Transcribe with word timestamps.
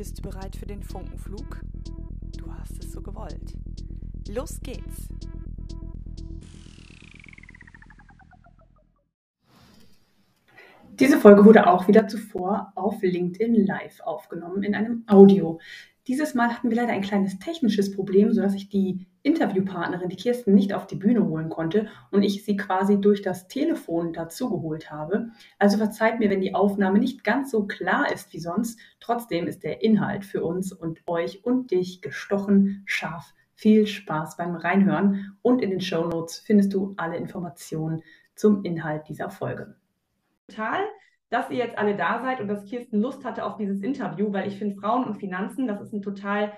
Bist 0.00 0.16
du 0.16 0.22
bereit 0.30 0.56
für 0.56 0.64
den 0.64 0.82
Funkenflug? 0.82 1.60
Du 2.38 2.50
hast 2.54 2.82
es 2.82 2.90
so 2.90 3.02
gewollt. 3.02 3.54
Los 4.30 4.58
geht's! 4.62 5.08
Diese 10.98 11.18
Folge 11.18 11.44
wurde 11.44 11.66
auch 11.66 11.86
wieder 11.86 12.08
zuvor 12.08 12.72
auf 12.76 13.02
LinkedIn 13.02 13.66
Live 13.66 14.00
aufgenommen 14.00 14.62
in 14.62 14.74
einem 14.74 15.04
Audio. 15.06 15.60
Dieses 16.08 16.32
Mal 16.32 16.48
hatten 16.48 16.70
wir 16.70 16.76
leider 16.78 16.94
ein 16.94 17.02
kleines 17.02 17.38
technisches 17.38 17.94
Problem, 17.94 18.32
sodass 18.32 18.54
ich 18.54 18.70
die 18.70 19.06
Interviewpartnerin, 19.22 20.08
die 20.08 20.16
Kirsten, 20.16 20.54
nicht 20.54 20.72
auf 20.72 20.86
die 20.86 20.96
Bühne 20.96 21.26
holen 21.26 21.48
konnte 21.48 21.88
und 22.10 22.22
ich 22.22 22.44
sie 22.44 22.56
quasi 22.56 23.00
durch 23.00 23.22
das 23.22 23.48
Telefon 23.48 24.12
dazugeholt 24.12 24.90
habe. 24.90 25.30
Also 25.58 25.78
verzeiht 25.78 26.18
mir, 26.18 26.30
wenn 26.30 26.40
die 26.40 26.54
Aufnahme 26.54 26.98
nicht 26.98 27.24
ganz 27.24 27.50
so 27.50 27.66
klar 27.66 28.12
ist 28.12 28.32
wie 28.32 28.40
sonst. 28.40 28.78
Trotzdem 29.00 29.46
ist 29.46 29.62
der 29.62 29.82
Inhalt 29.82 30.24
für 30.24 30.42
uns 30.42 30.72
und 30.72 31.00
euch 31.06 31.44
und 31.44 31.70
dich 31.70 32.00
gestochen 32.00 32.82
scharf. 32.86 33.34
Viel 33.54 33.86
Spaß 33.86 34.36
beim 34.36 34.54
Reinhören 34.54 35.36
und 35.42 35.60
in 35.60 35.70
den 35.70 35.80
Show 35.80 36.06
Notes 36.06 36.38
findest 36.38 36.72
du 36.72 36.94
alle 36.96 37.16
Informationen 37.16 38.02
zum 38.34 38.64
Inhalt 38.64 39.06
dieser 39.08 39.28
Folge. 39.28 39.76
Total 40.48 40.80
dass 41.30 41.48
ihr 41.48 41.58
jetzt 41.58 41.78
alle 41.78 41.96
da 41.96 42.20
seid 42.20 42.40
und 42.40 42.48
dass 42.48 42.64
Kirsten 42.64 43.00
Lust 43.00 43.24
hatte 43.24 43.44
auf 43.44 43.56
dieses 43.56 43.80
Interview, 43.80 44.32
weil 44.32 44.48
ich 44.48 44.58
finde, 44.58 44.74
Frauen 44.74 45.04
und 45.04 45.14
Finanzen, 45.14 45.66
das 45.66 45.80
ist 45.80 45.92
ein 45.92 46.02
total 46.02 46.52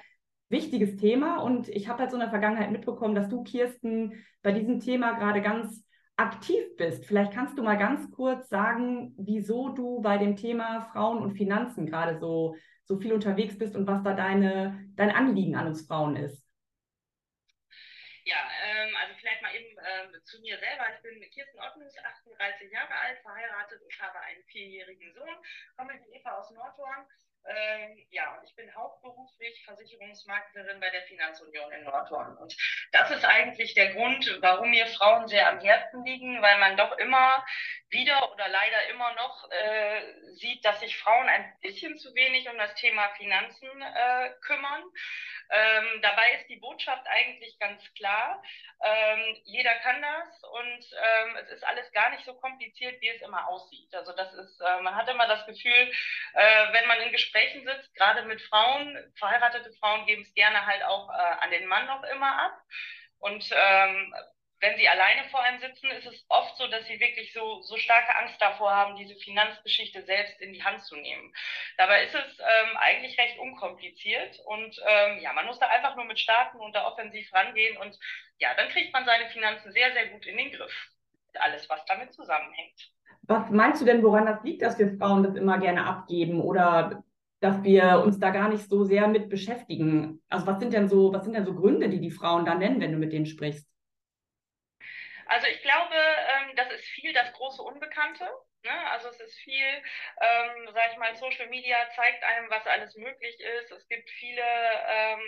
wichtiges 0.53 0.97
Thema. 0.97 1.39
Und 1.39 1.69
ich 1.69 1.89
habe 1.89 2.01
halt 2.01 2.11
so 2.11 2.17
in 2.17 2.21
der 2.21 2.31
Vergangenheit 2.31 2.71
mitbekommen, 2.71 3.15
dass 3.15 3.29
du, 3.29 3.43
Kirsten, 3.43 4.25
bei 4.43 4.53
diesem 4.53 4.79
Thema 4.81 5.13
gerade 5.13 5.43
ganz 5.43 5.85
aktiv 6.17 6.77
bist. 6.77 7.07
Vielleicht 7.07 7.33
kannst 7.33 7.59
du 7.59 7.63
mal 7.63 7.79
ganz 7.79 8.11
kurz 8.11 8.49
sagen, 8.49 9.15
wieso 9.19 9.71
du 9.71 10.01
bei 10.03 10.19
dem 10.19 10.37
Thema 10.37 10.83
Frauen 10.93 11.23
und 11.23 11.37
Finanzen 11.37 11.87
gerade 11.87 12.19
so, 12.19 12.55
so 12.85 12.99
viel 12.99 13.13
unterwegs 13.13 13.59
bist 13.59 13.75
und 13.75 13.87
was 13.87 14.03
da 14.03 14.15
deine, 14.15 14.89
dein 14.95 15.11
Anliegen 15.11 15.57
an 15.57 15.69
uns 15.69 15.87
Frauen 15.87 16.17
ist. 16.17 16.47
Ja, 18.25 18.39
ähm, 18.65 18.95
also 19.03 19.15
vielleicht 19.19 19.43
mal 19.43 19.55
eben 19.55 19.77
äh, 19.79 20.23
zu 20.23 20.41
mir 20.41 20.57
selber. 20.59 20.85
Ich 20.95 21.03
bin 21.03 21.21
Kirsten 21.31 21.59
Ottens, 21.59 21.97
38 21.99 22.71
Jahre 22.71 22.95
alt, 22.95 23.19
verheiratet 23.23 23.83
und 23.83 24.01
habe 24.01 24.21
einen 24.21 24.45
vierjährigen 24.45 25.13
Sohn. 25.13 25.37
Komme 25.77 25.95
mit 25.95 26.07
Eva 26.15 26.39
aus 26.39 26.51
Nordhorn. 26.53 27.05
Ähm, 27.45 27.99
ja, 28.11 28.41
ich 28.45 28.55
bin 28.55 28.73
hauptberuflich 28.75 29.65
Versicherungsmaklerin 29.65 30.79
bei 30.81 30.91
der 30.91 31.03
Finanzunion 31.03 31.73
in 31.73 31.85
Nordhorn. 31.85 32.37
Und 32.37 32.57
das 32.93 33.11
ist 33.11 33.25
eigentlich 33.25 33.75
der 33.75 33.95
Grund, 33.95 34.39
warum 34.41 34.71
mir 34.71 34.87
Frauen 34.87 35.27
sehr 35.27 35.49
am 35.49 35.61
Herzen 35.61 36.05
liegen, 36.05 36.41
weil 36.41 36.59
man 36.59 36.77
doch 36.77 36.97
immer 36.99 37.45
wieder 37.89 38.33
oder 38.33 38.49
leider 38.49 38.89
immer 38.91 39.13
noch 39.15 39.51
äh, 39.51 40.35
sieht, 40.35 40.65
dass 40.65 40.81
sich 40.81 40.97
Frauen 40.97 41.29
ein 41.29 41.53
bisschen 41.61 41.99
zu 41.99 42.15
wenig 42.15 42.49
um 42.49 42.57
das 42.59 42.75
Thema 42.75 43.09
Finanzen 43.17 43.69
äh, 43.83 44.31
kümmern. 44.43 44.83
Ähm, 45.53 46.01
dabei 46.01 46.33
ist 46.35 46.49
die 46.49 46.57
Botschaft 46.57 47.07
eigentlich 47.07 47.59
ganz 47.59 47.83
klar. 47.95 48.43
Ähm, 48.83 49.37
jeder 49.45 49.75
kann 49.77 50.01
das 50.01 50.43
und 50.45 50.87
ähm, 50.93 51.37
es 51.37 51.51
ist 51.51 51.65
alles 51.65 51.93
gar 51.93 52.11
nicht 52.11 52.25
so 52.25 52.35
kompliziert, 52.35 53.01
wie 53.01 53.11
es 53.11 53.23
immer 53.23 53.47
aussieht. 53.49 53.95
Also 53.95 54.13
das 54.13 54.33
ist, 54.33 54.61
äh, 54.61 54.81
man 54.81 54.97
hat 54.97 55.09
immer 55.11 55.29
das 55.29 55.45
Gefühl, 55.47 55.93
äh, 56.35 56.73
wenn 56.73 56.87
man 56.89 57.01
in 57.03 57.13
Gesprächen 57.13 57.67
sitzt, 57.67 57.95
gerade 57.95 58.23
mit 58.23 58.41
Frauen, 58.43 59.13
verheiratete 59.19 59.73
Frauen 59.75 60.07
geben 60.07 60.23
es 60.23 60.35
gerne 60.35 60.65
halt 60.65 60.83
auch 60.85 61.11
äh, 61.11 61.13
an 61.13 61.51
den 61.51 61.67
Mann 61.67 61.87
noch 61.87 62.03
immer 62.05 62.45
ab. 62.47 62.59
Und 63.19 63.49
ähm, 63.53 64.15
wenn 64.63 64.79
sie 64.79 64.89
alleine 64.89 65.29
vor 65.31 65.41
einem 65.43 65.61
sitzen, 65.61 65.91
ist 65.91 66.07
es 66.07 66.25
oft 66.29 66.57
so, 66.57 66.69
dass 66.69 66.87
sie 66.87 66.99
wirklich 67.01 67.33
so, 67.33 67.61
so 67.63 67.77
starke 67.77 68.17
Angst 68.17 68.41
davor 68.41 68.71
haben, 68.71 68.97
diese 68.97 69.17
Finanzgeschichte 69.17 70.03
selbst 70.03 70.41
in 70.41 70.53
die 70.53 70.63
Hand 70.63 70.81
zu 70.83 70.95
nehmen. 70.95 71.33
Dabei 71.77 72.05
ist 72.05 72.15
es 72.15 72.39
ähm, 72.39 72.77
eigentlich 72.77 73.19
recht 73.19 73.39
unkompliziert 73.41 74.39
und 74.47 74.81
ähm, 74.87 75.19
ja, 75.21 75.33
man 75.33 75.47
muss 75.47 75.59
da 75.59 75.67
einfach 75.67 75.97
nur 75.97 76.05
mit 76.05 76.21
starten 76.21 76.59
und 76.59 76.75
da 76.77 76.87
offensiv 76.87 77.31
rangehen 77.35 77.77
und 77.79 77.99
ja, 78.39 78.55
dann 78.57 78.69
kriegt 78.69 78.93
man 78.93 79.05
seine 79.05 79.29
Finanzen 79.31 79.73
sehr, 79.73 79.93
sehr 79.93 80.09
gut 80.11 80.25
in 80.27 80.37
den 80.37 80.53
Griff. 80.53 80.73
Alles, 81.35 81.69
was 81.69 81.85
damit 81.87 82.13
zusammenhängt. 82.13 82.93
Was 83.23 83.51
meinst 83.51 83.83
du 83.83 83.85
denn, 83.85 84.03
woran 84.03 84.27
das 84.27 84.45
liegt, 84.45 84.63
dass 84.63 84.79
wir 84.79 84.97
Frauen 84.97 85.25
das 85.25 85.35
immer 85.35 85.59
gerne 85.59 85.85
abgeben 85.87 86.41
oder 86.41 87.03
dass 87.41 87.65
wir 87.65 88.01
uns 88.05 88.21
da 88.21 88.31
gar 88.31 88.49
nicht 88.49 88.69
so 88.69 88.85
sehr 88.85 89.09
mit 89.09 89.29
beschäftigen? 89.29 90.23
Also 90.29 90.47
was 90.47 90.61
sind 90.61 90.73
denn 90.73 90.89
so, 90.89 91.13
was 91.13 91.25
sind 91.25 91.35
denn 91.35 91.47
so 91.47 91.55
Gründe, 91.55 91.89
die 91.89 92.01
die 92.01 92.11
Frauen 92.13 92.45
da 92.45 92.55
nennen, 92.55 92.81
wenn 92.81 92.93
du 92.93 92.99
mit 92.99 93.13
denen 93.13 93.27
sprichst? 93.27 93.72
Also 95.33 95.47
ich 95.47 95.63
glaube, 95.63 95.95
ähm, 95.95 96.57
das 96.57 96.71
ist 96.73 96.85
viel 96.85 97.15
das 97.15 97.33
große 97.33 97.63
Unbekannte. 97.63 98.29
Ne? 98.65 98.91
Also 98.91 99.09
es 99.09 99.19
ist 99.19 99.39
viel, 99.39 99.65
ähm, 100.21 100.69
sag 100.75 100.93
ich 100.93 100.99
mal, 100.99 101.17
Social 101.17 101.47
Media 101.47 101.89
zeigt 101.97 102.23
einem, 102.23 102.51
was 102.51 102.67
alles 102.67 102.95
möglich 102.97 103.41
ist. 103.41 103.71
Es 103.73 103.89
gibt 103.89 104.11
viele, 104.11 104.43
ähm, 104.43 105.21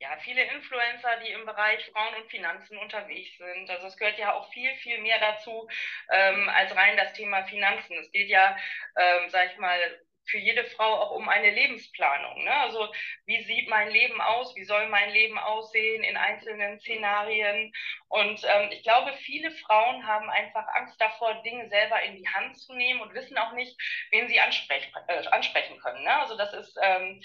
ja, 0.00 0.18
viele 0.18 0.42
Influencer, 0.42 1.20
die 1.24 1.30
im 1.30 1.46
Bereich 1.46 1.86
Frauen 1.92 2.16
und 2.16 2.28
Finanzen 2.30 2.76
unterwegs 2.78 3.36
sind. 3.38 3.70
Also 3.70 3.86
es 3.86 3.96
gehört 3.96 4.18
ja 4.18 4.34
auch 4.34 4.52
viel, 4.52 4.74
viel 4.78 4.98
mehr 5.00 5.20
dazu 5.20 5.68
ähm, 6.10 6.48
als 6.48 6.74
rein 6.74 6.96
das 6.96 7.12
Thema 7.12 7.44
Finanzen. 7.46 7.96
Es 7.98 8.10
geht 8.10 8.28
ja, 8.28 8.56
ähm, 8.96 9.30
sag 9.30 9.52
ich 9.52 9.58
mal, 9.58 9.78
für 10.26 10.38
jede 10.38 10.64
Frau 10.64 11.00
auch 11.00 11.10
um 11.12 11.28
eine 11.28 11.50
Lebensplanung. 11.50 12.44
Ne? 12.44 12.54
Also 12.54 12.88
wie 13.26 13.42
sieht 13.44 13.68
mein 13.68 13.90
Leben 13.90 14.20
aus? 14.20 14.54
Wie 14.56 14.64
soll 14.64 14.88
mein 14.88 15.10
Leben 15.10 15.38
aussehen 15.38 16.04
in 16.04 16.16
einzelnen 16.16 16.78
Szenarien? 16.80 17.72
Und 18.08 18.42
ähm, 18.44 18.70
ich 18.70 18.82
glaube, 18.82 19.12
viele 19.14 19.50
Frauen 19.50 20.06
haben 20.06 20.28
einfach 20.30 20.66
Angst 20.74 21.00
davor, 21.00 21.42
Dinge 21.42 21.68
selber 21.68 22.02
in 22.02 22.16
die 22.16 22.28
Hand 22.28 22.56
zu 22.58 22.74
nehmen 22.74 23.00
und 23.00 23.14
wissen 23.14 23.38
auch 23.38 23.52
nicht, 23.52 23.76
wen 24.10 24.28
sie 24.28 24.40
ansprech 24.40 24.92
äh, 25.08 25.26
ansprechen 25.28 25.78
können. 25.78 26.02
Ne? 26.04 26.20
Also 26.20 26.36
das 26.36 26.52
ist 26.54 26.78
ähm, 26.82 27.22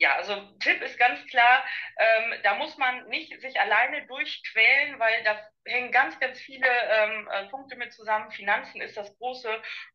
ja, 0.00 0.16
also 0.16 0.34
Tipp 0.60 0.80
ist 0.80 0.98
ganz 0.98 1.24
klar, 1.26 1.62
ähm, 1.98 2.34
da 2.42 2.54
muss 2.54 2.78
man 2.78 3.06
nicht 3.08 3.38
sich 3.42 3.60
alleine 3.60 4.06
durchquälen, 4.06 4.98
weil 4.98 5.22
da 5.24 5.38
hängen 5.66 5.92
ganz, 5.92 6.18
ganz 6.18 6.40
viele 6.40 6.66
ähm, 6.66 7.28
äh, 7.30 7.46
Punkte 7.50 7.76
mit 7.76 7.92
zusammen. 7.92 8.30
Finanzen 8.30 8.80
ist 8.80 8.96
das 8.96 9.14
große 9.18 9.50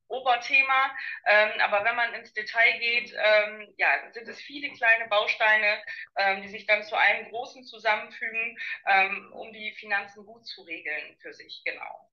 Oberthema, 0.08 0.96
ähm, 1.26 1.60
aber 1.60 1.84
wenn 1.86 1.96
man 1.96 2.14
ins 2.14 2.32
Detail 2.34 2.78
geht, 2.80 3.16
ähm, 3.18 3.74
ja, 3.78 3.88
sind 4.12 4.28
es 4.28 4.40
viele 4.40 4.70
kleine 4.74 5.08
Bausteine, 5.10 5.82
ähm, 6.18 6.44
die 6.44 6.50
sich 6.50 6.68
dann 6.68 6.84
zu 6.84 6.96
einem 6.96 7.32
großen 7.32 7.64
zusammenfügen, 7.64 8.60
ähm, 8.88 9.32
um 9.34 9.52
die 9.54 9.74
Finanzen 9.80 10.24
gut 10.24 10.46
zu 10.46 10.62
regeln 10.62 11.18
für 11.20 11.34
sich, 11.34 11.64
genau. 11.66 12.12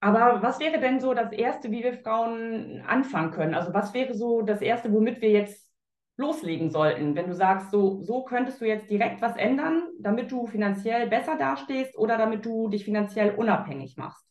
Aber 0.00 0.42
was 0.42 0.60
wäre 0.60 0.80
denn 0.80 1.00
so 1.00 1.14
das 1.14 1.32
Erste, 1.32 1.70
wie 1.70 1.82
wir 1.82 1.96
Frauen 2.02 2.84
anfangen 2.86 3.30
können? 3.30 3.54
Also 3.54 3.72
was 3.72 3.94
wäre 3.94 4.12
so 4.12 4.42
das 4.42 4.60
Erste, 4.60 4.92
womit 4.92 5.22
wir 5.22 5.30
jetzt 5.30 5.63
loslegen 6.16 6.70
sollten, 6.70 7.16
wenn 7.16 7.26
du 7.26 7.34
sagst, 7.34 7.70
so, 7.70 8.00
so 8.02 8.24
könntest 8.24 8.60
du 8.60 8.66
jetzt 8.66 8.90
direkt 8.90 9.20
was 9.20 9.36
ändern, 9.36 9.88
damit 9.98 10.30
du 10.30 10.46
finanziell 10.46 11.08
besser 11.08 11.36
dastehst 11.36 11.96
oder 11.96 12.16
damit 12.16 12.44
du 12.44 12.68
dich 12.68 12.84
finanziell 12.84 13.34
unabhängig 13.34 13.96
machst? 13.96 14.24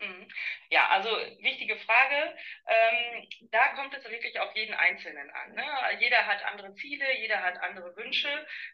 Mhm. 0.00 0.28
Ja, 0.70 0.88
also 0.88 1.10
wichtige 1.40 1.76
Frage. 1.76 2.34
Ähm, 2.66 3.28
da 3.50 3.68
kommt 3.74 3.94
es 3.94 4.04
wirklich 4.10 4.38
auf 4.40 4.54
jeden 4.56 4.74
Einzelnen 4.74 5.30
an. 5.30 5.52
Ne? 5.54 5.64
Jeder 6.00 6.26
hat 6.26 6.42
andere 6.44 6.74
Ziele, 6.74 7.04
jeder 7.18 7.42
hat 7.42 7.62
andere 7.62 7.94
Wünsche. 7.96 8.28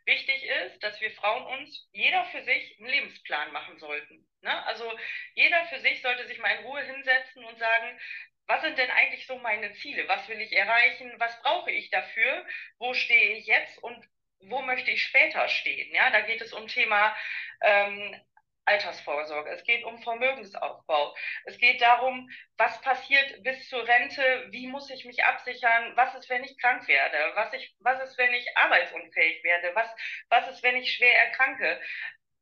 Wichtig 0.05 0.44
ist, 0.65 0.82
dass 0.84 1.00
wir 1.00 1.10
Frauen 1.12 1.59
uns 1.59 1.88
jeder 1.93 2.25
für 2.26 2.43
sich 2.44 2.78
einen 2.78 2.88
Lebensplan 2.88 3.53
machen 3.53 3.78
sollten. 3.78 4.26
Ne? 4.43 4.66
Also 4.66 4.91
jeder 5.34 5.65
für 5.66 5.81
sich 5.81 6.00
sollte 6.00 6.26
sich 6.26 6.38
mal 6.38 6.55
in 6.56 6.65
Ruhe 6.65 6.82
hinsetzen 6.82 7.44
und 7.44 7.59
sagen, 7.59 7.99
was 8.47 8.62
sind 8.62 8.79
denn 8.79 8.91
eigentlich 8.91 9.27
so 9.27 9.39
meine 9.39 9.73
Ziele? 9.75 10.07
Was 10.09 10.29
will 10.29 10.41
ich 10.41 10.53
erreichen? 10.53 11.12
Was 11.19 11.41
brauche 11.43 11.71
ich 11.71 11.91
dafür? 11.91 12.47
Wo 12.79 12.95
stehe 12.95 13.37
ich 13.37 13.47
jetzt 13.47 13.83
und 13.83 14.05
wo 14.41 14.62
möchte 14.62 14.91
ich 14.91 15.03
später 15.03 15.49
stehen? 15.49 15.93
Ja, 15.95 16.11
da 16.11 16.21
geht 16.21 16.41
es 16.41 16.53
um 16.53 16.69
Thema 16.69 17.17
ähm, 17.62 18.15
Altersvorsorge. 18.67 19.51
Es 19.51 19.65
geht 19.65 19.85
um 19.85 20.03
Vermögensaufbau. 20.03 21.15
Es 21.45 21.56
geht 21.59 21.81
darum, 21.81 22.29
was 22.56 22.81
passiert 22.81 23.43
bis 23.43 23.69
zur 23.69 23.87
Rente? 23.87 24.49
Wie 24.51 24.67
muss 24.67 24.91
ich 24.91 25.05
mich 25.05 25.25
absichern? 25.25 25.93
Was 25.97 26.15
ist, 26.17 26.29
wenn 26.29 26.45
ich 26.45 26.59
krank 26.59 26.87
werde? 26.89 27.17
Was, 27.35 27.53
ich, 27.55 27.75
was 27.81 28.03
ist, 28.03 28.19
wenn 28.19 28.35
ich 28.35 28.56
arbeitsunfähig 28.56 29.43
werde? 29.44 29.75
Was, 29.75 29.88
was 30.29 30.49
ist, 30.49 30.62
wenn 30.62 30.76
ich 30.76 30.93
schwer 30.93 31.15
erkranke? 31.15 31.81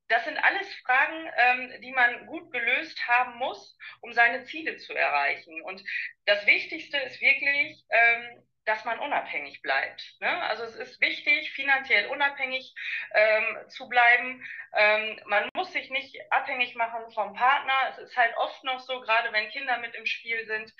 Das 0.08 0.24
sind 0.24 0.36
alles 0.38 0.72
Fragen, 0.84 1.30
ähm, 1.36 1.80
die 1.80 1.92
man 1.92 2.26
gut 2.26 2.52
gelöst 2.52 3.06
haben 3.08 3.38
muss, 3.38 3.76
um 4.00 4.12
seine 4.12 4.44
Ziele 4.44 4.76
zu 4.76 4.94
erreichen. 4.94 5.62
Und 5.62 5.82
das 6.26 6.46
Wichtigste 6.46 6.98
ist 6.98 7.20
wirklich, 7.20 7.84
ähm, 7.90 8.42
dass 8.64 8.84
man 8.84 8.98
unabhängig 8.98 9.60
bleibt. 9.62 10.02
Ne? 10.20 10.42
Also 10.44 10.64
es 10.64 10.76
ist 10.76 11.00
wichtig, 11.00 11.52
finanziell 11.52 12.06
unabhängig 12.06 12.74
ähm, 13.14 13.58
zu 13.68 13.88
bleiben. 13.88 14.44
Ähm, 14.76 15.20
man 15.26 15.48
muss 15.54 15.72
sich 15.72 15.90
nicht 15.90 16.16
abhängig 16.30 16.74
machen 16.74 17.10
vom 17.12 17.34
Partner. 17.34 17.74
Es 17.90 17.98
ist 17.98 18.16
halt 18.16 18.36
oft 18.36 18.64
noch 18.64 18.80
so, 18.80 19.00
gerade 19.00 19.32
wenn 19.32 19.50
Kinder 19.50 19.78
mit 19.78 19.94
im 19.94 20.06
Spiel 20.06 20.44
sind, 20.46 20.72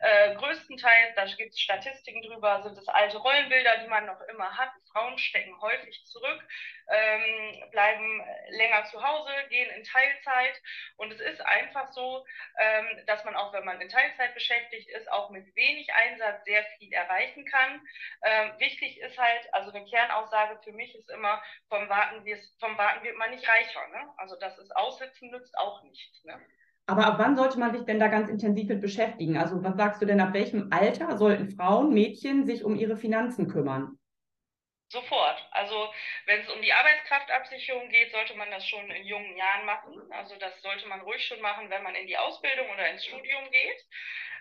äh, 0.00 0.34
größtenteils, 0.36 1.14
da 1.16 1.24
gibt 1.24 1.52
es 1.52 1.60
Statistiken 1.60 2.22
drüber, 2.22 2.62
sind 2.62 2.78
es 2.78 2.88
alte 2.88 3.18
Rollenbilder, 3.18 3.78
die 3.78 3.88
man 3.88 4.06
noch 4.06 4.20
immer 4.22 4.56
hat. 4.56 4.70
Frauen 4.92 5.18
stecken 5.18 5.60
häufig 5.60 6.04
zurück, 6.06 6.42
ähm, 6.88 7.70
bleiben 7.70 8.22
länger 8.50 8.84
zu 8.84 9.02
Hause, 9.02 9.32
gehen 9.48 9.70
in 9.70 9.84
Teilzeit. 9.84 10.60
Und 10.96 11.12
es 11.12 11.20
ist 11.20 11.40
einfach 11.40 11.92
so, 11.92 12.24
ähm, 12.58 13.04
dass 13.06 13.24
man 13.24 13.36
auch, 13.36 13.52
wenn 13.52 13.64
man 13.64 13.80
in 13.80 13.88
Teilzeit 13.88 14.34
beschäftigt 14.34 14.88
ist, 14.90 15.10
auch 15.10 15.30
mit 15.30 15.54
wenig 15.56 15.92
Einsatz 15.92 16.44
sehr 16.44 16.64
viel 16.78 16.92
erreichen 17.32 17.44
kann. 17.46 17.80
Ähm, 18.22 18.52
wichtig 18.58 19.00
ist 19.00 19.18
halt, 19.18 19.42
also 19.52 19.70
eine 19.72 19.84
Kernaussage 19.86 20.58
für 20.62 20.72
mich 20.72 20.94
ist 20.94 21.10
immer, 21.10 21.40
vom 21.68 21.88
Warten, 21.88 22.24
vom 22.58 22.78
Warten 22.78 23.04
wird 23.04 23.16
man 23.16 23.30
nicht 23.30 23.48
reicher. 23.48 23.86
Ne? 23.92 24.08
Also 24.16 24.36
das 24.40 24.58
ist 24.58 24.74
Aussitzen 24.76 25.30
nützt 25.30 25.56
auch 25.58 25.82
nichts. 25.82 26.24
Ne? 26.24 26.40
Aber 26.86 27.06
ab 27.06 27.14
wann 27.18 27.36
sollte 27.36 27.58
man 27.58 27.72
sich 27.72 27.84
denn 27.84 28.00
da 28.00 28.08
ganz 28.08 28.28
intensiv 28.28 28.68
mit 28.68 28.80
beschäftigen? 28.80 29.36
Also 29.36 29.62
was 29.62 29.76
sagst 29.76 30.02
du 30.02 30.06
denn, 30.06 30.20
ab 30.20 30.34
welchem 30.34 30.68
Alter 30.72 31.16
sollten 31.16 31.50
Frauen, 31.50 31.92
Mädchen 31.94 32.44
sich 32.44 32.64
um 32.64 32.76
ihre 32.76 32.96
Finanzen 32.96 33.48
kümmern? 33.48 33.98
Sofort. 34.88 35.48
Also 35.52 35.88
wenn 36.26 36.40
es 36.42 36.50
um 36.50 36.60
die 36.60 36.72
Arbeitskraftabsicherung 36.72 37.88
geht, 37.88 38.12
sollte 38.12 38.34
man 38.34 38.50
das 38.50 38.66
schon 38.68 38.90
in 38.90 39.06
jungen 39.06 39.36
Jahren 39.38 39.64
machen. 39.64 39.94
Also 40.10 40.36
das 40.36 40.60
sollte 40.60 40.86
man 40.86 41.00
ruhig 41.00 41.24
schon 41.24 41.40
machen, 41.40 41.70
wenn 41.70 41.82
man 41.82 41.94
in 41.94 42.06
die 42.06 42.18
Ausbildung 42.18 42.68
oder 42.68 42.90
ins 42.90 43.06
Studium 43.06 43.50
geht. 43.50 43.86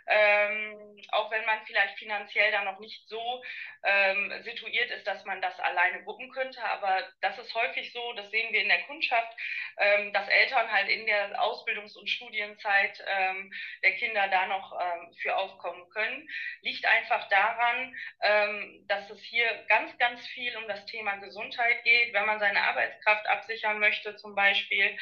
Ähm, 0.07 1.01
auch 1.11 1.31
wenn 1.31 1.45
man 1.45 1.59
vielleicht 1.65 1.97
finanziell 1.97 2.51
dann 2.51 2.65
noch 2.65 2.79
nicht 2.79 3.07
so 3.07 3.43
ähm, 3.83 4.31
situiert 4.43 4.91
ist, 4.91 5.07
dass 5.07 5.23
man 5.25 5.41
das 5.41 5.59
alleine 5.59 6.05
wuppen 6.05 6.31
könnte. 6.31 6.63
Aber 6.63 7.03
das 7.21 7.37
ist 7.39 7.53
häufig 7.53 7.91
so, 7.93 8.13
das 8.13 8.29
sehen 8.31 8.53
wir 8.53 8.61
in 8.61 8.69
der 8.69 8.83
Kundschaft, 8.83 9.35
ähm, 9.77 10.13
dass 10.13 10.27
Eltern 10.27 10.71
halt 10.71 10.89
in 10.89 11.05
der 11.05 11.41
Ausbildungs- 11.41 11.97
und 11.97 12.09
Studienzeit 12.09 13.03
ähm, 13.07 13.51
der 13.83 13.95
Kinder 13.95 14.27
da 14.27 14.47
noch 14.47 14.79
ähm, 14.79 15.13
für 15.21 15.35
aufkommen 15.35 15.89
können. 15.89 16.27
Liegt 16.61 16.85
einfach 16.85 17.27
daran, 17.29 17.95
ähm, 18.21 18.85
dass 18.87 19.09
es 19.09 19.21
hier 19.23 19.47
ganz, 19.67 19.97
ganz 19.97 20.25
viel 20.27 20.55
um 20.57 20.67
das 20.67 20.85
Thema 20.85 21.15
Gesundheit 21.17 21.83
geht. 21.83 22.13
Wenn 22.13 22.25
man 22.25 22.39
seine 22.39 22.61
Arbeitskraft 22.61 23.27
absichern 23.27 23.79
möchte 23.79 24.15
zum 24.17 24.35
Beispiel, 24.35 24.97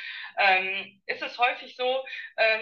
ist 1.06 1.22
es 1.22 1.38
häufig 1.38 1.76
so, 1.76 2.06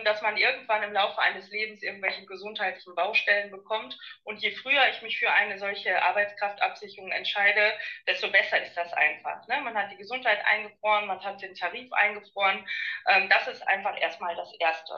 dass 0.03 0.21
man 0.21 0.37
irgendwann 0.37 0.83
im 0.83 0.93
Laufe 0.93 1.19
eines 1.21 1.49
Lebens 1.49 1.83
irgendwelche 1.83 2.25
gesundheitlichen 2.27 2.95
Baustellen 2.95 3.51
bekommt. 3.51 3.97
Und 4.23 4.41
je 4.41 4.51
früher 4.51 4.89
ich 4.89 5.01
mich 5.01 5.17
für 5.17 5.31
eine 5.31 5.57
solche 5.57 6.01
Arbeitskraftabsicherung 6.01 7.11
entscheide, 7.11 7.73
desto 8.07 8.29
besser 8.31 8.61
ist 8.61 8.75
das 8.75 8.91
einfach. 8.93 9.47
Ne? 9.47 9.61
Man 9.61 9.75
hat 9.75 9.91
die 9.91 9.97
Gesundheit 9.97 10.43
eingefroren, 10.45 11.07
man 11.07 11.23
hat 11.23 11.41
den 11.41 11.55
Tarif 11.55 11.91
eingefroren. 11.93 12.67
Ähm, 13.07 13.29
das 13.29 13.47
ist 13.47 13.67
einfach 13.67 13.99
erstmal 13.99 14.35
das 14.35 14.53
Erste. 14.59 14.93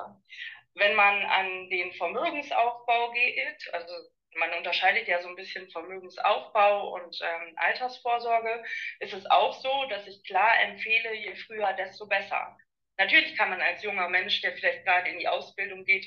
Wenn 0.75 0.95
man 0.95 1.23
an 1.25 1.69
den 1.69 1.91
Vermögensaufbau 1.93 3.11
geht, 3.11 3.73
also 3.73 3.93
man 4.35 4.53
unterscheidet 4.53 5.07
ja 5.07 5.21
so 5.21 5.29
ein 5.29 5.35
bisschen 5.35 5.69
Vermögensaufbau 5.71 6.93
und 6.93 7.19
ähm, 7.21 7.53
Altersvorsorge, 7.55 8.63
ist 8.99 9.13
es 9.13 9.25
auch 9.29 9.53
so, 9.53 9.85
dass 9.89 10.07
ich 10.07 10.23
klar 10.23 10.61
empfehle, 10.61 11.13
je 11.15 11.35
früher, 11.35 11.73
desto 11.73 12.07
besser. 12.07 12.57
Natürlich 12.97 13.35
kann 13.37 13.49
man 13.49 13.61
als 13.61 13.81
junger 13.81 14.09
Mensch, 14.09 14.41
der 14.41 14.53
vielleicht 14.53 14.83
gerade 14.85 15.09
in 15.09 15.19
die 15.19 15.27
Ausbildung 15.27 15.85
geht, 15.85 16.05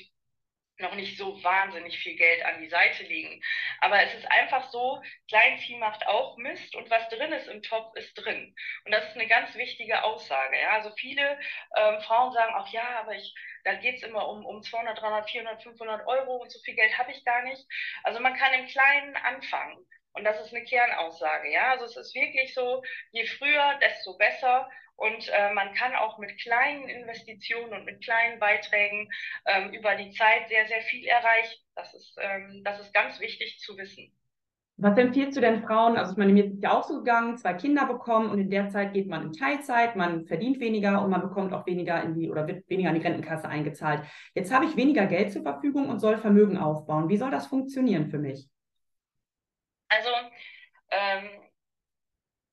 noch 0.79 0.95
nicht 0.95 1.17
so 1.17 1.43
wahnsinnig 1.43 1.99
viel 1.99 2.15
Geld 2.15 2.43
an 2.45 2.61
die 2.61 2.69
Seite 2.69 3.03
legen. 3.03 3.41
Aber 3.79 4.01
es 4.01 4.13
ist 4.13 4.29
einfach 4.29 4.69
so, 4.71 5.01
Kleinvieh 5.29 5.77
macht 5.77 6.05
auch 6.07 6.37
Mist 6.37 6.75
und 6.75 6.89
was 6.89 7.07
drin 7.09 7.31
ist 7.31 7.47
im 7.47 7.61
Topf, 7.61 7.95
ist 7.95 8.13
drin. 8.15 8.55
Und 8.85 8.91
das 8.91 9.05
ist 9.05 9.15
eine 9.15 9.27
ganz 9.27 9.53
wichtige 9.55 10.03
Aussage. 10.03 10.59
Ja? 10.59 10.71
Also 10.71 10.91
viele 10.95 11.39
ähm, 11.77 12.01
Frauen 12.01 12.33
sagen 12.33 12.53
auch, 12.55 12.67
ja, 12.69 12.99
aber 12.99 13.15
ich, 13.15 13.33
da 13.63 13.75
geht 13.75 13.97
es 13.97 14.03
immer 14.03 14.27
um, 14.27 14.45
um 14.45 14.61
200, 14.61 14.99
300, 14.99 15.29
400, 15.29 15.63
500 15.63 16.07
Euro 16.07 16.37
und 16.37 16.51
so 16.51 16.59
viel 16.59 16.75
Geld 16.75 16.97
habe 16.97 17.11
ich 17.11 17.23
gar 17.23 17.43
nicht. 17.43 17.63
Also 18.03 18.19
man 18.19 18.35
kann 18.35 18.53
im 18.53 18.67
Kleinen 18.67 19.15
anfangen. 19.17 19.85
Und 20.15 20.25
das 20.25 20.39
ist 20.39 20.53
eine 20.53 20.63
Kernaussage. 20.63 21.51
Ja? 21.51 21.71
Also 21.71 21.85
es 21.85 21.97
ist 21.97 22.15
wirklich 22.15 22.53
so, 22.53 22.83
je 23.11 23.25
früher, 23.25 23.79
desto 23.81 24.15
besser. 24.17 24.69
Und 24.95 25.27
äh, 25.29 25.53
man 25.53 25.73
kann 25.73 25.95
auch 25.95 26.17
mit 26.19 26.39
kleinen 26.39 26.87
Investitionen 26.87 27.73
und 27.73 27.85
mit 27.85 28.03
kleinen 28.03 28.39
Beiträgen 28.39 29.09
ähm, 29.45 29.73
über 29.73 29.95
die 29.95 30.11
Zeit 30.11 30.47
sehr, 30.49 30.67
sehr 30.67 30.81
viel 30.81 31.05
erreichen. 31.05 31.61
Das 31.75 31.93
ist, 31.93 32.15
ähm, 32.21 32.61
das 32.63 32.79
ist 32.79 32.93
ganz 32.93 33.19
wichtig 33.19 33.59
zu 33.59 33.77
wissen. 33.77 34.11
Was 34.77 34.97
empfiehlst 34.97 35.37
du 35.37 35.41
denn 35.41 35.63
Frauen? 35.63 35.97
Also 35.97 36.13
ich 36.13 36.17
meine, 36.17 36.33
mir 36.33 36.45
ist 36.45 36.63
ja 36.63 36.73
auch 36.73 36.83
so 36.83 36.97
gegangen, 36.97 37.37
zwei 37.37 37.53
Kinder 37.53 37.85
bekommen 37.85 38.31
und 38.31 38.39
in 38.39 38.49
der 38.49 38.69
Zeit 38.69 38.93
geht 38.93 39.07
man 39.07 39.27
in 39.27 39.33
Teilzeit, 39.33 39.95
man 39.95 40.25
verdient 40.25 40.59
weniger 40.59 41.03
und 41.03 41.11
man 41.11 41.21
bekommt 41.21 41.53
auch 41.53 41.67
weniger 41.67 42.01
in 42.01 42.15
die 42.15 42.29
oder 42.29 42.47
wird 42.47 42.67
weniger 42.69 42.89
in 42.89 42.95
die 42.95 43.01
Rentenkasse 43.01 43.47
eingezahlt. 43.47 44.01
Jetzt 44.33 44.51
habe 44.51 44.65
ich 44.65 44.75
weniger 44.75 45.05
Geld 45.05 45.31
zur 45.31 45.43
Verfügung 45.43 45.89
und 45.89 45.99
soll 45.99 46.17
Vermögen 46.17 46.57
aufbauen. 46.57 47.07
Wie 47.07 47.17
soll 47.17 47.29
das 47.29 47.45
funktionieren 47.45 48.09
für 48.09 48.17
mich? 48.17 48.49
Also 49.89 50.09
ähm, 50.89 51.29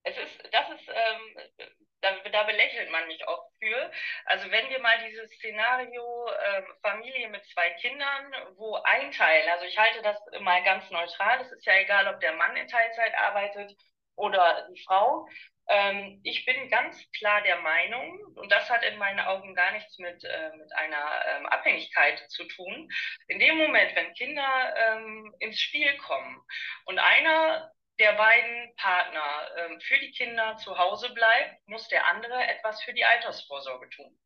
es 0.02 0.16
ist, 0.18 0.42
das 0.52 0.70
ist 0.78 0.88
ähm, 0.88 1.66
da, 2.00 2.12
da 2.30 2.42
belächelt 2.44 2.90
man 2.90 3.06
mich 3.06 3.26
oft 3.26 3.50
für. 3.58 3.90
Also 4.24 4.50
wenn 4.50 4.68
wir 4.70 4.80
mal 4.80 4.98
dieses 5.08 5.30
Szenario 5.32 6.28
äh, 6.28 6.62
Familie 6.82 7.28
mit 7.28 7.44
zwei 7.46 7.70
Kindern, 7.80 8.32
wo 8.56 8.76
ein 8.76 9.12
Teil, 9.12 9.48
also 9.50 9.64
ich 9.64 9.78
halte 9.78 10.02
das 10.02 10.18
mal 10.40 10.62
ganz 10.64 10.90
neutral, 10.90 11.40
es 11.40 11.52
ist 11.52 11.66
ja 11.66 11.76
egal, 11.76 12.08
ob 12.08 12.20
der 12.20 12.34
Mann 12.34 12.56
in 12.56 12.68
Teilzeit 12.68 13.14
arbeitet 13.14 13.72
oder 14.16 14.68
die 14.70 14.82
Frau. 14.84 15.26
Ähm, 15.68 16.20
ich 16.24 16.44
bin 16.44 16.68
ganz 16.68 16.98
klar 17.12 17.42
der 17.42 17.60
Meinung, 17.60 18.18
und 18.34 18.50
das 18.50 18.68
hat 18.68 18.82
in 18.82 18.98
meinen 18.98 19.20
Augen 19.20 19.54
gar 19.54 19.72
nichts 19.72 19.98
mit, 19.98 20.24
äh, 20.24 20.50
mit 20.56 20.72
einer 20.74 21.24
ähm, 21.26 21.46
Abhängigkeit 21.46 22.18
zu 22.30 22.44
tun, 22.44 22.90
in 23.28 23.38
dem 23.38 23.56
Moment, 23.56 23.94
wenn 23.94 24.12
Kinder 24.14 24.74
ähm, 24.76 25.34
ins 25.38 25.60
Spiel 25.60 25.96
kommen 25.98 26.40
und 26.86 26.98
einer 26.98 27.70
der 28.00 28.14
beiden 28.14 28.74
Partner 28.76 29.50
ähm, 29.58 29.80
für 29.80 29.98
die 29.98 30.10
Kinder 30.12 30.56
zu 30.56 30.76
Hause 30.76 31.10
bleibt, 31.10 31.68
muss 31.68 31.86
der 31.88 32.06
andere 32.08 32.42
etwas 32.48 32.82
für 32.82 32.94
die 32.94 33.04
Altersvorsorge 33.04 33.88
tun. 33.90 34.18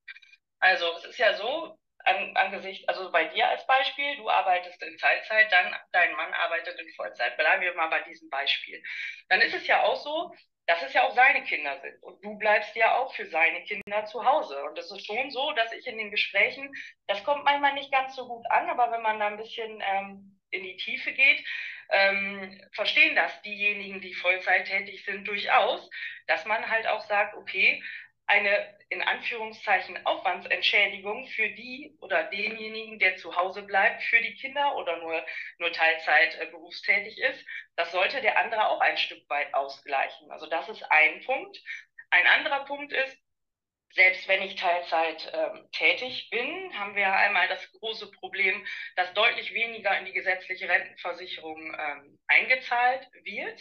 Also 0.61 0.91
es 0.97 1.05
ist 1.05 1.19
ja 1.19 1.35
so, 1.35 1.76
an, 2.05 2.37
angesichts, 2.37 2.87
also 2.88 3.11
bei 3.11 3.25
dir 3.25 3.49
als 3.49 3.67
Beispiel, 3.67 4.17
du 4.17 4.31
arbeitest 4.31 4.81
in 4.82 4.97
Teilzeit, 4.99 5.50
dann 5.50 5.75
dein 5.93 6.15
Mann 6.15 6.32
arbeitet 6.35 6.79
in 6.79 6.88
Vollzeit. 6.94 7.37
Bleiben 7.37 7.62
wir 7.62 7.75
mal 7.75 7.88
bei 7.88 8.03
diesem 8.03 8.31
Beispiel. 8.31 8.82
Dann 9.29 9.41
ist 9.41 9.55
es 9.55 9.67
ja 9.67 9.82
auch 9.82 9.97
so, 9.97 10.32
dass 10.67 10.82
es 10.82 10.93
ja 10.93 11.03
auch 11.03 11.15
seine 11.15 11.43
Kinder 11.44 11.79
sind. 11.81 12.03
Und 12.03 12.25
du 12.25 12.38
bleibst 12.38 12.75
ja 12.77 12.97
auch 12.97 13.15
für 13.15 13.27
seine 13.27 13.65
Kinder 13.65 14.06
zu 14.06 14.25
Hause. 14.25 14.62
Und 14.65 14.79
es 14.79 14.91
ist 14.91 15.05
schon 15.05 15.31
so, 15.31 15.53
dass 15.53 15.73
ich 15.73 15.87
in 15.87 15.99
den 15.99 16.11
Gesprächen, 16.11 16.73
das 17.06 17.25
kommt 17.25 17.44
manchmal 17.44 17.75
nicht 17.75 17.93
ganz 17.93 18.15
so 18.15 18.27
gut 18.29 18.44
an, 18.50 18.70
aber 18.70 18.93
wenn 18.93 19.03
man 19.03 19.19
da 19.19 19.27
ein 19.27 19.37
bisschen 19.37 19.82
ähm, 19.85 20.41
in 20.50 20.62
die 20.62 20.77
Tiefe 20.77 21.12
geht, 21.12 21.44
ähm, 21.91 22.61
verstehen 22.73 23.15
das 23.15 23.43
diejenigen, 23.43 24.01
die 24.01 24.15
Vollzeit 24.15 24.67
tätig 24.67 25.05
sind, 25.05 25.27
durchaus, 25.27 25.89
dass 26.27 26.45
man 26.45 26.69
halt 26.69 26.87
auch 26.87 27.03
sagt, 27.03 27.35
okay, 27.35 27.83
eine 28.27 28.75
in 28.89 29.03
Anführungszeichen 29.03 30.07
Aufwandsentschädigung 30.07 31.27
für 31.29 31.49
die 31.51 31.97
oder 32.01 32.25
denjenigen, 32.25 32.99
der 32.99 33.17
zu 33.17 33.35
Hause 33.37 33.63
bleibt, 33.63 34.03
für 34.05 34.21
die 34.21 34.35
Kinder 34.35 34.77
oder 34.77 34.99
nur, 34.99 35.25
nur 35.59 35.73
Teilzeit 35.73 36.39
äh, 36.41 36.47
berufstätig 36.47 37.19
ist, 37.19 37.45
das 37.77 37.91
sollte 37.93 38.21
der 38.21 38.39
andere 38.39 38.69
auch 38.69 38.81
ein 38.81 38.97
Stück 38.97 39.29
weit 39.29 39.53
ausgleichen. 39.53 40.31
Also 40.31 40.47
das 40.47 40.69
ist 40.69 40.82
ein 40.91 41.23
Punkt. 41.25 41.58
Ein 42.11 42.27
anderer 42.27 42.65
Punkt 42.65 42.93
ist, 42.93 43.19
selbst 43.94 44.27
wenn 44.27 44.43
ich 44.43 44.56
Teilzeit 44.56 45.32
ähm, 45.32 45.69
tätig 45.72 46.29
bin, 46.31 46.79
haben 46.79 46.96
wir 46.96 47.13
einmal 47.13 47.48
das 47.48 47.60
große 47.72 48.10
Problem, 48.10 48.67
dass 48.96 49.15
deutlich 49.15 49.55
weniger 49.55 49.96
in 49.98 50.05
die 50.05 50.13
gesetzliche 50.13 50.69
Rentenversicherung 50.69 51.77
ähm, 51.79 52.19
eingezahlt 52.27 53.08
wird. 53.22 53.60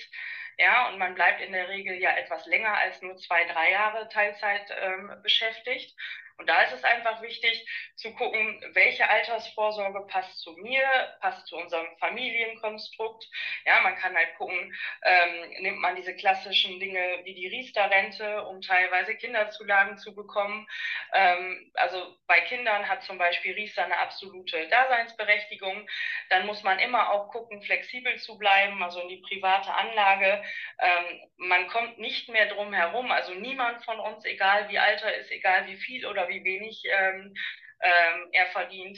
Ja, 0.58 0.90
und 0.90 1.00
man 1.00 1.16
bleibt 1.16 1.42
in 1.42 1.52
der 1.52 1.70
Regel 1.70 1.96
ja 1.98 2.16
etwas 2.16 2.46
länger 2.46 2.76
als 2.78 3.02
nur 3.02 3.18
zwei, 3.18 3.44
drei 3.46 3.72
Jahre 3.72 4.08
Teilzeit 4.10 4.74
ähm, 4.82 5.12
beschäftigt. 5.24 5.96
Und 6.44 6.50
da 6.50 6.62
ist 6.64 6.74
es 6.74 6.84
einfach 6.84 7.22
wichtig 7.22 7.66
zu 7.96 8.14
gucken, 8.16 8.62
welche 8.74 9.08
Altersvorsorge 9.08 10.06
passt 10.08 10.40
zu 10.42 10.52
mir, 10.58 10.84
passt 11.22 11.48
zu 11.48 11.56
unserem 11.56 11.88
Familienkonstrukt. 12.00 13.26
Ja, 13.66 13.80
man 13.80 13.96
kann 13.96 14.14
halt 14.14 14.36
gucken, 14.36 14.76
ähm, 15.04 15.52
nimmt 15.62 15.80
man 15.80 15.96
diese 15.96 16.14
klassischen 16.18 16.82
Dinge 16.82 17.22
wie 17.24 17.34
die 17.34 17.48
Riester-Rente, 17.48 18.44
um 18.44 18.60
teilweise 18.60 19.16
Kinderzulagen 19.16 19.98
zu 20.00 20.14
bekommen. 20.14 20.68
Ähm, 21.14 21.72
also 21.76 22.18
bei 22.28 22.42
Kindern 22.42 22.90
hat 22.90 23.04
zum 23.04 23.18
Beispiel 23.18 23.54
Riester 23.54 23.86
eine 23.86 24.00
absolute 24.00 24.68
Daseinsberechtigung. 24.68 25.88
Dann 26.30 26.46
muss 26.46 26.62
man 26.64 26.80
immer 26.80 27.10
auch 27.14 27.30
gucken, 27.30 27.62
flexibel 27.62 28.18
zu 28.18 28.38
bleiben, 28.38 28.84
also 28.84 29.00
in 29.00 29.08
die 29.08 29.24
private 29.30 29.74
Anlage. 29.74 30.44
Ähm, 30.80 31.22
man 31.38 31.68
kommt 31.68 32.00
nicht 32.00 32.28
mehr 32.28 32.48
drum 32.48 32.74
herum. 32.74 33.12
Also 33.12 33.34
niemand 33.34 33.86
von 33.86 33.98
uns, 34.02 34.26
egal 34.26 34.68
wie 34.68 34.80
alt 34.80 35.02
er 35.04 35.16
ist, 35.16 35.32
egal 35.32 35.68
wie 35.68 35.78
viel 35.78 36.06
oder 36.06 36.28
wie 36.28 36.33
wenig 36.44 36.82
ähm, 36.86 37.34
ähm, 37.82 38.30
er 38.32 38.46
verdient, 38.48 38.98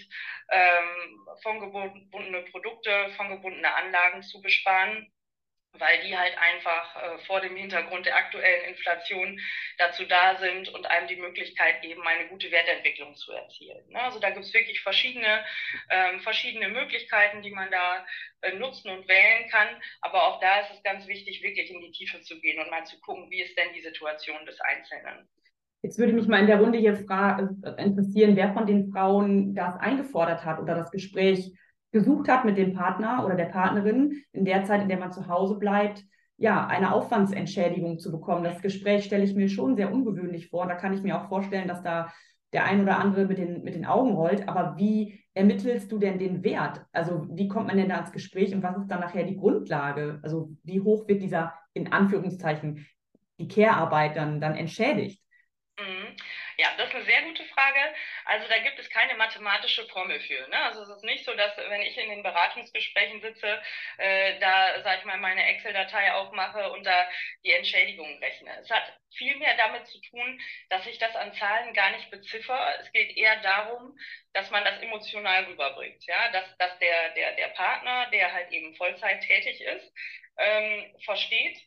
ähm, 0.52 1.28
von 1.42 1.60
gebundene 1.60 2.44
Produkte, 2.52 3.10
von 3.18 3.30
gebundene 3.30 3.74
Anlagen 3.74 4.22
zu 4.22 4.42
besparen 4.42 5.12
weil 5.80 6.02
die 6.02 6.18
halt 6.18 6.38
einfach 6.38 6.96
äh, 6.96 7.18
vor 7.26 7.42
dem 7.42 7.56
Hintergrund 7.56 8.06
der 8.06 8.16
aktuellen 8.16 8.66
Inflation 8.66 9.40
dazu 9.78 10.06
da 10.06 10.38
sind 10.38 10.70
und 10.70 10.86
einem 10.86 11.08
die 11.08 11.16
Möglichkeit 11.16 11.82
geben, 11.82 12.06
eine 12.08 12.28
gute 12.28 12.52
Wertentwicklung 12.52 13.16
zu 13.16 13.32
erzielen. 13.32 13.88
Ne? 13.90 14.02
Also 14.02 14.20
da 14.20 14.30
gibt 14.30 14.46
es 14.46 14.54
wirklich 14.54 14.82
verschiedene, 14.82 15.46
ähm, 15.90 16.22
verschiedene 16.22 16.70
Möglichkeiten, 16.70 17.42
die 17.42 17.52
man 17.52 17.70
da 17.72 18.06
äh, 18.42 18.54
nutzen 18.54 18.90
und 18.90 19.08
wählen 19.08 19.50
kann. 19.50 19.82
Aber 20.02 20.24
auch 20.24 20.40
da 20.40 20.62
ist 20.62 20.72
es 20.72 20.84
ganz 20.84 21.08
wichtig, 21.08 21.42
wirklich 21.42 21.70
in 21.70 21.82
die 21.82 21.92
Tiefe 21.92 22.22
zu 22.22 22.40
gehen 22.40 22.60
und 22.60 22.70
mal 22.70 22.86
zu 22.86 23.00
gucken, 23.02 23.30
wie 23.30 23.42
ist 23.42 23.58
denn 23.58 23.74
die 23.74 23.82
Situation 23.82 24.46
des 24.46 24.60
Einzelnen. 24.62 25.30
Jetzt 25.86 26.00
würde 26.00 26.14
mich 26.14 26.28
mal 26.28 26.40
in 26.40 26.48
der 26.48 26.60
Runde 26.60 26.80
hier 26.80 26.94
äh, 26.94 27.84
interessieren, 27.84 28.36
wer 28.36 28.54
von 28.54 28.66
den 28.66 28.92
Frauen 28.92 29.54
das 29.54 29.76
eingefordert 29.76 30.44
hat 30.44 30.60
oder 30.60 30.74
das 30.74 30.90
Gespräch 30.90 31.54
gesucht 31.92 32.28
hat 32.28 32.44
mit 32.44 32.58
dem 32.58 32.74
Partner 32.74 33.24
oder 33.24 33.36
der 33.36 33.46
Partnerin 33.46 34.24
in 34.32 34.46
der 34.46 34.64
Zeit, 34.64 34.82
in 34.82 34.90
der 34.90 34.98
man 34.98 35.12
zu 35.12 35.28
Hause 35.28 35.60
bleibt, 35.60 36.04
ja, 36.38 36.66
eine 36.66 36.92
Aufwandsentschädigung 36.92 38.00
zu 38.00 38.12
bekommen. 38.12 38.44
Das 38.44 38.64
Gespräch 38.64 39.04
stelle 39.06 39.24
ich 39.26 39.36
mir 39.36 39.48
schon 39.48 39.76
sehr 39.76 39.94
ungewöhnlich 39.94 40.50
vor. 40.50 40.66
Da 40.66 40.74
kann 40.74 40.92
ich 40.92 41.04
mir 41.04 41.22
auch 41.22 41.30
vorstellen, 41.30 41.68
dass 41.68 41.84
da 41.84 42.12
der 42.52 42.66
ein 42.66 42.82
oder 42.82 42.98
andere 42.98 43.26
mit 43.26 43.38
den, 43.38 43.64
mit 43.64 43.76
den 43.76 43.86
Augen 43.86 44.14
rollt. 44.14 44.50
Aber 44.50 44.78
wie 44.78 45.20
ermittelst 45.36 45.92
du 45.92 46.00
denn 46.00 46.18
den 46.18 46.44
Wert? 46.44 46.84
Also 46.94 47.28
wie 47.30 47.48
kommt 47.48 47.68
man 47.68 47.78
denn 47.78 47.90
da 47.90 48.00
ins 48.00 48.12
Gespräch 48.12 48.56
und 48.56 48.64
was 48.64 48.76
ist 48.76 48.88
dann 48.88 49.02
nachher 49.02 49.24
die 49.24 49.38
Grundlage? 49.38 50.18
Also 50.24 50.50
wie 50.64 50.82
hoch 50.82 51.08
wird 51.08 51.22
dieser, 51.22 51.54
in 51.76 51.92
Anführungszeichen, 51.92 52.88
die 53.38 53.48
Care-Arbeit 53.48 54.16
dann, 54.16 54.42
dann 54.42 54.56
entschädigt? 54.56 55.25
Mhm. 55.78 56.16
Ja, 56.58 56.70
das 56.78 56.88
ist 56.88 56.96
eine 56.96 57.04
sehr 57.04 57.22
gute 57.24 57.44
Frage. 57.46 57.80
Also 58.24 58.48
da 58.48 58.58
gibt 58.60 58.80
es 58.80 58.90
keine 58.90 59.16
mathematische 59.16 59.86
Formel 59.88 60.22
für. 60.22 60.48
Ne? 60.48 60.58
Also 60.58 60.84
es 60.84 60.90
ist 60.90 61.04
nicht 61.04 61.26
so, 61.26 61.34
dass 61.36 61.58
wenn 61.58 61.82
ich 61.82 61.98
in 61.98 62.10
den 62.10 62.24
Beratungsgesprächen 62.24 63.20
sitze, 63.22 63.62
äh, 63.98 64.40
da, 64.40 64.82
sag 64.84 65.00
ich 65.00 65.06
mal, 65.06 65.18
meine 65.18 65.46
Excel-Datei 65.46 66.14
aufmache 66.14 66.72
und 66.72 66.86
da 66.86 67.10
die 67.44 67.52
Entschädigung 67.52 68.18
rechne. 68.20 68.58
Es 68.62 68.70
hat 68.70 68.84
viel 69.18 69.36
mehr 69.36 69.58
damit 69.58 69.86
zu 69.88 70.00
tun, 70.00 70.40
dass 70.70 70.86
ich 70.88 70.98
das 70.98 71.14
an 71.18 71.34
Zahlen 71.34 71.74
gar 71.74 71.92
nicht 71.92 72.10
beziffer. 72.10 72.80
Es 72.80 72.90
geht 72.94 73.18
eher 73.18 73.42
darum, 73.42 73.98
dass 74.32 74.50
man 74.52 74.64
das 74.64 74.80
emotional 74.82 75.44
rüberbringt. 75.44 76.06
Ja? 76.06 76.32
Dass, 76.32 76.56
dass 76.58 76.80
der, 76.80 77.10
der, 77.16 77.36
der 77.36 77.50
Partner, 77.50 78.10
der 78.12 78.32
halt 78.32 78.50
eben 78.52 78.76
Vollzeit 78.78 79.22
tätig 79.24 79.60
ist, 79.60 79.92
ähm, 80.38 80.96
versteht, 81.04 81.58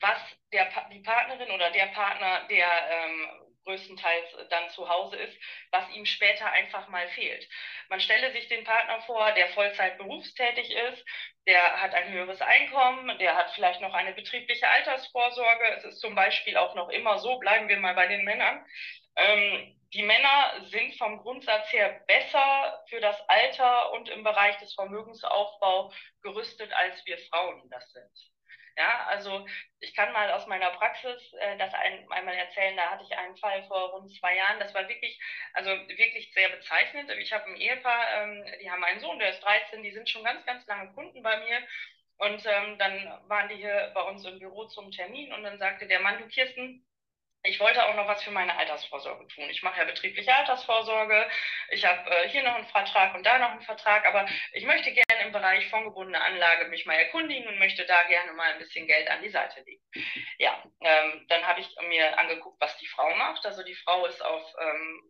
was 0.00 0.18
der, 0.52 0.68
die 0.92 1.00
Partnerin 1.00 1.50
oder 1.50 1.70
der 1.70 1.86
Partner, 1.86 2.46
der 2.48 2.68
ähm, 2.90 3.50
größtenteils 3.64 4.48
dann 4.48 4.70
zu 4.70 4.88
Hause 4.88 5.16
ist, 5.16 5.36
was 5.70 5.88
ihm 5.90 6.06
später 6.06 6.50
einfach 6.50 6.88
mal 6.88 7.06
fehlt. 7.08 7.46
Man 7.88 8.00
stelle 8.00 8.32
sich 8.32 8.48
den 8.48 8.64
Partner 8.64 9.00
vor, 9.02 9.32
der 9.32 9.48
Vollzeit 9.50 9.98
berufstätig 9.98 10.70
ist, 10.70 11.04
der 11.46 11.80
hat 11.80 11.94
ein 11.94 12.10
höheres 12.10 12.40
Einkommen, 12.40 13.16
der 13.18 13.36
hat 13.36 13.52
vielleicht 13.52 13.80
noch 13.80 13.94
eine 13.94 14.12
betriebliche 14.12 14.68
Altersvorsorge. 14.68 15.64
Es 15.76 15.84
ist 15.84 16.00
zum 16.00 16.14
Beispiel 16.14 16.56
auch 16.56 16.74
noch 16.74 16.88
immer 16.88 17.18
so, 17.18 17.38
bleiben 17.38 17.68
wir 17.68 17.78
mal 17.78 17.94
bei 17.94 18.06
den 18.06 18.24
Männern. 18.24 18.64
Ähm, 19.16 19.76
die 19.92 20.02
Männer 20.02 20.64
sind 20.66 20.96
vom 20.98 21.18
Grundsatz 21.18 21.72
her 21.72 22.00
besser 22.06 22.84
für 22.88 23.00
das 23.00 23.20
Alter 23.28 23.92
und 23.92 24.08
im 24.08 24.22
Bereich 24.22 24.56
des 24.58 24.72
Vermögensaufbaus 24.74 25.94
gerüstet, 26.22 26.72
als 26.72 27.04
wir 27.06 27.18
Frauen 27.18 27.68
das 27.70 27.90
sind. 27.90 28.29
Ja, 28.80 29.04
also 29.08 29.46
ich 29.80 29.94
kann 29.94 30.10
mal 30.14 30.30
aus 30.32 30.46
meiner 30.46 30.70
Praxis 30.70 31.34
äh, 31.34 31.58
das 31.58 31.74
ein, 31.74 32.10
einmal 32.10 32.34
erzählen. 32.34 32.74
Da 32.78 32.90
hatte 32.90 33.04
ich 33.04 33.14
einen 33.18 33.36
Fall 33.36 33.62
vor 33.64 33.90
rund 33.90 34.10
zwei 34.18 34.34
Jahren. 34.36 34.58
Das 34.58 34.72
war 34.72 34.88
wirklich, 34.88 35.20
also 35.52 35.68
wirklich 35.70 36.32
sehr 36.32 36.48
bezeichnend. 36.48 37.10
Ich 37.18 37.30
habe 37.30 37.44
ein 37.44 37.56
Ehepaar, 37.56 38.22
ähm, 38.22 38.42
die 38.62 38.70
haben 38.70 38.82
einen 38.82 39.00
Sohn, 39.00 39.18
der 39.18 39.32
ist 39.32 39.44
13, 39.44 39.82
die 39.82 39.92
sind 39.92 40.08
schon 40.08 40.24
ganz, 40.24 40.46
ganz 40.46 40.66
lange 40.66 40.94
Kunden 40.94 41.22
bei 41.22 41.36
mir. 41.44 41.58
Und 42.16 42.42
ähm, 42.46 42.78
dann 42.78 43.20
waren 43.28 43.50
die 43.50 43.56
hier 43.56 43.90
bei 43.94 44.02
uns 44.02 44.24
im 44.24 44.38
Büro 44.38 44.64
zum 44.68 44.90
Termin 44.90 45.30
und 45.34 45.42
dann 45.42 45.58
sagte 45.58 45.86
der 45.86 46.00
Mann, 46.00 46.18
du 46.18 46.28
Kirsten, 46.28 46.82
ich 47.42 47.58
wollte 47.58 47.84
auch 47.84 47.94
noch 47.94 48.06
was 48.06 48.22
für 48.22 48.30
meine 48.30 48.56
Altersvorsorge 48.56 49.26
tun. 49.28 49.48
Ich 49.48 49.62
mache 49.62 49.78
ja 49.78 49.84
betriebliche 49.84 50.34
Altersvorsorge. 50.34 51.26
Ich 51.70 51.84
habe 51.84 52.10
äh, 52.10 52.28
hier 52.28 52.42
noch 52.42 52.54
einen 52.54 52.66
Vertrag 52.66 53.14
und 53.14 53.24
da 53.24 53.38
noch 53.38 53.52
einen 53.52 53.62
Vertrag, 53.62 54.04
aber 54.06 54.26
ich 54.52 54.64
möchte 54.64 54.92
gerne 54.92 55.24
im 55.24 55.32
Bereich 55.32 55.68
fondgebundene 55.68 56.20
Anlage 56.20 56.68
mich 56.68 56.84
mal 56.84 56.94
erkundigen 56.94 57.48
und 57.48 57.58
möchte 57.58 57.86
da 57.86 58.02
gerne 58.04 58.32
mal 58.32 58.52
ein 58.52 58.58
bisschen 58.58 58.86
Geld 58.86 59.10
an 59.10 59.22
die 59.22 59.30
Seite 59.30 59.60
legen. 59.62 59.82
Ja, 60.38 60.62
ähm, 60.80 61.26
dann 61.28 61.46
habe 61.46 61.60
ich 61.60 61.68
mir 61.88 62.18
angeguckt, 62.18 62.60
was 62.60 62.76
die 62.78 62.86
Frau 62.86 63.14
macht. 63.16 63.44
Also 63.46 63.62
die 63.62 63.74
Frau 63.74 64.04
ist 64.06 64.22
auf 64.22 64.44
ähm, 64.60 65.02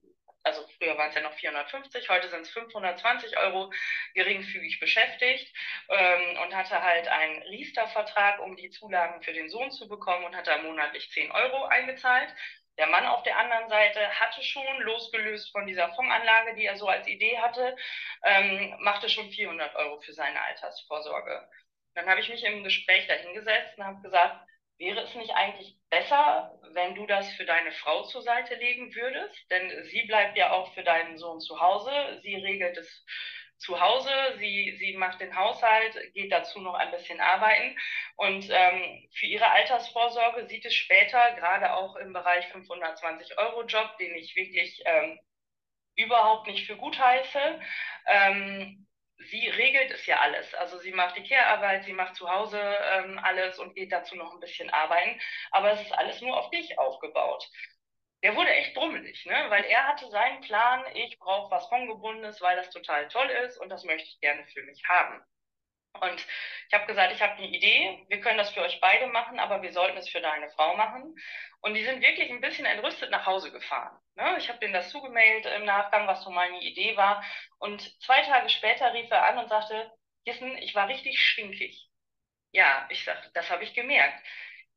also 0.42 0.66
früher 0.78 0.96
waren 0.96 1.10
es 1.10 1.14
ja 1.14 1.20
noch 1.20 1.34
450, 1.34 2.08
heute 2.08 2.28
sind 2.28 2.42
es 2.42 2.50
520 2.50 3.36
Euro 3.38 3.72
geringfügig 4.14 4.80
beschäftigt 4.80 5.54
ähm, 5.88 6.38
und 6.42 6.54
hatte 6.54 6.82
halt 6.82 7.08
einen 7.08 7.42
Riester-Vertrag, 7.42 8.40
um 8.40 8.56
die 8.56 8.70
Zulagen 8.70 9.22
für 9.22 9.32
den 9.32 9.50
Sohn 9.50 9.70
zu 9.70 9.88
bekommen 9.88 10.24
und 10.24 10.36
hat 10.36 10.46
da 10.46 10.58
monatlich 10.58 11.10
10 11.10 11.30
Euro 11.30 11.64
eingezahlt. 11.66 12.34
Der 12.78 12.86
Mann 12.86 13.06
auf 13.06 13.22
der 13.24 13.36
anderen 13.36 13.68
Seite 13.68 14.08
hatte 14.18 14.42
schon, 14.42 14.80
losgelöst 14.80 15.52
von 15.52 15.66
dieser 15.66 15.92
Fondsanlage, 15.94 16.54
die 16.54 16.64
er 16.64 16.76
so 16.76 16.88
als 16.88 17.06
Idee 17.06 17.38
hatte, 17.38 17.76
ähm, 18.24 18.74
machte 18.80 19.08
schon 19.10 19.30
400 19.30 19.74
Euro 19.76 20.00
für 20.00 20.14
seine 20.14 20.40
Altersvorsorge. 20.40 21.46
Dann 21.94 22.08
habe 22.08 22.20
ich 22.20 22.30
mich 22.30 22.42
im 22.44 22.64
Gespräch 22.64 23.06
dahingesetzt 23.06 23.76
und 23.76 23.84
habe 23.84 24.00
gesagt, 24.00 24.46
Wäre 24.80 25.02
es 25.02 25.14
nicht 25.14 25.32
eigentlich 25.34 25.76
besser, 25.90 26.58
wenn 26.72 26.94
du 26.94 27.04
das 27.06 27.30
für 27.34 27.44
deine 27.44 27.70
Frau 27.70 28.04
zur 28.04 28.22
Seite 28.22 28.54
legen 28.54 28.94
würdest? 28.94 29.38
Denn 29.50 29.84
sie 29.84 30.02
bleibt 30.04 30.38
ja 30.38 30.52
auch 30.52 30.72
für 30.72 30.82
deinen 30.82 31.18
Sohn 31.18 31.38
zu 31.38 31.60
Hause. 31.60 32.18
Sie 32.22 32.34
regelt 32.34 32.78
es 32.78 33.04
zu 33.58 33.78
Hause, 33.78 34.10
sie, 34.38 34.74
sie 34.78 34.96
macht 34.96 35.20
den 35.20 35.36
Haushalt, 35.36 35.94
geht 36.14 36.32
dazu 36.32 36.62
noch 36.62 36.72
ein 36.72 36.90
bisschen 36.92 37.20
arbeiten. 37.20 37.78
Und 38.16 38.48
ähm, 38.50 39.06
für 39.12 39.26
ihre 39.26 39.48
Altersvorsorge 39.50 40.48
sieht 40.48 40.64
es 40.64 40.74
später, 40.74 41.32
gerade 41.32 41.74
auch 41.74 41.96
im 41.96 42.14
Bereich 42.14 42.46
520-Euro-Job, 42.46 43.98
den 43.98 44.14
ich 44.14 44.34
wirklich 44.34 44.80
ähm, 44.86 45.20
überhaupt 45.94 46.46
nicht 46.46 46.66
für 46.66 46.78
gut 46.78 46.98
heiße, 46.98 47.60
ähm, 48.06 48.86
sie 49.28 49.48
regelt 49.48 49.90
es 49.90 50.06
ja 50.06 50.20
alles. 50.20 50.54
Also 50.54 50.78
sie 50.78 50.92
macht 50.92 51.16
die 51.16 51.26
Care-Arbeit, 51.26 51.84
sie 51.84 51.92
macht 51.92 52.16
zu 52.16 52.28
Hause 52.30 52.60
ähm, 52.60 53.18
alles 53.22 53.58
und 53.58 53.74
geht 53.74 53.92
dazu 53.92 54.16
noch 54.16 54.32
ein 54.32 54.40
bisschen 54.40 54.70
arbeiten. 54.70 55.20
Aber 55.50 55.72
es 55.72 55.80
ist 55.82 55.92
alles 55.92 56.20
nur 56.20 56.36
auf 56.36 56.50
dich 56.50 56.78
aufgebaut. 56.78 57.48
Der 58.22 58.36
wurde 58.36 58.50
echt 58.50 58.74
brummelig, 58.74 59.24
ne? 59.24 59.46
weil 59.48 59.64
er 59.64 59.86
hatte 59.86 60.08
seinen 60.10 60.42
Plan, 60.42 60.84
ich 60.94 61.18
brauche 61.18 61.50
was 61.50 61.66
Fondgebundenes, 61.68 62.40
weil 62.42 62.56
das 62.56 62.68
total 62.70 63.08
toll 63.08 63.28
ist 63.46 63.56
und 63.58 63.70
das 63.70 63.84
möchte 63.84 64.08
ich 64.08 64.20
gerne 64.20 64.46
für 64.48 64.62
mich 64.62 64.82
haben. 64.86 65.22
Und 66.00 66.26
ich 66.68 66.74
habe 66.74 66.86
gesagt, 66.86 67.12
ich 67.12 67.20
habe 67.20 67.34
eine 67.34 67.48
Idee, 67.48 68.04
wir 68.08 68.20
können 68.20 68.38
das 68.38 68.50
für 68.50 68.62
euch 68.62 68.80
beide 68.80 69.06
machen, 69.08 69.38
aber 69.38 69.62
wir 69.62 69.72
sollten 69.72 69.98
es 69.98 70.08
für 70.08 70.20
deine 70.20 70.50
Frau 70.50 70.76
machen. 70.76 71.14
Und 71.62 71.74
die 71.74 71.84
sind 71.84 72.00
wirklich 72.00 72.30
ein 72.30 72.40
bisschen 72.40 72.64
entrüstet 72.64 73.10
nach 73.10 73.26
Hause 73.26 73.50
gefahren. 73.50 73.98
Ne? 74.14 74.36
Ich 74.38 74.48
habe 74.48 74.58
denen 74.60 74.72
das 74.72 74.90
zugemailt 74.90 75.46
im 75.46 75.64
Nachgang, 75.64 76.06
was 76.06 76.22
so 76.22 76.30
meine 76.30 76.60
Idee 76.60 76.96
war. 76.96 77.22
Und 77.58 77.82
zwei 78.02 78.22
Tage 78.22 78.48
später 78.48 78.94
rief 78.94 79.10
er 79.10 79.28
an 79.28 79.38
und 79.38 79.48
sagte, 79.48 79.90
Gissen, 80.24 80.56
ich 80.58 80.74
war 80.74 80.88
richtig 80.88 81.18
stinkig. 81.20 81.88
Ja, 82.52 82.86
ich 82.90 83.04
sag, 83.04 83.32
das 83.34 83.50
habe 83.50 83.64
ich 83.64 83.74
gemerkt 83.74 84.22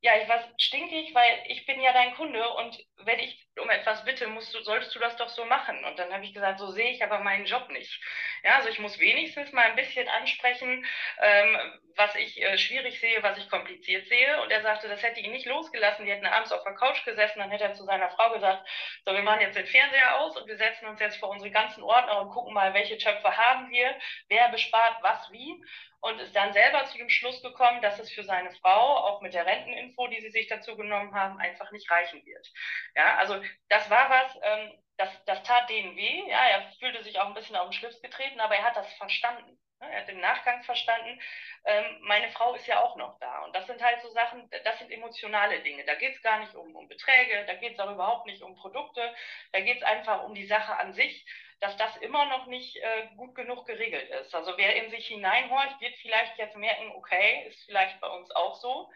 ja, 0.04 0.12
ich 0.20 0.28
war 0.28 0.44
stinkig, 0.58 1.14
weil 1.14 1.44
ich 1.46 1.64
bin 1.64 1.80
ja 1.80 1.90
dein 1.94 2.14
Kunde 2.14 2.46
und 2.50 2.78
wenn 2.98 3.18
ich 3.20 3.48
um 3.58 3.70
etwas 3.70 4.04
bitte, 4.04 4.26
musst 4.26 4.52
du, 4.52 4.60
solltest 4.62 4.94
du 4.94 4.98
das 4.98 5.16
doch 5.16 5.30
so 5.30 5.46
machen. 5.46 5.82
Und 5.82 5.98
dann 5.98 6.12
habe 6.12 6.22
ich 6.26 6.34
gesagt, 6.34 6.58
so 6.58 6.70
sehe 6.72 6.90
ich 6.90 7.02
aber 7.02 7.20
meinen 7.20 7.46
Job 7.46 7.70
nicht. 7.70 8.02
Ja, 8.42 8.56
also 8.56 8.68
ich 8.68 8.78
muss 8.78 8.98
wenigstens 8.98 9.52
mal 9.52 9.62
ein 9.64 9.76
bisschen 9.76 10.06
ansprechen, 10.08 10.84
ähm, 11.22 11.80
was 11.96 12.14
ich 12.16 12.38
äh, 12.42 12.58
schwierig 12.58 13.00
sehe, 13.00 13.22
was 13.22 13.38
ich 13.38 13.48
kompliziert 13.48 14.06
sehe. 14.06 14.42
Und 14.42 14.50
er 14.50 14.60
sagte, 14.60 14.88
das 14.88 15.02
hätte 15.02 15.20
ihn 15.20 15.32
nicht 15.32 15.46
losgelassen. 15.46 16.04
Die 16.04 16.12
hätten 16.12 16.26
abends 16.26 16.52
auf 16.52 16.64
der 16.64 16.74
Couch 16.74 17.02
gesessen. 17.06 17.38
Dann 17.38 17.50
hätte 17.50 17.64
er 17.64 17.72
zu 17.72 17.84
seiner 17.84 18.10
Frau 18.10 18.30
gesagt, 18.30 18.68
so, 19.06 19.14
wir 19.14 19.22
machen 19.22 19.40
jetzt 19.40 19.56
den 19.56 19.66
Fernseher 19.66 20.20
aus 20.20 20.36
und 20.36 20.46
wir 20.46 20.58
setzen 20.58 20.86
uns 20.86 21.00
jetzt 21.00 21.16
vor 21.16 21.30
unsere 21.30 21.50
ganzen 21.50 21.82
Ordner 21.82 22.20
und 22.20 22.28
gucken 22.28 22.52
mal, 22.52 22.74
welche 22.74 22.98
Töpfe 22.98 23.34
haben 23.34 23.70
wir, 23.70 23.96
wer 24.28 24.50
bespart 24.50 25.02
was 25.02 25.32
wie 25.32 25.64
und 26.04 26.20
ist 26.20 26.36
dann 26.36 26.52
selber 26.52 26.84
zu 26.84 26.98
dem 26.98 27.08
Schluss 27.08 27.40
gekommen, 27.40 27.80
dass 27.80 27.98
es 27.98 28.12
für 28.12 28.24
seine 28.24 28.50
Frau, 28.56 28.96
auch 29.06 29.22
mit 29.22 29.32
der 29.32 29.46
Renteninfo, 29.46 30.06
die 30.08 30.20
sie 30.20 30.30
sich 30.30 30.46
dazu 30.48 30.76
genommen 30.76 31.14
haben, 31.14 31.38
einfach 31.38 31.72
nicht 31.72 31.90
reichen 31.90 32.24
wird. 32.26 32.46
Ja, 32.94 33.16
also 33.16 33.40
das 33.70 33.88
war 33.88 34.10
was, 34.10 34.38
ähm, 34.42 34.72
das, 34.98 35.24
das 35.24 35.42
tat 35.44 35.70
denen 35.70 35.96
weh. 35.96 36.28
Ja, 36.28 36.46
er 36.46 36.70
fühlte 36.78 37.02
sich 37.02 37.18
auch 37.18 37.26
ein 37.28 37.34
bisschen 37.34 37.56
auf 37.56 37.70
den 37.70 37.72
Schlips 37.72 38.02
getreten, 38.02 38.38
aber 38.38 38.54
er 38.54 38.64
hat 38.64 38.76
das 38.76 38.92
verstanden. 38.94 39.58
Er 39.80 40.02
hat 40.02 40.08
im 40.10 40.20
Nachgang 40.20 40.62
verstanden, 40.64 41.18
ähm, 41.64 41.98
meine 42.02 42.30
Frau 42.32 42.54
ist 42.54 42.66
ja 42.66 42.82
auch 42.82 42.96
noch 42.96 43.18
da. 43.18 43.44
Und 43.44 43.56
das 43.56 43.66
sind 43.66 43.82
halt 43.82 44.02
so 44.02 44.10
Sachen, 44.10 44.48
das 44.62 44.78
sind 44.78 44.90
emotionale 44.90 45.62
Dinge. 45.62 45.84
Da 45.84 45.94
geht 45.94 46.16
es 46.16 46.22
gar 46.22 46.38
nicht 46.40 46.54
um, 46.54 46.76
um 46.76 46.86
Beträge, 46.86 47.44
da 47.46 47.54
geht 47.54 47.74
es 47.74 47.80
auch 47.80 47.90
überhaupt 47.90 48.26
nicht 48.26 48.42
um 48.42 48.54
Produkte, 48.56 49.14
da 49.52 49.60
geht 49.60 49.78
es 49.78 49.82
einfach 49.82 50.22
um 50.24 50.34
die 50.34 50.46
Sache 50.46 50.76
an 50.76 50.92
sich 50.92 51.24
dass 51.64 51.78
das 51.78 51.96
immer 52.02 52.28
noch 52.28 52.46
nicht 52.46 52.76
äh, 52.76 53.16
gut 53.16 53.34
genug 53.34 53.66
geregelt 53.66 54.10
ist. 54.20 54.34
Also 54.34 54.52
wer 54.58 54.84
in 54.84 54.90
sich 54.90 55.06
hineinhorcht, 55.06 55.80
wird 55.80 55.94
vielleicht 55.94 56.36
jetzt 56.36 56.58
merken, 56.58 56.92
okay, 56.94 57.48
ist 57.48 57.64
vielleicht 57.64 57.98
bei 58.02 58.08
uns 58.08 58.30
auch 58.32 58.54
so. 58.56 58.90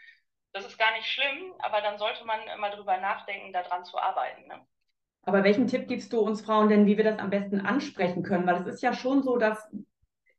Das 0.52 0.66
ist 0.66 0.78
gar 0.78 0.92
nicht 0.92 1.06
schlimm, 1.06 1.54
aber 1.60 1.80
dann 1.80 1.96
sollte 1.96 2.26
man 2.26 2.40
immer 2.54 2.68
drüber 2.68 2.98
nachdenken, 2.98 3.54
daran 3.54 3.86
zu 3.86 3.96
arbeiten. 3.96 4.46
Ne? 4.48 4.60
Aber 5.22 5.44
welchen 5.44 5.66
Tipp 5.66 5.88
gibst 5.88 6.12
du 6.12 6.20
uns 6.20 6.42
Frauen 6.42 6.68
denn, 6.68 6.84
wie 6.84 6.98
wir 6.98 7.04
das 7.04 7.18
am 7.18 7.30
besten 7.30 7.60
ansprechen 7.60 8.22
können? 8.22 8.46
Weil 8.46 8.56
es 8.56 8.66
ist 8.66 8.82
ja 8.82 8.92
schon 8.92 9.22
so, 9.22 9.38
dass 9.38 9.66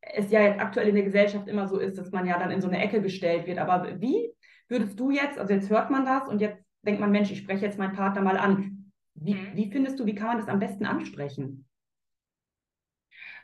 es 0.01 0.29
ja 0.29 0.41
jetzt 0.41 0.59
aktuell 0.59 0.89
in 0.89 0.95
der 0.95 1.05
Gesellschaft 1.05 1.47
immer 1.47 1.67
so 1.67 1.79
ist, 1.79 1.97
dass 1.97 2.11
man 2.11 2.27
ja 2.27 2.37
dann 2.37 2.51
in 2.51 2.61
so 2.61 2.67
eine 2.67 2.79
Ecke 2.79 3.01
gestellt 3.01 3.47
wird. 3.47 3.57
Aber 3.57 3.99
wie 3.99 4.31
würdest 4.67 4.99
du 4.99 5.09
jetzt, 5.09 5.39
also 5.39 5.51
jetzt 5.51 5.71
hört 5.71 5.89
man 5.89 6.05
das 6.05 6.27
und 6.27 6.41
jetzt 6.41 6.63
denkt 6.83 7.01
man, 7.01 7.09
Mensch, 7.09 7.31
ich 7.31 7.39
spreche 7.39 7.65
jetzt 7.65 7.79
meinen 7.79 7.95
Partner 7.95 8.21
mal 8.21 8.37
an. 8.37 8.91
Wie, 9.15 9.33
mhm. 9.33 9.55
wie 9.55 9.71
findest 9.71 9.99
du, 9.99 10.05
wie 10.05 10.13
kann 10.13 10.27
man 10.27 10.37
das 10.37 10.47
am 10.47 10.59
besten 10.59 10.85
ansprechen? 10.85 11.65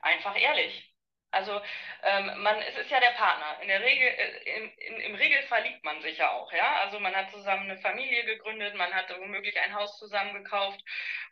Einfach 0.06 0.36
ehrlich. 0.40 0.95
Also 1.36 1.62
ähm, 2.04 2.42
man, 2.44 2.62
es 2.62 2.78
ist 2.78 2.90
ja 2.90 3.00
der 3.02 3.12
Partner. 3.12 3.62
In 3.62 3.68
der 3.68 3.82
Regel, 3.82 4.08
äh, 4.08 4.58
in, 4.58 4.72
in, 4.72 5.02
im 5.02 5.16
Regelfall 5.16 5.64
liebt 5.64 5.84
man 5.84 6.02
sich 6.02 6.18
ja 6.18 6.32
auch, 6.32 6.52
ja. 6.54 6.80
Also 6.80 7.00
man 7.00 7.14
hat 7.14 7.30
zusammen 7.30 7.70
eine 7.70 7.78
Familie 7.80 8.24
gegründet, 8.24 8.74
man 8.76 8.94
hat 8.94 9.14
womöglich 9.20 9.60
ein 9.60 9.76
Haus 9.76 10.00
zusammen 10.00 10.34
gekauft 10.34 10.80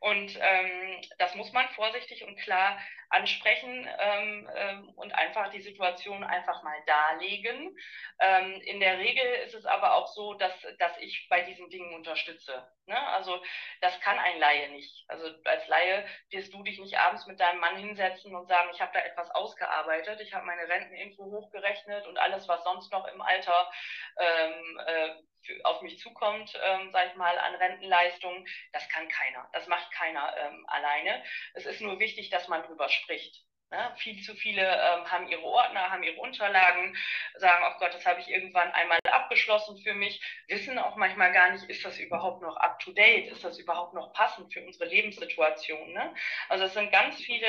und 0.01 0.38
ähm, 0.41 1.01
das 1.19 1.36
muss 1.36 1.53
man 1.53 1.69
vorsichtig 1.69 2.25
und 2.25 2.38
klar 2.38 2.77
ansprechen 3.13 3.88
ähm, 4.00 4.50
ähm, 4.55 4.89
und 4.95 5.13
einfach 5.13 5.50
die 5.51 5.62
Situation 5.62 6.24
einfach 6.24 6.63
mal 6.63 6.77
darlegen. 6.88 7.77
Ähm, 8.19 8.60
in 8.62 8.79
der 8.79 8.98
Regel 8.98 9.25
ist 9.45 9.53
es 9.53 9.65
aber 9.65 9.93
auch 9.93 10.07
so, 10.07 10.33
dass, 10.33 10.53
dass 10.79 10.98
ich 10.98 11.27
bei 11.29 11.41
diesen 11.43 11.69
Dingen 11.69 11.93
unterstütze. 11.93 12.67
Ne? 12.88 13.00
Also 13.10 13.41
das 13.81 14.00
kann 14.01 14.17
ein 14.17 14.39
Laie 14.39 14.69
nicht. 14.72 15.05
Also 15.07 15.27
als 15.45 15.67
Laie 15.67 16.05
wirst 16.31 16.53
du 16.53 16.63
dich 16.63 16.79
nicht 16.79 16.98
abends 16.98 17.27
mit 17.27 17.39
deinem 17.39 17.60
Mann 17.60 17.77
hinsetzen 17.77 18.36
und 18.36 18.48
sagen, 18.48 18.72
ich 18.74 18.81
habe 18.81 18.91
da 18.93 19.00
etwas 19.00 19.29
ausgearbeitet, 19.31 19.92
ich 20.00 20.33
habe 20.33 20.45
meine 20.45 20.67
Renteninfo 20.67 21.23
hochgerechnet 21.25 22.07
und 22.07 22.17
alles, 22.17 22.47
was 22.47 22.63
sonst 22.63 22.91
noch 22.91 23.05
im 23.07 23.21
Alter 23.21 23.71
ähm, 24.17 24.79
äh, 24.85 25.09
für, 25.43 25.65
auf 25.65 25.81
mich 25.81 26.00
zukommt, 26.00 26.53
ähm, 26.63 26.91
sage 26.91 27.09
ich 27.12 27.15
mal, 27.15 27.38
an 27.38 27.55
Rentenleistungen, 27.55 28.45
das 28.71 28.88
kann 28.89 29.07
keiner. 29.07 29.50
Das 29.53 29.67
macht 29.67 29.91
keiner 29.91 30.35
ähm, 30.38 30.65
alleine. 30.67 31.23
Es 31.53 31.65
ist 31.65 31.81
nur 31.81 32.00
wichtig, 32.00 32.29
dass 32.29 32.47
man 32.47 32.63
drüber 32.63 32.89
spricht. 32.89 33.43
Ne? 33.73 33.91
Viel 33.97 34.21
zu 34.21 34.35
viele 34.35 34.61
ähm, 34.61 35.09
haben 35.09 35.27
ihre 35.27 35.43
Ordner, 35.43 35.89
haben 35.89 36.03
ihre 36.03 36.19
Unterlagen, 36.19 36.95
sagen, 37.37 37.63
oh 37.67 37.79
Gott, 37.79 37.91
das 37.93 38.05
habe 38.05 38.19
ich 38.19 38.29
irgendwann 38.29 38.71
einmal 38.71 38.99
abgeschlossen 39.11 39.77
für 39.79 39.95
mich, 39.95 40.21
wissen 40.47 40.77
auch 40.77 40.95
manchmal 40.95 41.31
gar 41.33 41.51
nicht, 41.51 41.67
ist 41.67 41.83
das 41.83 41.97
überhaupt 41.97 42.43
noch 42.43 42.55
up-to-date, 42.57 43.31
ist 43.31 43.43
das 43.43 43.57
überhaupt 43.57 43.95
noch 43.95 44.13
passend 44.13 44.53
für 44.53 44.63
unsere 44.63 44.85
Lebenssituation. 44.85 45.91
Ne? 45.91 46.13
Also 46.49 46.65
es 46.65 46.73
sind 46.73 46.91
ganz 46.91 47.15
viele, 47.19 47.47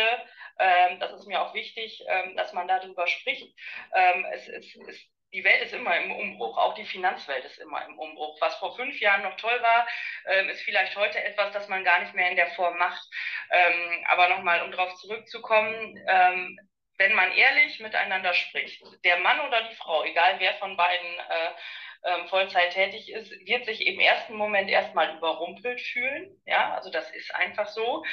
ähm, 0.59 0.99
das 0.99 1.13
ist 1.13 1.27
mir 1.27 1.43
auch 1.43 1.53
wichtig, 1.53 2.03
ähm, 2.09 2.35
dass 2.37 2.55
man 2.55 2.69
darüber 2.69 3.07
spricht. 3.07 3.55
Ähm, 3.95 4.25
es, 4.33 4.49
es, 4.49 4.75
es 4.77 5.07
die 5.35 5.43
Welt 5.45 5.63
ist 5.63 5.75
immer 5.75 5.97
im 5.97 6.13
Umbruch, 6.13 6.57
auch 6.57 6.75
die 6.75 6.85
Finanzwelt 6.87 7.45
ist 7.45 7.59
immer 7.59 7.85
im 7.85 7.99
Umbruch. 7.99 8.41
Was 8.41 8.55
vor 8.57 8.77
fünf 8.77 8.99
Jahren 9.01 9.23
noch 9.23 9.37
toll 9.37 9.61
war, 9.61 9.87
ähm, 10.27 10.49
ist 10.49 10.63
vielleicht 10.63 10.97
heute 10.97 11.23
etwas, 11.23 11.53
das 11.53 11.69
man 11.69 11.85
gar 11.85 12.01
nicht 12.01 12.15
mehr 12.15 12.31
in 12.31 12.37
der 12.37 12.53
Form 12.53 12.79
macht. 12.79 13.05
Ähm, 13.51 14.05
aber 14.09 14.29
nochmal, 14.29 14.63
um 14.63 14.71
darauf 14.71 14.95
zurückzukommen, 14.95 15.99
ähm, 16.07 16.59
wenn 16.99 17.15
man 17.15 17.33
ehrlich 17.33 17.81
miteinander 17.81 18.33
spricht, 18.33 18.81
der 19.05 19.19
Mann 19.19 19.41
oder 19.41 19.69
die 19.69 19.75
Frau, 19.75 20.05
egal 20.05 20.39
wer 20.39 20.55
von 20.55 20.77
beiden 20.77 21.19
äh, 21.19 22.29
Vollzeit 22.29 22.73
tätig 22.73 23.11
ist, 23.11 23.31
wird 23.47 23.65
sich 23.65 23.87
im 23.87 23.99
ersten 23.99 24.35
Moment 24.35 24.71
erstmal 24.71 25.17
überrumpelt 25.17 25.81
fühlen. 25.81 26.41
Ja, 26.45 26.75
also 26.75 26.91
das 26.91 27.11
ist 27.11 27.35
einfach 27.35 27.67
so. 27.67 28.05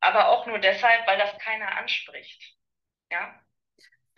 Aber 0.00 0.30
auch 0.30 0.46
nur 0.46 0.58
deshalb, 0.58 1.06
weil 1.06 1.18
das 1.18 1.38
keiner 1.38 1.76
anspricht. 1.76 2.42
Ja, 3.10 3.38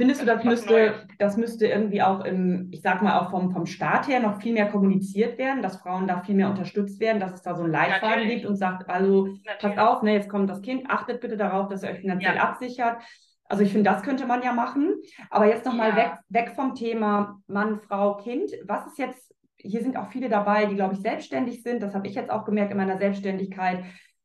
Findest 0.01 0.23
du, 0.23 0.27
das 0.27 0.45
müsste, 0.45 1.09
das 1.19 1.37
müsste 1.37 1.67
irgendwie 1.67 2.03
auch 2.03 2.25
im, 2.25 2.69
ich 2.71 2.83
sag 2.83 3.03
mal, 3.03 3.19
auch 3.19 3.31
vom, 3.31 3.51
vom 3.51 3.67
Staat 3.67 4.07
her 4.07 4.21
noch 4.21 4.41
viel 4.41 4.53
mehr 4.53 4.71
kommuniziert 4.71 5.39
werden, 5.39 5.61
dass 5.61 5.79
Frauen 5.79 6.07
da 6.07 6.23
viel 6.23 6.37
mehr 6.37 6.49
unterstützt 6.49 7.01
werden, 7.01 7.19
dass 7.19 7.33
es 7.33 7.43
da 7.43 7.57
so 7.57 7.65
ein 7.65 7.73
Leitfaden 7.73 8.29
gibt 8.29 8.47
und 8.47 8.55
sagt, 8.55 8.89
also 8.89 9.27
Natürlich. 9.27 9.59
passt 9.61 9.79
auf, 9.79 10.03
ne, 10.03 10.13
jetzt 10.13 10.29
kommt 10.29 10.49
das 10.49 10.63
Kind, 10.63 10.89
achtet 10.89 11.21
bitte 11.21 11.37
darauf, 11.37 11.67
dass 11.67 11.83
ihr 11.83 11.91
euch 11.91 11.99
finanziell 11.99 12.37
ja. 12.37 12.43
absichert. 12.43 12.99
Also 13.49 13.65
ich 13.65 13.73
finde, 13.73 13.91
das 13.91 14.05
könnte 14.05 14.25
man 14.25 14.43
ja 14.43 14.53
machen. 14.53 14.95
Aber 15.31 15.47
jetzt 15.47 15.67
nochmal 15.67 15.91
ja. 15.91 15.97
weg, 15.97 16.13
weg 16.29 16.53
vom 16.55 16.77
Thema 16.77 17.41
Mann, 17.49 17.81
Frau, 17.81 18.19
Kind. 18.19 18.53
Was 18.67 18.87
ist 18.87 18.99
jetzt, 18.99 19.35
hier 19.57 19.83
sind 19.83 19.97
auch 19.97 20.13
viele 20.13 20.29
dabei, 20.29 20.67
die, 20.67 20.77
glaube 20.77 20.95
ich, 20.95 21.01
selbstständig 21.01 21.65
sind. 21.65 21.83
Das 21.83 21.97
habe 21.97 22.07
ich 22.07 22.15
jetzt 22.15 22.31
auch 22.31 22.45
gemerkt 22.45 22.71
in 22.71 22.77
meiner 22.77 22.99
Selbstständigkeit. 22.99 23.83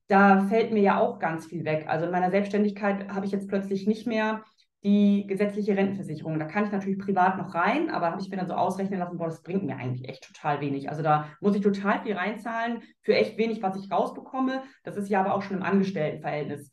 Da 0.07 0.41
fällt 0.41 0.71
mir 0.71 0.83
ja 0.83 0.99
auch 0.99 1.17
ganz 1.17 1.47
viel 1.47 1.65
weg. 1.65 1.85
Also 1.87 2.05
in 2.05 2.11
meiner 2.11 2.29
Selbstständigkeit 2.29 3.11
habe 3.11 3.25
ich 3.25 3.31
jetzt 3.31 3.47
plötzlich 3.47 3.87
nicht 3.87 4.05
mehr 4.05 4.43
die 4.83 5.25
gesetzliche 5.27 5.77
Rentenversicherung. 5.77 6.39
Da 6.39 6.45
kann 6.45 6.65
ich 6.65 6.71
natürlich 6.71 6.99
privat 6.99 7.37
noch 7.37 7.55
rein, 7.55 7.89
aber 7.89 8.11
habe 8.11 8.21
ich 8.21 8.29
mir 8.29 8.37
dann 8.37 8.47
so 8.47 8.53
ausrechnen 8.53 8.99
lassen, 8.99 9.17
boah, 9.17 9.27
das 9.27 9.41
bringt 9.41 9.63
mir 9.63 9.77
eigentlich 9.77 10.09
echt 10.09 10.23
total 10.25 10.59
wenig. 10.59 10.89
Also 10.89 11.01
da 11.01 11.29
muss 11.39 11.55
ich 11.55 11.61
total 11.61 12.01
viel 12.01 12.13
reinzahlen 12.13 12.81
für 13.01 13.15
echt 13.15 13.37
wenig, 13.37 13.61
was 13.63 13.77
ich 13.77 13.89
rausbekomme. 13.89 14.63
Das 14.83 14.97
ist 14.97 15.09
ja 15.09 15.21
aber 15.21 15.33
auch 15.33 15.41
schon 15.41 15.57
im 15.57 15.63
Angestelltenverhältnis 15.63 16.69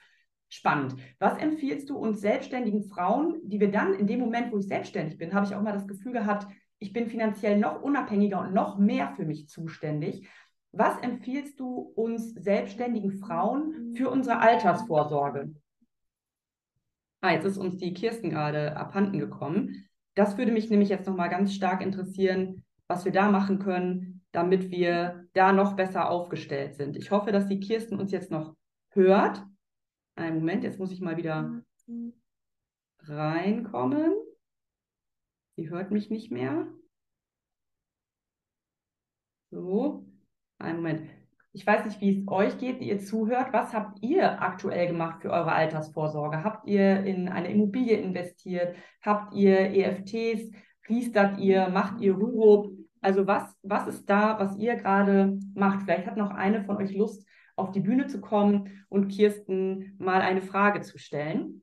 spannend. 0.48 0.96
Was 1.20 1.38
empfiehlst 1.38 1.88
du 1.88 1.96
uns 1.96 2.20
selbstständigen 2.20 2.82
Frauen, 2.82 3.38
die 3.44 3.60
wir 3.60 3.70
dann 3.70 3.94
in 3.94 4.08
dem 4.08 4.18
Moment, 4.18 4.52
wo 4.52 4.58
ich 4.58 4.66
selbstständig 4.66 5.16
bin, 5.16 5.32
habe 5.32 5.46
ich 5.46 5.54
auch 5.54 5.62
mal 5.62 5.72
das 5.72 5.86
Gefühl 5.86 6.12
gehabt, 6.12 6.46
ich 6.80 6.92
bin 6.92 7.08
finanziell 7.08 7.58
noch 7.58 7.80
unabhängiger 7.80 8.40
und 8.40 8.52
noch 8.52 8.78
mehr 8.78 9.12
für 9.14 9.24
mich 9.24 9.48
zuständig. 9.48 10.28
Was 10.72 10.98
empfiehlst 11.00 11.60
du 11.60 11.92
uns 11.94 12.32
selbstständigen 12.32 13.12
Frauen 13.12 13.94
für 13.94 14.10
unsere 14.10 14.40
Altersvorsorge? 14.40 15.54
Ah, 17.20 17.32
jetzt 17.32 17.44
ist 17.44 17.58
uns 17.58 17.76
die 17.76 17.92
Kirsten 17.92 18.30
gerade 18.30 18.76
abhanden 18.76 19.18
gekommen. 19.18 19.88
Das 20.14 20.38
würde 20.38 20.52
mich 20.52 20.70
nämlich 20.70 20.88
jetzt 20.88 21.06
nochmal 21.06 21.28
ganz 21.28 21.54
stark 21.54 21.82
interessieren, 21.82 22.64
was 22.88 23.04
wir 23.04 23.12
da 23.12 23.30
machen 23.30 23.58
können, 23.58 24.24
damit 24.32 24.70
wir 24.70 25.28
da 25.34 25.52
noch 25.52 25.76
besser 25.76 26.10
aufgestellt 26.10 26.74
sind. 26.74 26.96
Ich 26.96 27.10
hoffe, 27.10 27.30
dass 27.32 27.46
die 27.46 27.60
Kirsten 27.60 27.98
uns 27.98 28.10
jetzt 28.10 28.30
noch 28.30 28.56
hört. 28.90 29.44
Einen 30.14 30.38
Moment, 30.38 30.64
jetzt 30.64 30.78
muss 30.78 30.92
ich 30.92 31.00
mal 31.00 31.16
wieder 31.16 31.62
reinkommen. 33.00 34.12
Sie 35.56 35.68
hört 35.70 35.90
mich 35.90 36.10
nicht 36.10 36.30
mehr. 36.30 36.66
So, 39.50 40.06
einen 40.58 40.76
Moment. 40.76 41.19
Ich 41.52 41.66
weiß 41.66 41.84
nicht, 41.84 42.00
wie 42.00 42.20
es 42.20 42.28
euch 42.28 42.58
geht, 42.58 42.80
die 42.80 42.88
ihr 42.88 43.00
zuhört. 43.00 43.52
Was 43.52 43.74
habt 43.74 44.02
ihr 44.02 44.40
aktuell 44.40 44.86
gemacht 44.86 45.22
für 45.22 45.30
eure 45.30 45.52
Altersvorsorge? 45.52 46.44
Habt 46.44 46.68
ihr 46.68 47.04
in 47.04 47.28
eine 47.28 47.50
Immobilie 47.50 47.96
investiert? 47.96 48.76
Habt 49.02 49.34
ihr 49.34 49.58
EFTs? 49.58 50.52
Riestert 50.88 51.38
ihr? 51.38 51.68
Macht 51.68 52.00
ihr 52.00 52.14
Ruro? 52.14 52.70
Also 53.00 53.26
was, 53.26 53.56
was 53.62 53.88
ist 53.88 54.08
da, 54.08 54.38
was 54.38 54.56
ihr 54.58 54.76
gerade 54.76 55.38
macht? 55.54 55.82
Vielleicht 55.82 56.06
hat 56.06 56.16
noch 56.16 56.30
eine 56.30 56.64
von 56.64 56.76
euch 56.76 56.94
Lust, 56.94 57.26
auf 57.56 57.72
die 57.72 57.80
Bühne 57.80 58.06
zu 58.06 58.20
kommen 58.20 58.84
und 58.88 59.08
Kirsten 59.08 59.96
mal 59.98 60.20
eine 60.20 60.42
Frage 60.42 60.82
zu 60.82 60.98
stellen. 60.98 61.62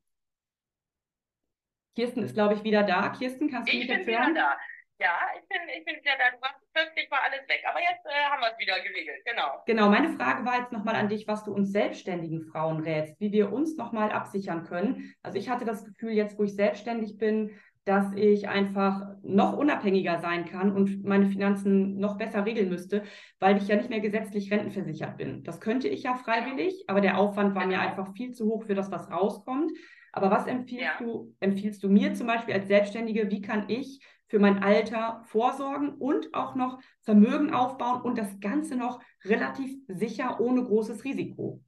Kirsten 1.96 2.24
ist, 2.24 2.34
glaube 2.34 2.54
ich, 2.56 2.64
wieder 2.64 2.84
da. 2.84 3.10
Kirsten, 3.10 3.50
kannst 3.50 3.72
du 3.72 3.78
ich 3.78 3.88
mich 3.88 3.90
jetzt 3.90 4.08
hören? 4.08 4.20
Ich 4.20 4.26
bin 4.26 4.36
wieder 4.36 4.42
da. 4.42 4.58
Ja, 5.00 5.20
ich 5.40 5.48
bin, 5.48 5.62
ich 5.78 5.86
bin 5.86 5.96
wieder 5.96 6.18
da. 6.18 6.36
Du 6.36 6.42
warst 6.42 6.56
plötzlich 6.74 7.10
war 7.12 7.20
alles 7.24 7.48
weg. 7.48 7.64
Aber 7.70 7.80
jetzt 7.80 8.06
äh, 8.06 8.30
haben 8.30 8.42
wir 8.42 8.52
es 8.52 8.58
wieder 8.58 8.80
geregelt. 8.82 9.24
Genau. 9.26 9.62
Genau. 9.66 9.90
Meine 9.90 10.10
Frage 10.10 10.46
war 10.46 10.60
jetzt 10.60 10.72
nochmal 10.72 10.96
an 10.96 11.10
dich, 11.10 11.28
was 11.28 11.44
du 11.44 11.54
uns 11.54 11.72
selbstständigen 11.72 12.44
Frauen 12.52 12.82
rätst, 12.82 13.20
wie 13.20 13.32
wir 13.32 13.52
uns 13.52 13.78
nochmal 13.78 14.12
absichern 14.12 14.64
können. 14.64 15.14
Also 15.22 15.38
ich 15.38 15.50
hatte 15.50 15.66
das 15.66 15.86
Gefühl, 15.86 16.12
jetzt 16.12 16.38
wo 16.40 16.44
ich 16.44 16.56
selbstständig 16.56 17.18
bin, 17.18 17.52
dass 17.86 18.12
ich 18.16 18.50
einfach 18.50 19.02
noch 19.24 19.56
unabhängiger 19.56 20.20
sein 20.20 20.46
kann 20.46 20.74
und 20.74 21.06
meine 21.06 21.28
Finanzen 21.28 21.98
noch 22.00 22.18
besser 22.18 22.46
regeln 22.46 22.68
müsste, 22.68 23.04
weil 23.40 23.56
ich 23.58 23.68
ja 23.70 23.78
nicht 23.78 23.90
mehr 23.90 24.02
gesetzlich 24.02 24.52
rentenversichert 24.52 25.18
bin. 25.18 25.44
Das 25.44 25.62
könnte 25.62 25.88
ich 25.88 26.04
ja 26.04 26.16
freiwillig, 26.16 26.84
aber 26.88 27.00
der 27.00 27.18
Aufwand 27.18 27.56
war 27.56 27.64
genau. 27.64 27.78
mir 27.78 27.82
einfach 27.82 28.14
viel 28.14 28.34
zu 28.34 28.48
hoch 28.48 28.64
für 28.66 28.76
das, 28.76 28.92
was 28.92 29.10
rauskommt. 29.10 29.72
Aber 30.12 30.32
was 30.32 30.48
empfiehlst 30.48 31.00
ja. 31.00 31.06
du, 31.06 31.36
empfiehlst 31.40 31.82
du 31.84 31.90
mir 31.90 32.14
zum 32.14 32.28
Beispiel 32.28 32.56
als 32.56 32.68
Selbstständige, 32.68 33.30
wie 33.30 33.42
kann 33.42 33.70
ich 33.70 34.02
für 34.28 34.40
mein 34.40 34.64
Alter 34.64 35.24
vorsorgen 35.28 35.96
und 35.96 36.34
auch 36.34 36.56
noch 36.56 36.80
Vermögen 37.04 37.54
aufbauen 37.54 38.02
und 38.02 38.18
das 38.18 38.40
Ganze 38.40 38.76
noch 38.76 39.02
relativ 39.24 39.72
sicher 39.88 40.40
ohne 40.40 40.64
großes 40.64 41.04
Risiko. 41.04 41.64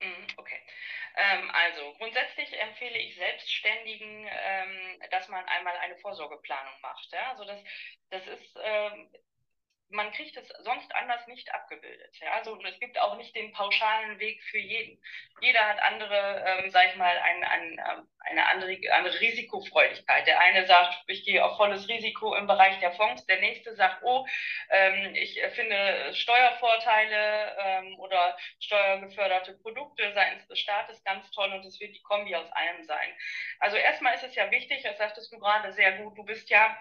Mhm, 0.00 0.26
okay. 0.36 0.60
Ähm, 1.16 1.50
also 1.52 1.94
grundsätzlich 1.98 2.60
empfehle 2.60 2.98
ich 2.98 3.14
Selbstständigen, 3.14 4.26
ähm, 4.28 5.00
dass 5.10 5.28
man 5.28 5.44
einmal 5.44 5.76
eine 5.76 5.96
Vorsorgeplanung 5.98 6.74
macht. 6.82 7.08
Also 7.30 7.44
das, 7.44 7.62
das 8.10 8.26
ist 8.26 8.58
ähm, 8.62 9.08
man 9.90 10.12
kriegt 10.12 10.36
es 10.36 10.48
sonst 10.64 10.94
anders 10.94 11.26
nicht 11.26 11.52
abgebildet. 11.54 12.16
Ja? 12.20 12.32
Also 12.32 12.58
es 12.62 12.78
gibt 12.80 12.98
auch 12.98 13.16
nicht 13.16 13.34
den 13.34 13.52
pauschalen 13.52 14.18
Weg 14.18 14.42
für 14.44 14.58
jeden. 14.58 15.00
Jeder 15.40 15.66
hat 15.66 15.80
andere, 15.80 16.44
ähm, 16.46 16.70
sag 16.70 16.88
ich 16.90 16.96
mal, 16.96 17.16
ein, 17.16 17.44
ein, 17.44 17.72
ähm, 17.72 18.08
eine 18.20 18.46
andere, 18.46 18.76
andere 18.92 19.20
Risikofreudigkeit. 19.20 20.26
Der 20.26 20.40
eine 20.40 20.66
sagt, 20.66 21.02
ich 21.06 21.24
gehe 21.24 21.44
auf 21.44 21.56
volles 21.56 21.88
Risiko 21.88 22.34
im 22.34 22.46
Bereich 22.46 22.78
der 22.80 22.92
Fonds. 22.92 23.26
Der 23.26 23.40
nächste 23.40 23.74
sagt, 23.74 24.02
oh, 24.02 24.26
ähm, 24.70 25.14
ich 25.14 25.40
finde 25.54 26.14
Steuervorteile 26.14 27.56
ähm, 27.58 27.98
oder 27.98 28.36
steuergeförderte 28.60 29.54
Produkte 29.58 30.12
seitens 30.14 30.46
des 30.48 30.58
Staates 30.58 31.02
ganz 31.04 31.30
toll 31.30 31.52
und 31.52 31.64
es 31.64 31.78
wird 31.80 31.94
die 31.94 32.02
Kombi 32.02 32.34
aus 32.34 32.50
allem 32.52 32.84
sein. 32.84 33.14
Also 33.60 33.76
erstmal 33.76 34.14
ist 34.14 34.24
es 34.24 34.34
ja 34.34 34.50
wichtig, 34.50 34.82
das 34.82 34.98
sagtest 34.98 35.32
du 35.32 35.38
gerade 35.38 35.72
sehr 35.72 35.92
gut, 35.98 36.16
du 36.16 36.24
bist 36.24 36.50
ja 36.50 36.76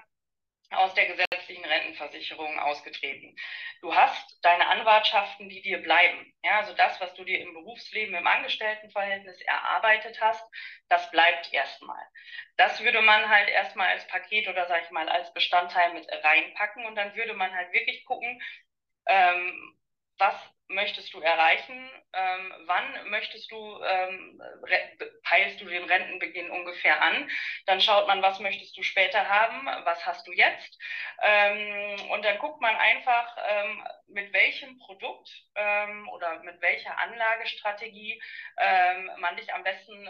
aus 0.74 0.94
der 0.94 1.08
gesetzlichen 1.08 1.66
Rentenversicherung 1.66 2.60
ausgetreten. 2.60 3.36
Du 3.82 3.94
hast 3.94 4.40
deine 4.44 4.68
Anwartschaften, 4.68 5.50
die 5.50 5.62
dir 5.62 5.82
bleiben. 5.82 6.34
Ja, 6.44 6.60
also 6.60 6.74
das, 6.74 7.00
was 7.02 7.14
du 7.16 7.24
dir 7.24 7.40
im 7.40 7.54
Berufsleben, 7.54 8.16
im 8.16 8.28
Angestelltenverhältnis 8.28 9.40
erarbeitet 9.42 10.20
hast, 10.22 10.44
das 10.90 11.10
bleibt 11.12 11.54
erstmal. 11.54 12.04
Das 12.58 12.84
würde 12.84 13.02
man 13.02 13.30
halt 13.30 13.50
erstmal 13.50 13.90
als 13.90 14.08
Paket 14.08 14.48
oder 14.48 14.68
sag 14.68 14.84
ich 14.84 14.92
mal 14.92 15.10
als 15.10 15.34
Bestandteil 15.34 15.94
mit 15.94 16.08
reinpacken 16.12 16.86
und 16.86 16.96
dann 16.96 17.16
würde 17.16 17.34
man 17.34 17.54
halt 17.54 17.72
wirklich 17.74 18.06
gucken, 18.06 18.42
ähm, 19.08 19.78
was 20.18 20.36
möchtest 20.68 21.14
du 21.14 21.20
erreichen? 21.20 21.90
Ähm, 22.14 22.54
wann 22.66 23.10
möchtest 23.10 23.52
du, 23.52 23.84
ähm, 23.84 24.42
peilst 25.24 25.62
du 25.62 25.66
den 25.66 25.84
Rentenbeginn 25.84 26.52
ungefähr 26.52 27.02
an? 27.02 27.30
Dann 27.66 27.82
schaut 27.82 28.08
man, 28.08 28.22
was 28.22 28.40
möchtest 28.40 28.78
du 28.78 28.84
später 28.84 29.28
haben? 29.28 29.66
Was 29.86 30.06
hast 30.06 30.28
du 30.28 30.32
jetzt? 30.32 30.78
Ähm, 31.22 32.10
und 32.12 32.24
dann 32.24 32.38
guckt 32.40 32.62
man 32.62 32.76
einfach, 32.76 33.38
ähm, 33.48 33.84
mit 34.08 34.34
welchem 34.34 34.78
Produkt 34.80 35.30
ähm, 35.56 36.08
oder 36.10 36.40
mit 36.44 36.62
welcher 36.62 36.98
Anlagestrategie 37.00 38.22
ähm, 38.58 39.12
man 39.18 39.36
dich 39.38 39.52
am 39.54 39.64
besten 39.64 40.08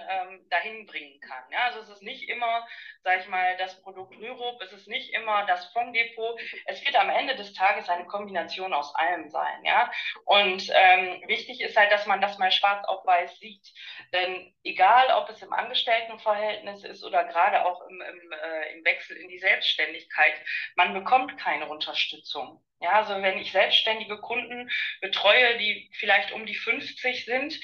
dahin 0.50 0.86
bringen 0.86 1.20
kann. 1.22 1.44
Ja, 1.52 1.66
also 1.66 1.80
es 1.80 1.90
ist 1.90 2.02
nicht 2.02 2.28
immer, 2.30 2.68
sag 3.04 3.22
ich 3.22 3.28
mal, 3.28 3.56
das 3.58 3.82
Produkt 3.82 4.16
Rürup, 4.18 4.62
es 4.62 4.72
ist 4.72 4.88
nicht 4.88 5.14
immer 5.14 5.46
das 5.46 5.66
Fonddepot. 5.72 6.40
Es 6.66 6.86
wird 6.86 6.96
am 6.96 7.10
Ende 7.10 7.36
des 7.36 7.54
Tages 7.54 7.90
eine 7.90 8.06
Kombination 8.06 8.74
aus 8.74 8.94
allem 8.96 9.30
sein. 9.30 9.64
Ja, 9.64 9.92
und 10.26 10.43
und 10.44 10.70
ähm, 10.74 11.24
wichtig 11.28 11.62
ist 11.62 11.78
halt, 11.78 11.92
dass 11.92 12.06
man 12.06 12.22
das 12.22 12.38
mal 12.38 12.52
schwarz 12.52 12.86
auf 12.88 13.06
weiß 13.06 13.40
sieht. 13.40 13.68
Denn 14.14 14.54
egal, 14.64 15.08
ob 15.18 15.30
es 15.30 15.42
im 15.42 15.54
Angestelltenverhältnis 15.54 16.84
ist 16.84 17.04
oder 17.04 17.24
gerade 17.26 17.66
auch 17.66 17.82
im, 17.88 18.02
im, 18.02 18.32
äh, 18.32 18.74
im 18.74 18.86
Wechsel 18.86 19.18
in 19.18 19.30
die 19.30 19.40
Selbstständigkeit, 19.40 20.36
man 20.76 20.94
bekommt 20.94 21.38
keine 21.38 21.68
Unterstützung. 21.68 22.64
Ja, 22.84 22.92
also 23.00 23.22
wenn 23.22 23.38
ich 23.38 23.54
selbstständige 23.54 24.18
Kunden 24.20 24.70
betreue, 25.00 25.58
die 25.58 25.90
vielleicht 25.94 26.34
um 26.34 26.46
die 26.46 26.54
50 26.56 27.24
sind 27.24 27.58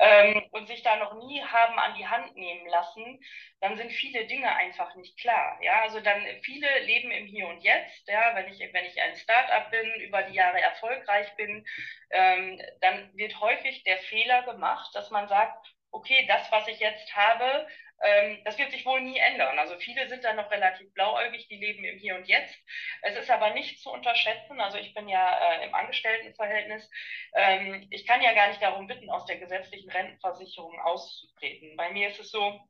ähm, 0.00 0.42
und 0.50 0.66
sich 0.66 0.82
da 0.82 0.96
noch 0.96 1.14
nie 1.14 1.42
haben 1.44 1.78
an 1.78 1.94
die 1.96 2.08
Hand 2.08 2.34
nehmen 2.34 2.66
lassen, 2.66 3.20
dann 3.60 3.76
sind 3.76 3.92
viele 3.92 4.26
Dinge 4.26 4.52
einfach 4.54 4.94
nicht 4.96 5.16
klar. 5.18 5.58
Ja, 5.62 5.82
also 5.82 6.00
dann 6.00 6.26
viele 6.42 6.80
leben 6.80 7.12
im 7.12 7.26
Hier 7.26 7.46
und 7.46 7.62
Jetzt. 7.62 8.08
Ja, 8.08 8.34
wenn 8.34 8.52
ich, 8.52 8.58
wenn 8.72 8.84
ich 8.84 9.00
ein 9.00 9.14
Startup 9.16 9.70
bin, 9.70 9.88
über 10.00 10.22
die 10.24 10.34
Jahre 10.34 10.60
erfolgreich 10.60 11.28
bin, 11.36 11.64
ähm, 12.10 12.60
dann 12.80 13.16
wird 13.16 13.40
häufig 13.40 13.84
der 13.84 13.98
Fehler 13.98 14.42
gemacht, 14.42 14.90
dass 14.94 15.10
man 15.10 15.28
sagt, 15.28 15.72
okay, 15.92 16.26
das, 16.26 16.50
was 16.50 16.66
ich 16.66 16.80
jetzt 16.80 17.14
habe, 17.14 17.68
das 18.44 18.58
wird 18.58 18.70
sich 18.70 18.84
wohl 18.84 19.00
nie 19.00 19.18
ändern. 19.18 19.58
Also 19.58 19.78
viele 19.78 20.08
sind 20.08 20.24
da 20.24 20.34
noch 20.34 20.50
relativ 20.50 20.92
blauäugig, 20.94 21.48
die 21.48 21.56
leben 21.56 21.84
im 21.84 21.98
Hier 21.98 22.16
und 22.16 22.26
Jetzt. 22.26 22.54
Es 23.02 23.16
ist 23.16 23.30
aber 23.30 23.50
nicht 23.50 23.80
zu 23.80 23.90
unterschätzen. 23.90 24.60
Also 24.60 24.78
ich 24.78 24.92
bin 24.94 25.08
ja 25.08 25.38
äh, 25.38 25.64
im 25.66 25.74
Angestelltenverhältnis. 25.74 26.90
Ähm, 27.34 27.86
ich 27.90 28.06
kann 28.06 28.20
ja 28.20 28.34
gar 28.34 28.48
nicht 28.48 28.62
darum 28.62 28.86
bitten, 28.86 29.10
aus 29.10 29.24
der 29.26 29.38
gesetzlichen 29.38 29.90
Rentenversicherung 29.90 30.78
auszutreten. 30.80 31.76
Bei 31.76 31.90
mir 31.90 32.08
ist 32.08 32.20
es 32.20 32.30
so, 32.30 32.60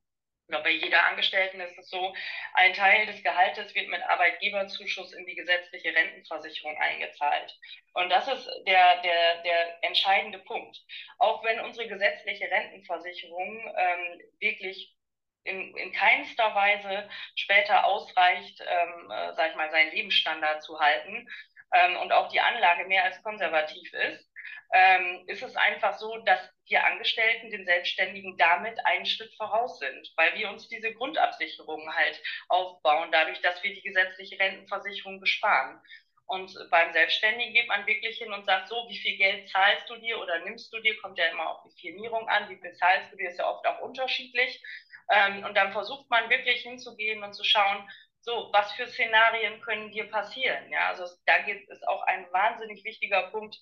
oder 0.49 0.63
bei 0.63 0.71
jeder 0.71 1.07
Angestellten 1.07 1.61
ist 1.61 1.79
es 1.79 1.89
so, 1.89 2.15
ein 2.53 2.75
Teil 2.75 3.07
des 3.07 3.23
Gehaltes 3.23 3.75
wird 3.75 3.89
mit 3.89 4.03
Arbeitgeberzuschuss 4.03 5.15
in 5.15 5.25
die 5.27 5.35
gesetzliche 5.35 5.95
Rentenversicherung 5.95 6.77
eingezahlt. 6.79 7.59
Und 7.95 8.11
das 8.11 8.29
ist 8.29 8.47
der, 8.67 9.01
der, 9.03 9.43
der 9.43 9.85
entscheidende 9.85 10.39
Punkt. 10.41 10.79
Auch 11.19 11.43
wenn 11.45 11.61
unsere 11.61 11.89
gesetzliche 11.89 12.51
Rentenversicherung 12.51 13.75
ähm, 13.77 14.21
wirklich 14.39 14.95
in, 15.45 15.77
in 15.77 15.93
keinster 15.93 16.55
Weise 16.55 17.09
später 17.37 17.85
ausreicht, 17.85 18.61
ähm, 18.61 19.11
äh, 19.11 19.35
sag 19.35 19.51
ich 19.51 19.57
mal, 19.57 19.71
seinen 19.71 19.93
Lebensstandard 19.93 20.63
zu 20.63 20.79
halten 20.79 21.29
ähm, 21.73 21.97
und 21.99 22.13
auch 22.13 22.29
die 22.29 22.41
Anlage 22.41 22.87
mehr 22.87 23.05
als 23.05 23.23
konservativ 23.23 23.93
ist, 23.93 24.31
ähm, 24.73 25.25
ist 25.27 25.43
es 25.43 25.57
einfach 25.57 25.99
so, 25.99 26.17
dass 26.25 26.41
wir 26.67 26.85
Angestellten 26.85 27.51
den 27.51 27.65
Selbstständigen 27.65 28.37
damit 28.39 28.85
einen 28.87 29.07
Schritt 29.07 29.33
voraus 29.37 29.79
sind, 29.79 30.13
weil 30.17 30.35
wir 30.35 30.49
uns 30.49 30.69
diese 30.69 30.93
Grundabsicherung 30.95 31.95
halt 31.95 32.21
aufbauen, 32.49 33.11
dadurch, 33.13 33.41
dass 33.41 33.63
wir 33.63 33.73
die 33.75 33.83
gesetzliche 33.83 34.39
Rentenversicherung 34.39 35.21
besparen. 35.21 35.81
Und 36.27 36.57
beim 36.71 36.93
Selbstständigen 36.93 37.53
geht 37.53 37.69
man 37.69 37.87
wirklich 37.87 38.17
hin 38.17 38.33
und 38.33 38.47
sagt, 38.47 38.69
so, 38.69 38.87
wie 38.89 38.97
viel 38.97 39.17
Geld 39.19 39.49
zahlst 39.51 39.89
du 39.91 39.97
dir 39.97 40.19
oder 40.19 40.39
nimmst 40.41 40.73
du 40.73 40.81
dir, 40.81 40.97
kommt 40.99 41.19
ja 41.19 41.27
immer 41.27 41.51
auf 41.51 41.63
die 41.65 41.81
Firmierung 41.81 42.27
an, 42.29 42.49
wie 42.49 42.57
viel 42.57 42.73
zahlst 42.73 43.13
du 43.13 43.17
dir, 43.17 43.29
ist 43.29 43.39
ja 43.39 43.49
oft 43.49 43.67
auch 43.67 43.81
unterschiedlich. 43.81 44.63
Ähm, 45.11 45.45
und 45.45 45.55
dann 45.55 45.73
versucht 45.73 46.09
man 46.11 46.31
wirklich 46.31 46.63
hinzugehen 46.63 47.23
und 47.23 47.33
zu 47.35 47.45
schauen, 47.45 47.89
so, 48.21 48.51
was 48.53 48.73
für 48.73 48.87
Szenarien 48.87 49.61
können 49.61 49.91
dir 49.91 50.09
passieren? 50.09 50.71
Ja, 50.73 50.89
also 50.89 51.05
da 51.27 51.39
geht, 51.43 51.69
ist 51.69 51.87
auch 51.87 52.03
ein 52.05 52.27
wahnsinnig 52.33 52.83
wichtiger 52.85 53.31
Punkt. 53.31 53.57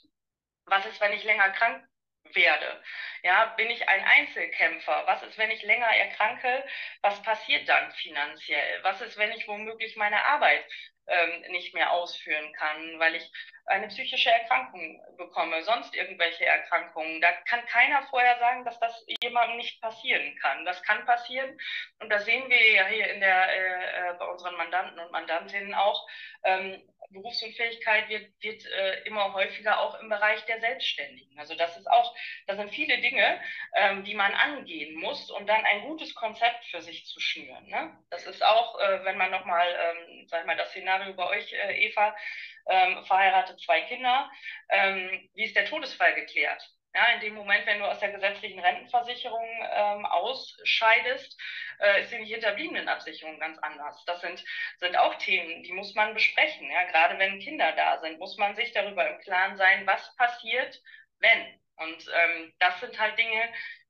Was 0.67 0.87
ist, 0.87 1.01
wenn 1.01 1.13
ich 1.13 1.25
länger 1.25 1.51
krank 1.51 1.85
werde? 2.33 2.83
Ja, 3.25 3.47
bin 3.57 3.71
ich 3.71 3.89
ein 3.89 4.05
Einzelkämpfer? 4.05 5.03
Was 5.07 5.23
ist, 5.25 5.37
wenn 5.37 5.51
ich 5.51 5.63
länger 5.63 5.87
erkranke? 5.87 6.65
Was 7.01 7.21
passiert 7.23 7.69
dann 7.69 7.91
finanziell? 7.93 8.83
Was 8.85 9.01
ist, 9.01 9.17
wenn 9.19 9.33
ich 9.33 9.49
womöglich 9.49 9.97
meine 9.97 10.25
Arbeit 10.25 10.65
ähm, 11.09 11.41
nicht 11.51 11.75
mehr 11.75 11.91
ausführen 11.93 12.53
kann, 12.53 12.99
weil 13.01 13.17
ich 13.17 13.31
eine 13.67 13.89
psychische 13.89 14.31
Erkrankung 14.31 15.01
bekomme, 15.17 15.63
sonst 15.63 15.95
irgendwelche 15.95 16.45
Erkrankungen. 16.45 17.21
Da 17.21 17.33
kann 17.49 17.65
keiner 17.67 18.03
vorher 18.09 18.39
sagen, 18.39 18.65
dass 18.65 18.79
das 18.81 19.05
jemandem 19.23 19.59
nicht 19.59 19.81
passieren 19.81 20.37
kann. 20.41 20.65
Das 20.65 20.83
kann 20.83 21.05
passieren 21.05 21.59
und 22.01 22.11
das 22.11 22.25
sehen 22.25 22.49
wir 22.49 22.73
ja 22.73 22.87
hier 22.87 23.13
in 23.13 23.21
der, 23.21 23.49
äh, 23.49 24.11
äh 24.11 24.15
bei 24.19 24.27
unseren 24.27 24.57
Mandanten 24.57 24.99
und 24.99 25.13
Mandantinnen 25.13 25.75
auch. 25.75 26.07
Ähm, 26.45 26.83
Berufsunfähigkeit 27.13 28.09
wird, 28.09 28.31
wird 28.41 28.65
äh, 28.67 29.03
immer 29.05 29.33
häufiger 29.33 29.81
auch 29.81 29.99
im 30.01 30.09
Bereich 30.09 30.45
der 30.47 30.61
Selbstständigen. 30.61 31.39
Also 31.39 31.55
das 31.55 31.77
ist 31.77 31.91
auch, 31.91 32.15
das 32.47 32.57
sind 32.57 32.71
viele 32.71 33.01
Dinge, 33.01 33.41
ähm, 33.75 34.05
die 34.05 34.15
man 34.15 34.33
angehen 34.35 34.95
muss, 34.97 35.31
um 35.31 35.47
dann 35.47 35.65
ein 35.65 35.83
gutes 35.83 36.15
Konzept 36.15 36.65
für 36.67 36.81
sich 36.81 37.07
zu 37.07 37.21
schnüren. 37.21 37.67
Ne? 37.69 37.97
Das 38.11 38.27
ist 38.27 38.43
auch, 38.43 38.81
äh, 38.81 39.05
wenn 39.05 39.19
man 39.19 39.31
nochmal, 39.31 39.67
ähm, 39.69 40.27
sag 40.29 40.41
ich 40.41 40.47
mal, 40.47 40.57
das 40.57 40.71
Szenario 40.71 41.15
bei 41.15 41.27
euch, 41.27 41.53
äh, 41.53 41.87
Eva, 41.87 42.17
ähm, 42.69 43.05
verheiratet, 43.05 43.61
zwei 43.61 43.83
Kinder, 43.83 44.31
ähm, 44.71 45.29
wie 45.35 45.45
ist 45.45 45.57
der 45.57 45.67
Todesfall 45.67 46.15
geklärt? 46.15 46.63
Ja, 46.95 47.07
in 47.15 47.21
dem 47.21 47.35
Moment, 47.35 47.65
wenn 47.67 47.79
du 47.79 47.87
aus 47.87 48.01
der 48.01 48.13
gesetzlichen 48.13 48.61
Rentenversicherung 48.61 49.49
ähm, 49.73 50.05
ausscheidest, 50.05 51.41
äh, 51.81 52.03
ist 52.03 52.13
die 52.13 52.25
Hinterbliebenenabsicherung 52.25 53.41
ganz 53.41 53.59
anders. 53.61 54.05
Das 54.05 54.21
sind, 54.21 54.45
sind 54.79 54.97
auch 54.99 55.15
Themen, 55.15 55.63
die 55.63 55.73
muss 55.73 55.95
man 55.95 56.13
besprechen. 56.13 56.71
Ja? 56.71 56.85
Gerade 56.91 57.19
wenn 57.19 57.41
Kinder 57.41 57.73
da 57.73 57.99
sind, 58.01 58.19
muss 58.19 58.37
man 58.37 58.55
sich 58.57 58.73
darüber 58.73 59.09
im 59.09 59.19
Klaren 59.21 59.57
sein, 59.57 59.87
was 59.87 60.15
passiert, 60.17 60.83
wenn. 61.19 61.61
Und 61.77 62.07
ähm, 62.15 62.53
das 62.59 62.79
sind 62.81 62.99
halt 62.99 63.19
Dinge, 63.19 63.43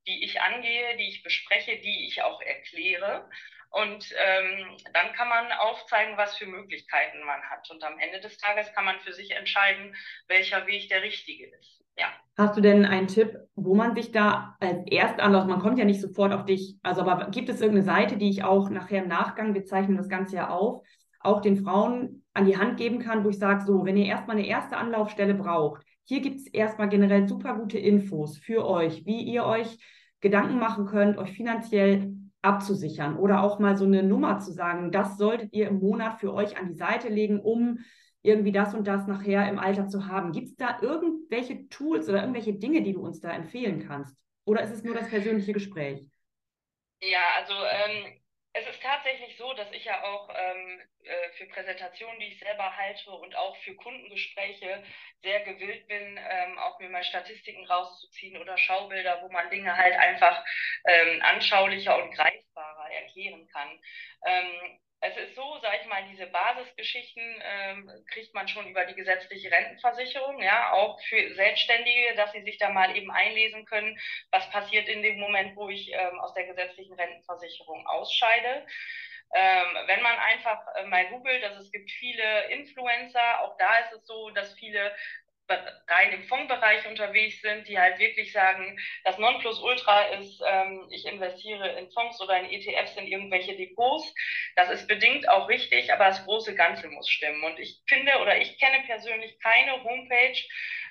die 0.07 0.25
ich 0.25 0.41
angehe, 0.41 0.97
die 0.97 1.09
ich 1.09 1.25
bespreche, 1.25 1.79
die 1.81 2.07
ich 2.07 2.23
auch 2.23 2.41
erkläre. 2.41 3.29
Und 3.73 4.13
ähm, 4.13 4.77
dann 4.93 5.13
kann 5.15 5.29
man 5.29 5.51
aufzeigen, 5.53 6.17
was 6.19 6.37
für 6.37 6.47
Möglichkeiten 6.47 7.25
man 7.25 7.41
hat. 7.43 7.71
Und 7.71 7.83
am 7.83 7.99
Ende 7.99 8.21
des 8.21 8.37
Tages 8.37 8.73
kann 8.75 8.85
man 8.85 9.01
für 9.01 9.15
sich 9.15 9.31
entscheiden, 9.31 9.95
welcher 10.29 10.67
Weg 10.67 10.91
der 10.91 11.03
richtige 11.03 11.47
ist. 11.59 11.83
Ja. 11.97 12.07
Hast 12.37 12.57
du 12.57 12.61
denn 12.61 12.85
einen 12.85 13.09
Tipp, 13.09 13.37
wo 13.55 13.75
man 13.75 13.95
sich 13.95 14.13
da 14.13 14.57
als 14.61 14.87
Erstanlauf, 14.87 15.47
man 15.47 15.61
kommt 15.61 15.79
ja 15.79 15.85
nicht 15.85 16.01
sofort 16.01 16.33
auf 16.33 16.45
dich, 16.45 16.77
also 16.83 17.03
aber 17.03 17.31
gibt 17.31 17.49
es 17.49 17.61
irgendeine 17.61 17.85
Seite, 17.85 18.17
die 18.17 18.31
ich 18.31 18.45
auch 18.45 18.71
nachher 18.71 19.03
im 19.03 19.09
Nachgang, 19.09 19.55
wir 19.55 19.65
zeichnen 19.65 19.97
das 19.97 20.09
Ganze 20.09 20.37
ja 20.37 20.49
auf, 20.49 20.83
auch 21.21 21.41
den 21.41 21.63
Frauen 21.63 22.25
an 22.35 22.47
die 22.47 22.57
Hand 22.57 22.79
geben 22.79 22.99
kann, 22.99 23.25
wo 23.25 23.29
ich 23.29 23.39
sage, 23.39 23.65
so, 23.65 23.85
wenn 23.85 23.97
ihr 23.97 24.07
erstmal 24.07 24.37
eine 24.37 24.47
erste 24.47 24.77
Anlaufstelle 24.77 25.35
braucht, 25.35 25.83
hier 26.05 26.21
gibt 26.21 26.41
es 26.41 26.47
erstmal 26.47 26.89
generell 26.89 27.29
super 27.29 27.55
gute 27.55 27.79
Infos 27.79 28.39
für 28.39 28.67
euch, 28.67 29.05
wie 29.07 29.23
ihr 29.23 29.45
euch 29.45 29.79
Gedanken 30.21 30.59
machen 30.59 30.87
könnt, 30.87 31.19
euch 31.19 31.33
finanziell 31.33 32.13
abzusichern 32.43 33.17
oder 33.17 33.43
auch 33.43 33.59
mal 33.59 33.77
so 33.77 33.85
eine 33.85 34.03
Nummer 34.03 34.39
zu 34.39 34.53
sagen, 34.53 34.91
das 34.91 35.17
solltet 35.17 35.53
ihr 35.53 35.69
im 35.69 35.79
Monat 35.79 36.19
für 36.21 36.35
euch 36.35 36.59
an 36.59 36.69
die 36.69 36.75
Seite 36.75 37.09
legen, 37.09 37.41
um 37.41 37.79
irgendwie 38.23 38.53
das 38.53 38.75
und 38.75 38.87
das 38.87 39.07
nachher 39.07 39.49
im 39.49 39.59
Alter 39.59 39.89
zu 39.89 40.07
haben. 40.07 40.33
Gibt 40.33 40.49
es 40.49 40.57
da 40.57 40.79
irgendwelche 40.81 41.69
Tools 41.69 42.09
oder 42.09 42.21
irgendwelche 42.21 42.55
Dinge, 42.55 42.83
die 42.83 42.93
du 42.93 43.01
uns 43.01 43.21
da 43.21 43.31
empfehlen 43.31 43.85
kannst? 43.87 44.17
Oder 44.45 44.63
ist 44.63 44.73
es 44.73 44.85
nur 44.85 44.95
das 44.95 45.09
persönliche 45.09 45.53
Gespräch? 45.53 46.07
Ja, 47.01 47.19
also 47.39 47.53
ähm, 47.53 48.22
es 48.55 48.67
ist 48.67 48.83
tatsächlich 48.83 49.37
so, 49.39 49.53
dass 49.55 49.71
ich 49.73 49.85
ja 49.85 50.03
auch 50.05 50.29
ähm, 50.35 50.81
äh, 51.05 51.31
für 51.39 51.47
Präsentationen, 51.47 52.21
die 52.21 52.27
ich 52.27 52.39
selber 52.39 52.77
halte 52.77 53.11
und 53.11 53.35
auch 53.37 53.57
für 53.59 53.75
Kundengespräche 53.77 54.83
sehr 55.23 55.41
gewillt 55.45 55.87
bin, 55.89 56.19
ähm, 56.19 56.59
auch 56.59 56.79
mir 56.79 56.91
mal 56.91 57.05
Statistiken 57.05 57.65
rauszuziehen 57.67 58.37
oder 58.41 58.59
Schaubilder, 58.59 59.23
wo 59.23 59.31
man 59.31 59.49
Dinge 59.51 59.75
halt 59.75 59.95
einfach 59.95 60.45
ähm, 60.85 61.23
anschaulicher 61.23 62.03
und 62.03 62.15
greifbarer 62.15 62.91
erklären 62.91 63.49
kann. 63.49 63.81
Es 65.05 65.17
ist 65.17 65.35
so, 65.35 65.59
sag 65.61 65.81
ich 65.81 65.87
mal, 65.89 66.05
diese 66.13 66.27
Basisgeschichten 66.27 67.43
ähm, 67.45 67.91
kriegt 68.13 68.33
man 68.35 68.47
schon 68.47 68.69
über 68.69 68.85
die 68.85 68.95
gesetzliche 68.95 69.51
Rentenversicherung, 69.51 70.41
ja, 70.41 70.73
auch 70.73 71.01
für 71.03 71.35
Selbstständige, 71.35 72.15
dass 72.15 72.31
sie 72.31 72.43
sich 72.43 72.57
da 72.57 72.71
mal 72.71 72.97
eben 72.97 73.11
einlesen 73.11 73.65
können, 73.65 73.99
was 74.31 74.49
passiert 74.51 74.89
in 74.89 75.03
dem 75.03 75.19
Moment, 75.19 75.57
wo 75.57 75.69
ich 75.69 75.91
ähm, 75.93 76.21
aus 76.21 76.35
der 76.35 76.47
gesetzlichen 76.47 76.95
Rentenversicherung 76.95 77.85
ausscheide. 77.85 78.65
Ähm, 79.35 79.67
wenn 79.87 80.03
man 80.03 80.19
einfach 80.19 80.61
äh, 80.77 80.85
mal 80.85 81.09
googelt, 81.09 81.43
also 81.43 81.61
es 81.61 81.73
gibt 81.73 81.91
viele 81.91 82.51
Influencer, 82.51 83.41
auch 83.41 83.57
da 83.57 83.79
ist 83.79 83.93
es 83.95 84.07
so, 84.07 84.31
dass 84.31 84.55
viele 84.55 84.95
rein 85.49 86.13
im 86.13 86.25
Fondsbereich 86.25 86.87
unterwegs 86.87 87.41
sind, 87.41 87.69
die 87.69 87.79
halt 87.79 87.99
wirklich 87.99 88.33
sagen, 88.33 88.79
das 89.05 89.19
Nonplusultra 89.19 90.03
ist, 90.19 90.41
ähm, 90.47 90.87
ich 90.91 91.07
investiere 91.07 91.79
in 91.79 91.91
Fonds 91.91 92.21
oder 92.21 92.39
in 92.39 92.51
ETFs 92.51 92.97
in 92.97 93.07
irgendwelche 93.07 93.57
Depots. 93.57 94.15
Das 94.57 94.71
ist 94.71 94.87
bedingt 94.89 95.29
auch 95.29 95.49
richtig, 95.49 95.93
aber 95.93 96.07
das 96.07 96.25
große 96.25 96.55
Ganze 96.55 96.89
muss 96.89 97.09
stimmen. 97.09 97.43
Und 97.45 97.59
ich 97.59 97.83
finde 97.87 98.19
oder 98.21 98.37
ich 98.39 98.59
kenne 98.59 98.85
persönlich 98.87 99.39
keine 99.41 99.83
Homepage, 99.85 100.39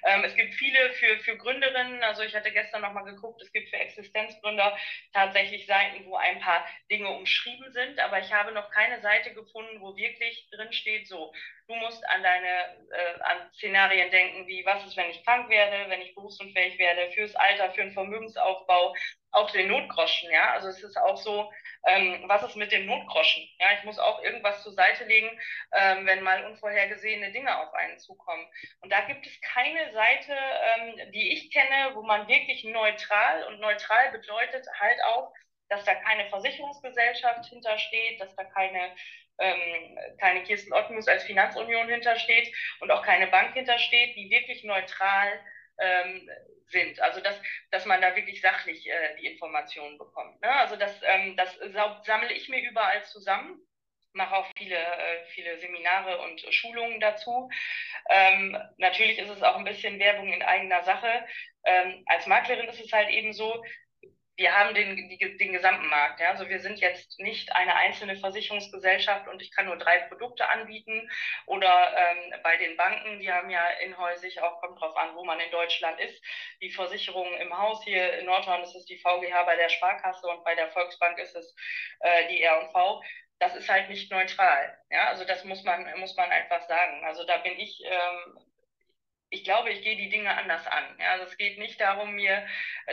ähm, 0.03 0.23
es 0.23 0.35
gibt 0.35 0.53
viele 0.55 0.91
für, 0.93 1.19
für 1.19 1.37
Gründerinnen, 1.37 2.03
also 2.03 2.21
ich 2.23 2.35
hatte 2.35 2.51
gestern 2.51 2.81
nochmal 2.81 3.05
geguckt, 3.05 3.41
es 3.41 3.51
gibt 3.51 3.69
für 3.69 3.77
Existenzgründer 3.77 4.77
tatsächlich 5.13 5.65
Seiten, 5.65 6.05
wo 6.05 6.15
ein 6.15 6.39
paar 6.39 6.65
Dinge 6.89 7.09
umschrieben 7.09 7.71
sind, 7.73 7.99
aber 7.99 8.19
ich 8.19 8.31
habe 8.31 8.51
noch 8.51 8.69
keine 8.71 9.01
Seite 9.01 9.33
gefunden, 9.33 9.81
wo 9.81 9.95
wirklich 9.95 10.47
drin 10.51 10.71
steht, 10.73 11.07
so, 11.07 11.33
du 11.67 11.75
musst 11.75 12.03
an 12.09 12.23
deine, 12.23 12.87
äh, 12.91 13.21
an 13.21 13.51
Szenarien 13.53 14.11
denken, 14.11 14.47
wie 14.47 14.65
was 14.65 14.85
ist, 14.85 14.97
wenn 14.97 15.09
ich 15.09 15.23
krank 15.23 15.49
werde, 15.49 15.89
wenn 15.89 16.01
ich 16.01 16.15
berufsunfähig 16.15 16.77
werde, 16.79 17.11
fürs 17.11 17.35
Alter, 17.35 17.71
für 17.73 17.81
einen 17.81 17.93
Vermögensaufbau, 17.93 18.95
auch 19.32 19.50
den 19.52 19.67
Notgroschen, 19.67 20.30
ja. 20.32 20.52
Also 20.54 20.67
es 20.67 20.84
ist 20.84 20.98
auch 20.98 21.17
so, 21.17 21.52
ähm, 21.86 22.24
was 22.28 22.44
ist 22.44 22.56
mit 22.56 22.72
dem 22.72 22.86
Notgroschen? 22.86 23.48
Ja, 23.60 23.67
ich 23.78 23.84
muss 23.84 24.00
auch 24.00 24.22
irgendwas 24.24 24.62
zur 24.63 24.74
Seite 24.74 25.06
legen, 25.06 25.30
ähm, 25.74 26.06
wenn 26.06 26.24
mal 26.24 26.46
unvorhergesehene 26.46 27.32
Dinge 27.32 27.58
auf 27.60 27.74
einen 27.74 27.98
zukommen. 28.00 28.46
Und 28.82 28.91
da 28.91 29.02
gibt 29.02 29.26
es 29.26 29.41
keine 29.41 29.91
Seite, 29.94 30.34
ähm, 30.34 31.12
die 31.12 31.34
ich 31.34 31.52
kenne, 31.52 31.96
wo 31.96 32.04
man 32.04 32.28
wirklich 32.28 32.63
neutral 32.65 33.44
und 33.46 33.60
neutral 33.60 34.12
bedeutet 34.12 34.67
halt 34.80 35.04
auch, 35.06 35.34
dass 35.70 35.86
da 35.86 35.96
keine 35.96 36.30
Versicherungsgesellschaft 36.30 37.46
hintersteht, 37.50 38.20
dass 38.20 38.36
da 38.36 38.44
keine 38.44 38.94
ähm, 39.39 39.98
keine 40.20 40.44
Kirsten 40.44 40.74
Ottmus 40.74 41.08
als 41.08 41.24
Finanzunion 41.24 41.88
hintersteht 41.89 42.54
und 42.80 42.91
auch 42.91 43.02
keine 43.02 43.28
Bank 43.28 43.54
hintersteht, 43.54 44.15
die 44.15 44.30
wirklich 44.30 44.63
neutral 44.63 45.39
ähm, 45.79 46.29
sind. 46.67 46.99
Also 47.01 47.19
dass, 47.21 47.39
dass 47.71 47.86
man 47.86 48.01
da 48.01 48.15
wirklich 48.15 48.41
sachlich 48.41 48.88
äh, 48.89 49.15
die 49.19 49.27
Informationen 49.27 49.97
bekommt. 49.97 50.41
Ne? 50.41 50.51
Also 50.51 50.75
das, 50.75 50.99
ähm, 51.03 51.36
das 51.36 51.57
sammle 52.05 52.34
ich 52.34 52.49
mir 52.49 52.62
überall 52.62 53.03
zusammen 53.05 53.62
mache 54.13 54.36
auch 54.36 54.47
viele, 54.57 54.75
äh, 54.75 55.25
viele 55.27 55.60
Seminare 55.60 56.19
und 56.21 56.41
Schulungen 56.53 56.99
dazu. 56.99 57.49
Ähm, 58.10 58.57
natürlich 58.77 59.17
ist 59.19 59.29
es 59.29 59.43
auch 59.43 59.55
ein 59.55 59.63
bisschen 59.63 59.99
Werbung 59.99 60.31
in 60.34 60.43
eigener 60.43 60.84
Sache. 60.84 61.25
Ähm, 61.63 62.03
als 62.07 62.27
Maklerin 62.27 62.67
ist 62.67 62.81
es 62.81 62.91
halt 62.91 63.10
eben 63.10 63.34
so, 63.34 63.63
wir 64.38 64.56
haben 64.58 64.74
den, 64.74 64.96
die, 64.96 65.38
den 65.38 65.54
gesamten 65.54 65.88
Markt. 65.88 66.20
Ja? 66.20 66.30
Also 66.32 66.48
wir 66.50 66.60
sind 66.60 66.80
jetzt 66.80 67.20
nicht 67.20 67.54
eine 67.56 67.76
einzelne 67.76 68.15
Versicherungsgesellschaft 68.15 69.28
und 69.28 69.41
ich 69.41 69.52
kann 69.52 69.65
nur 69.65 69.78
drei 69.78 70.00
Produkte 70.00 70.48
anbieten. 70.50 71.10
Oder 71.46 71.94
ähm, 71.96 72.34
bei 72.44 72.58
den 72.58 72.78
Banken, 72.78 73.20
die 73.20 73.32
haben 73.32 73.50
ja 73.50 73.67
inhäusig, 73.84 74.41
auch 74.41 74.62
kommt 74.62 74.80
drauf 74.80 74.96
an, 74.96 75.15
wo 75.15 75.24
man 75.24 75.39
in 75.39 75.52
Deutschland 75.52 76.00
ist, 76.00 76.22
die 76.62 76.72
Versicherungen 76.72 77.39
im 77.39 77.58
Haus. 77.58 77.84
Hier 77.84 78.20
in 78.20 78.26
Nordhorn 78.26 78.63
ist 78.63 78.76
es 78.76 78.86
die 78.86 78.98
VGH 78.98 79.44
bei 79.44 79.56
der 79.56 79.70
Sparkasse 79.70 80.28
und 80.28 80.44
bei 80.44 80.56
der 80.56 80.70
Volksbank 80.70 81.17
ist 81.20 81.36
es 81.36 81.56
äh, 82.00 82.28
die 82.30 82.41
R&V 82.41 83.02
das 83.41 83.56
ist 83.56 83.70
halt 83.70 83.89
nicht 83.89 84.12
neutral. 84.12 84.78
Ja, 84.91 85.08
also 85.08 85.26
das 85.26 85.44
muss 85.44 85.63
man, 85.63 86.00
muss 86.00 86.15
man 86.15 86.30
einfach 86.30 86.62
sagen. 86.67 87.04
Also 87.04 87.26
da 87.26 87.38
bin 87.38 87.58
ich 87.58 87.82
ähm, 87.84 88.38
ich 89.32 89.46
glaube, 89.46 89.72
ich 89.72 89.82
gehe 89.82 89.96
die 89.96 90.10
Dinge 90.10 90.36
anders 90.38 90.67
an. 90.67 90.84
Ja, 91.00 91.12
also 91.13 91.24
es 91.24 91.38
geht 91.38 91.58
nicht 91.58 91.80
darum, 91.80 92.15
mir, 92.15 92.46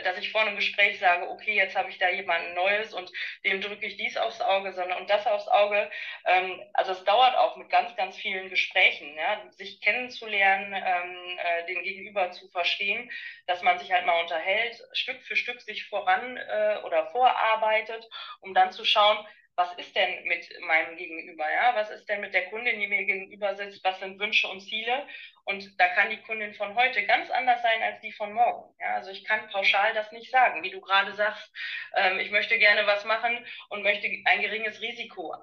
dass 0.05 0.17
ich 0.17 0.31
vor 0.31 0.41
einem 0.41 0.55
Gespräch 0.55 0.97
sage, 0.97 1.29
okay, 1.29 1.53
jetzt 1.53 1.75
habe 1.75 1.89
ich 1.89 1.97
da 1.97 2.09
jemanden 2.09 2.53
Neues 2.53 2.93
und 2.93 3.11
dem 3.43 3.59
drücke 3.59 3.85
ich 3.85 3.97
dies 3.97 4.15
aufs 4.15 4.39
Auge, 4.39 4.71
sondern 4.71 4.99
und 5.01 5.09
das 5.09 5.27
aufs 5.27 5.49
Auge. 5.49 5.91
Ähm, 6.25 6.61
also 6.73 6.93
es 6.93 7.03
dauert 7.03 7.35
auch 7.35 7.57
mit 7.57 7.69
ganz, 7.69 7.93
ganz 7.97 8.15
vielen 8.15 8.49
Gesprächen, 8.49 9.15
ja, 9.17 9.51
sich 9.51 9.81
kennenzulernen, 9.81 10.73
ähm, 10.73 11.39
äh, 11.39 11.65
den 11.65 11.83
Gegenüber 11.83 12.31
zu 12.31 12.47
verstehen, 12.49 13.11
dass 13.45 13.61
man 13.61 13.77
sich 13.77 13.91
halt 13.91 14.05
mal 14.05 14.21
unterhält, 14.21 14.81
Stück 14.93 15.21
für 15.23 15.35
Stück 15.35 15.59
sich 15.59 15.87
voran 15.87 16.37
äh, 16.37 16.79
oder 16.85 17.07
vorarbeitet, 17.07 18.07
um 18.39 18.53
dann 18.53 18.71
zu 18.71 18.85
schauen, 18.85 19.17
was 19.59 19.73
ist 19.73 19.93
denn 19.93 20.23
mit 20.23 20.49
meinem 20.61 20.95
Gegenüber, 20.95 21.43
ja? 21.51 21.75
Was 21.75 21.89
ist 21.89 22.07
denn 22.07 22.21
mit 22.21 22.33
der 22.33 22.49
Kundin, 22.49 22.79
die 22.79 22.87
mir 22.87 23.03
gegenüber 23.03 23.53
sitzt? 23.55 23.83
Was 23.83 23.99
sind 23.99 24.17
Wünsche 24.17 24.47
und 24.47 24.61
Ziele? 24.61 25.05
Und 25.43 25.77
da 25.77 25.89
kann 25.89 26.09
die 26.09 26.21
Kundin 26.21 26.53
von 26.53 26.75
heute 26.75 27.05
ganz 27.05 27.29
anders 27.29 27.61
sein 27.61 27.83
als 27.83 27.99
die 27.99 28.13
von 28.13 28.31
morgen. 28.31 28.73
Ja? 28.79 28.95
Also 28.95 29.11
ich 29.11 29.25
kann 29.25 29.49
pauschal 29.49 29.93
das 29.93 30.13
nicht 30.13 30.31
sagen, 30.31 30.63
wie 30.63 30.71
du 30.71 30.79
gerade 30.79 31.13
sagst, 31.13 31.51
ähm, 31.93 32.19
ich 32.19 32.31
möchte 32.31 32.57
gerne 32.57 32.87
was 32.87 33.03
machen 33.03 33.45
und 33.67 33.83
möchte 33.83 34.07
ein 34.25 34.41
geringes 34.41 34.79
Risiko 34.79 35.35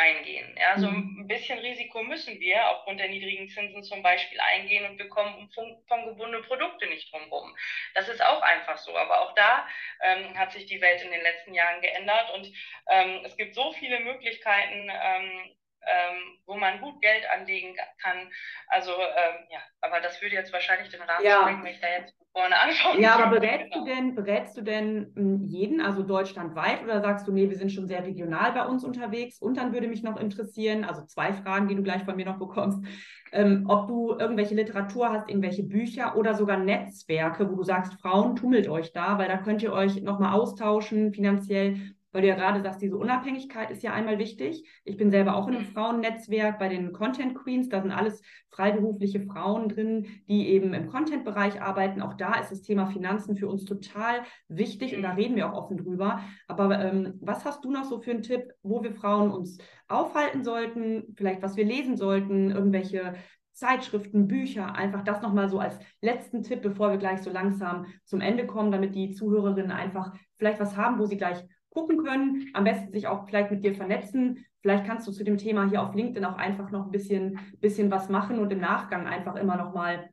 eingehen. 0.00 0.56
Ja, 0.58 0.78
so 0.78 0.88
mhm. 0.88 1.20
ein 1.20 1.26
bisschen 1.26 1.58
Risiko 1.58 2.02
müssen 2.02 2.40
wir 2.40 2.68
aufgrund 2.70 3.00
der 3.00 3.08
niedrigen 3.08 3.48
Zinsen 3.48 3.82
zum 3.82 4.02
Beispiel 4.02 4.40
eingehen 4.40 4.86
und 4.86 4.98
wir 4.98 5.08
kommen 5.08 5.34
um 5.34 5.50
fondgebundene 5.86 6.42
Produkte 6.44 6.86
nicht 6.86 7.12
drumherum. 7.12 7.54
Das 7.94 8.08
ist 8.08 8.24
auch 8.24 8.42
einfach 8.42 8.78
so. 8.78 8.96
Aber 8.96 9.20
auch 9.20 9.34
da 9.34 9.68
ähm, 10.02 10.38
hat 10.38 10.52
sich 10.52 10.66
die 10.66 10.80
Welt 10.80 11.02
in 11.02 11.10
den 11.10 11.22
letzten 11.22 11.54
Jahren 11.54 11.80
geändert 11.82 12.30
und 12.34 12.50
ähm, 12.88 13.20
es 13.24 13.36
gibt 13.36 13.54
so 13.54 13.72
viele 13.72 14.00
Möglichkeiten, 14.00 14.90
ähm, 14.90 15.54
ähm, 15.86 16.38
wo 16.46 16.56
man 16.56 16.80
gut 16.80 17.00
Geld 17.00 17.24
anlegen 17.30 17.76
kann. 18.02 18.30
Also 18.68 18.92
ähm, 18.92 19.46
ja, 19.50 19.60
aber 19.80 20.00
das 20.00 20.20
würde 20.20 20.34
jetzt 20.34 20.52
wahrscheinlich 20.52 20.90
den 20.90 21.02
Rahmen 21.02 21.24
ja. 21.24 21.40
sprengen, 21.40 21.64
wenn 21.64 21.72
ich 21.72 21.80
da 21.80 21.88
jetzt 21.88 22.14
vorne 22.32 22.58
anfange. 22.58 23.00
Ja, 23.00 23.16
aber 23.16 23.40
berätst 23.40 23.72
genau. 23.72 23.84
du 23.84 23.90
denn, 23.90 24.14
berätst 24.14 24.56
du 24.56 24.62
denn 24.62 25.12
hm, 25.14 25.44
jeden, 25.44 25.80
also 25.80 26.02
deutschlandweit, 26.02 26.82
oder 26.82 27.00
sagst 27.00 27.26
du, 27.26 27.32
nee, 27.32 27.48
wir 27.48 27.56
sind 27.56 27.72
schon 27.72 27.88
sehr 27.88 28.04
regional 28.04 28.52
bei 28.52 28.64
uns 28.64 28.84
unterwegs? 28.84 29.40
Und 29.40 29.56
dann 29.56 29.72
würde 29.72 29.88
mich 29.88 30.02
noch 30.02 30.18
interessieren, 30.18 30.84
also 30.84 31.04
zwei 31.06 31.32
Fragen, 31.32 31.68
die 31.68 31.74
du 31.74 31.82
gleich 31.82 32.04
von 32.04 32.16
mir 32.16 32.26
noch 32.26 32.38
bekommst, 32.38 32.84
ähm, 33.32 33.66
ob 33.68 33.88
du 33.88 34.16
irgendwelche 34.18 34.54
Literatur 34.54 35.10
hast, 35.10 35.28
irgendwelche 35.28 35.62
Bücher 35.62 36.16
oder 36.16 36.34
sogar 36.34 36.56
Netzwerke, 36.56 37.50
wo 37.50 37.56
du 37.56 37.62
sagst, 37.62 37.94
Frauen, 38.00 38.36
tummelt 38.36 38.68
euch 38.68 38.92
da, 38.92 39.18
weil 39.18 39.28
da 39.28 39.36
könnt 39.36 39.62
ihr 39.62 39.72
euch 39.72 40.02
nochmal 40.02 40.34
austauschen, 40.34 41.12
finanziell 41.12 41.94
weil 42.12 42.22
du 42.22 42.28
ja 42.28 42.34
gerade 42.34 42.62
sagst, 42.62 42.82
diese 42.82 42.96
Unabhängigkeit 42.96 43.70
ist 43.70 43.82
ja 43.82 43.92
einmal 43.92 44.18
wichtig. 44.18 44.68
Ich 44.84 44.96
bin 44.96 45.10
selber 45.10 45.36
auch 45.36 45.48
in 45.48 45.54
einem 45.54 45.66
mhm. 45.66 45.72
Frauennetzwerk 45.72 46.58
bei 46.58 46.68
den 46.68 46.92
Content 46.92 47.34
Queens. 47.34 47.68
Da 47.68 47.80
sind 47.80 47.92
alles 47.92 48.22
freiberufliche 48.50 49.20
Frauen 49.20 49.68
drin, 49.68 50.06
die 50.28 50.48
eben 50.48 50.74
im 50.74 50.88
Content-Bereich 50.88 51.62
arbeiten. 51.62 52.02
Auch 52.02 52.14
da 52.14 52.34
ist 52.34 52.50
das 52.50 52.62
Thema 52.62 52.86
Finanzen 52.86 53.36
für 53.36 53.48
uns 53.48 53.64
total 53.64 54.22
wichtig 54.48 54.96
und 54.96 55.02
da 55.02 55.12
reden 55.12 55.36
wir 55.36 55.52
auch 55.52 55.64
offen 55.64 55.76
drüber. 55.76 56.20
Aber 56.48 56.78
ähm, 56.80 57.18
was 57.20 57.44
hast 57.44 57.64
du 57.64 57.70
noch 57.70 57.84
so 57.84 58.00
für 58.00 58.10
einen 58.10 58.22
Tipp, 58.22 58.52
wo 58.62 58.82
wir 58.82 58.92
Frauen 58.92 59.30
uns 59.30 59.58
aufhalten 59.88 60.42
sollten, 60.42 61.14
vielleicht 61.16 61.42
was 61.42 61.56
wir 61.56 61.64
lesen 61.64 61.96
sollten, 61.96 62.50
irgendwelche 62.50 63.14
Zeitschriften, 63.52 64.26
Bücher, 64.26 64.74
einfach 64.74 65.02
das 65.02 65.20
nochmal 65.20 65.48
so 65.48 65.58
als 65.58 65.78
letzten 66.00 66.42
Tipp, 66.42 66.62
bevor 66.62 66.90
wir 66.90 66.96
gleich 66.96 67.20
so 67.20 67.30
langsam 67.30 67.86
zum 68.04 68.20
Ende 68.20 68.46
kommen, 68.46 68.72
damit 68.72 68.94
die 68.94 69.12
Zuhörerinnen 69.12 69.70
einfach 69.70 70.14
vielleicht 70.38 70.60
was 70.60 70.76
haben, 70.76 70.98
wo 70.98 71.04
sie 71.04 71.18
gleich 71.18 71.44
gucken 71.70 72.04
können, 72.04 72.50
am 72.52 72.64
besten 72.64 72.92
sich 72.92 73.06
auch 73.06 73.26
vielleicht 73.26 73.50
mit 73.50 73.64
dir 73.64 73.74
vernetzen. 73.74 74.44
Vielleicht 74.60 74.84
kannst 74.84 75.06
du 75.06 75.12
zu 75.12 75.24
dem 75.24 75.38
Thema 75.38 75.68
hier 75.68 75.82
auf 75.82 75.94
LinkedIn 75.94 76.24
auch 76.24 76.36
einfach 76.36 76.70
noch 76.70 76.86
ein 76.86 76.90
bisschen, 76.90 77.40
bisschen 77.60 77.90
was 77.90 78.08
machen 78.08 78.38
und 78.38 78.52
im 78.52 78.60
Nachgang 78.60 79.06
einfach 79.06 79.36
immer 79.36 79.56
noch 79.56 79.72
mal 79.72 80.10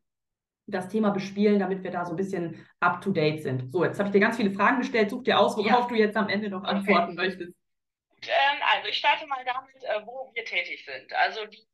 das 0.67 0.89
Thema 0.89 1.11
bespielen, 1.11 1.59
damit 1.59 1.83
wir 1.83 1.91
da 1.91 2.05
so 2.05 2.11
ein 2.11 2.17
bisschen 2.17 2.65
up 2.79 3.01
to 3.01 3.11
date 3.11 3.41
sind. 3.41 3.71
So, 3.71 3.83
jetzt 3.83 3.99
habe 3.99 4.09
ich 4.09 4.13
dir 4.13 4.19
ganz 4.19 4.37
viele 4.37 4.51
Fragen 4.51 4.79
gestellt. 4.79 5.09
Such 5.09 5.23
dir 5.23 5.39
aus, 5.39 5.57
worauf 5.57 5.83
ja. 5.83 5.87
du 5.87 5.95
jetzt 5.95 6.17
am 6.17 6.29
Ende 6.29 6.49
noch 6.49 6.63
antworten 6.63 7.13
okay. 7.13 7.27
möchtest. 7.27 7.53
Ähm, 8.23 8.59
also 8.73 8.89
ich 8.89 8.97
starte 8.97 9.27
mal 9.27 9.43
damit, 9.45 9.83
äh, 9.83 10.05
wo 10.05 10.29
wir 10.33 10.43
tätig 10.43 10.85
sind. 10.85 11.13
Also 11.13 11.45
die 11.45 11.65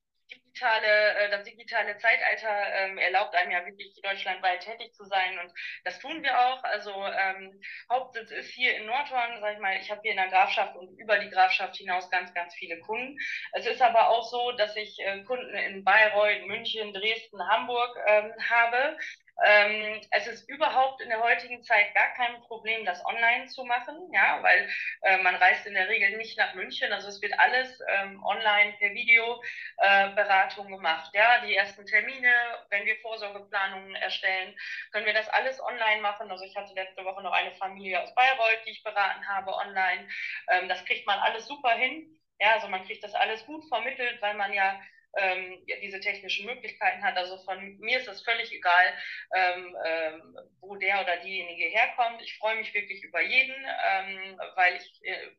digitale, 0.53 1.15
äh, 1.15 1.29
das 1.31 1.43
digitale 1.43 1.97
Zeitalter 1.97 2.73
ähm, 2.75 2.97
erlaubt 2.97 3.35
einem 3.35 3.51
ja 3.51 3.65
wirklich 3.65 3.99
deutschlandweit 4.01 4.61
tätig 4.61 4.93
zu 4.93 5.03
sein 5.05 5.39
und 5.39 5.51
das 5.83 5.99
tun 5.99 6.21
wir 6.21 6.39
auch. 6.39 6.63
Also 6.63 6.91
ähm, 6.91 7.59
Hauptsitz 7.89 8.31
ist 8.31 8.51
hier 8.51 8.77
in 8.77 8.85
Nordhorn, 8.85 9.39
sag 9.41 9.53
ich 9.53 9.59
mal, 9.59 9.77
ich 9.77 9.89
habe 9.89 10.01
hier 10.01 10.11
in 10.11 10.17
der 10.17 10.29
Grafschaft 10.29 10.75
und 10.75 10.97
über 10.99 11.17
die 11.19 11.29
Grafschaft 11.29 11.75
hinaus 11.75 12.09
ganz, 12.09 12.33
ganz 12.33 12.53
viele 12.55 12.79
Kunden. 12.79 13.17
Es 13.53 13.65
ist 13.65 13.81
aber 13.81 14.09
auch 14.09 14.23
so, 14.29 14.51
dass 14.53 14.75
ich 14.75 14.97
äh, 14.99 15.23
Kunden 15.23 15.55
in 15.55 15.83
Bayreuth, 15.83 16.45
München, 16.45 16.93
Dresden, 16.93 17.39
Hamburg 17.49 17.97
ähm, 18.07 18.33
habe. 18.49 18.97
Ähm, 19.45 20.01
es 20.11 20.27
ist 20.27 20.47
überhaupt 20.49 21.01
in 21.01 21.09
der 21.09 21.21
heutigen 21.21 21.63
Zeit 21.63 21.93
gar 21.95 22.13
kein 22.13 22.39
Problem, 22.41 22.85
das 22.85 23.03
online 23.05 23.47
zu 23.47 23.63
machen, 23.65 24.11
ja, 24.13 24.41
weil 24.43 24.69
äh, 25.01 25.17
man 25.17 25.35
reist 25.35 25.65
in 25.65 25.73
der 25.73 25.89
Regel 25.89 26.17
nicht 26.17 26.37
nach 26.37 26.53
München, 26.53 26.93
also 26.93 27.07
es 27.07 27.21
wird 27.21 27.37
alles 27.39 27.79
ähm, 27.89 28.23
online 28.23 28.73
per 28.79 28.93
Videoberatung 28.93 30.67
äh, 30.67 30.71
gemacht, 30.71 31.09
ja, 31.13 31.41
die 31.45 31.55
ersten 31.55 31.85
Termine, 31.85 32.31
wenn 32.69 32.85
wir 32.85 32.95
Vorsorgeplanungen 32.97 33.95
erstellen, 33.95 34.55
können 34.91 35.05
wir 35.05 35.13
das 35.13 35.29
alles 35.29 35.59
online 35.61 36.01
machen. 36.01 36.29
Also 36.31 36.45
ich 36.45 36.55
hatte 36.55 36.73
letzte 36.73 37.03
Woche 37.03 37.21
noch 37.23 37.33
eine 37.33 37.53
Familie 37.55 38.01
aus 38.01 38.13
Bayreuth, 38.15 38.65
die 38.65 38.71
ich 38.71 38.83
beraten 38.83 39.27
habe 39.27 39.53
online. 39.53 40.07
Ähm, 40.51 40.69
das 40.69 40.83
kriegt 40.85 41.07
man 41.07 41.19
alles 41.19 41.47
super 41.47 41.71
hin. 41.71 42.19
Ja, 42.39 42.53
also 42.53 42.67
man 42.67 42.85
kriegt 42.85 43.03
das 43.03 43.13
alles 43.13 43.45
gut 43.45 43.63
vermittelt, 43.69 44.21
weil 44.21 44.35
man 44.35 44.53
ja 44.53 44.79
ähm, 45.17 45.63
diese 45.81 45.99
technischen 45.99 46.45
Möglichkeiten 46.45 47.03
hat. 47.03 47.17
Also 47.17 47.37
von 47.43 47.77
mir 47.79 47.99
ist 47.99 48.07
es 48.07 48.23
völlig 48.23 48.51
egal, 48.51 48.93
ähm, 49.35 49.77
ähm, 49.85 50.37
wo 50.59 50.75
der 50.75 51.01
oder 51.01 51.17
diejenige 51.17 51.65
herkommt. 51.65 52.21
Ich 52.21 52.37
freue 52.37 52.57
mich 52.57 52.73
wirklich 52.73 53.03
über 53.03 53.21
jeden, 53.21 53.55
ähm, 53.55 54.39
weil 54.55 54.75
ich 54.77 55.01
äh, 55.03 55.29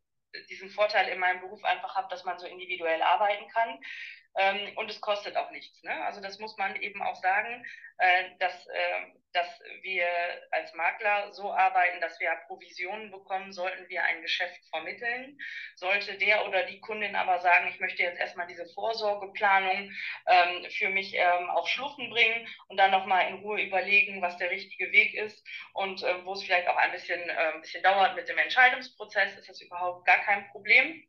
diesen 0.48 0.70
Vorteil 0.70 1.08
in 1.08 1.18
meinem 1.18 1.40
Beruf 1.40 1.62
einfach 1.64 1.94
habe, 1.94 2.08
dass 2.08 2.24
man 2.24 2.38
so 2.38 2.46
individuell 2.46 3.02
arbeiten 3.02 3.48
kann. 3.48 3.78
Ähm, 4.36 4.76
und 4.76 4.90
es 4.90 5.00
kostet 5.00 5.36
auch 5.36 5.50
nichts. 5.50 5.82
Ne? 5.82 6.04
Also 6.04 6.20
das 6.20 6.38
muss 6.38 6.56
man 6.56 6.74
eben 6.76 7.02
auch 7.02 7.16
sagen, 7.16 7.64
äh, 7.98 8.30
dass, 8.40 8.66
äh, 8.66 9.12
dass 9.32 9.46
wir 9.82 10.06
als 10.50 10.72
Makler 10.74 11.32
so 11.32 11.52
arbeiten, 11.52 12.00
dass 12.00 12.18
wir 12.18 12.30
Provisionen 12.48 13.12
bekommen, 13.12 13.52
sollten 13.52 13.88
wir 13.88 14.02
ein 14.02 14.22
Geschäft 14.22 14.60
vermitteln. 14.70 15.38
Sollte 15.76 16.18
der 16.18 16.46
oder 16.48 16.64
die 16.64 16.80
Kundin 16.80 17.14
aber 17.14 17.38
sagen, 17.40 17.68
ich 17.68 17.78
möchte 17.78 18.02
jetzt 18.02 18.18
erstmal 18.18 18.48
diese 18.48 18.66
Vorsorgeplanung 18.74 19.92
ähm, 20.26 20.70
für 20.70 20.88
mich 20.88 21.14
ähm, 21.14 21.50
auf 21.50 21.68
Schluchten 21.68 22.10
bringen 22.10 22.48
und 22.68 22.76
dann 22.76 22.90
nochmal 22.90 23.28
in 23.28 23.36
Ruhe 23.36 23.62
überlegen, 23.62 24.20
was 24.20 24.36
der 24.38 24.50
richtige 24.50 24.90
Weg 24.90 25.14
ist 25.14 25.46
und 25.74 26.02
äh, 26.02 26.24
wo 26.24 26.32
es 26.32 26.42
vielleicht 26.42 26.68
auch 26.68 26.76
ein 26.76 26.92
bisschen, 26.92 27.20
äh, 27.20 27.52
ein 27.54 27.60
bisschen 27.60 27.82
dauert 27.84 28.16
mit 28.16 28.28
dem 28.28 28.38
Entscheidungsprozess, 28.38 29.36
ist 29.38 29.48
das 29.48 29.60
überhaupt 29.60 30.04
gar 30.06 30.18
kein 30.24 30.48
Problem. 30.50 31.06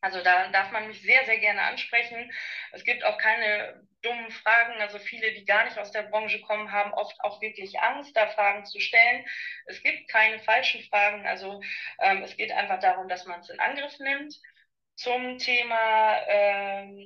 Also 0.00 0.22
da 0.22 0.48
darf 0.48 0.70
man 0.70 0.86
mich 0.86 1.00
sehr, 1.00 1.24
sehr 1.24 1.38
gerne 1.38 1.62
ansprechen. 1.62 2.30
Es 2.72 2.84
gibt 2.84 3.04
auch 3.04 3.16
keine 3.16 3.86
dummen 4.02 4.30
Fragen. 4.30 4.80
Also 4.82 4.98
viele, 4.98 5.32
die 5.32 5.46
gar 5.46 5.64
nicht 5.64 5.78
aus 5.78 5.92
der 5.92 6.02
Branche 6.02 6.42
kommen, 6.42 6.70
haben 6.72 6.92
oft 6.92 7.18
auch 7.20 7.40
wirklich 7.40 7.80
Angst, 7.80 8.14
da 8.14 8.28
Fragen 8.28 8.66
zu 8.66 8.80
stellen. 8.80 9.24
Es 9.66 9.82
gibt 9.82 10.08
keine 10.08 10.40
falschen 10.40 10.82
Fragen. 10.90 11.26
Also 11.26 11.62
ähm, 12.00 12.22
es 12.22 12.36
geht 12.36 12.52
einfach 12.52 12.80
darum, 12.80 13.08
dass 13.08 13.24
man 13.24 13.40
es 13.40 13.48
in 13.48 13.60
Angriff 13.60 13.98
nimmt. 13.98 14.34
Zum 14.96 15.38
Thema, 15.38 16.20
ähm, 16.28 16.98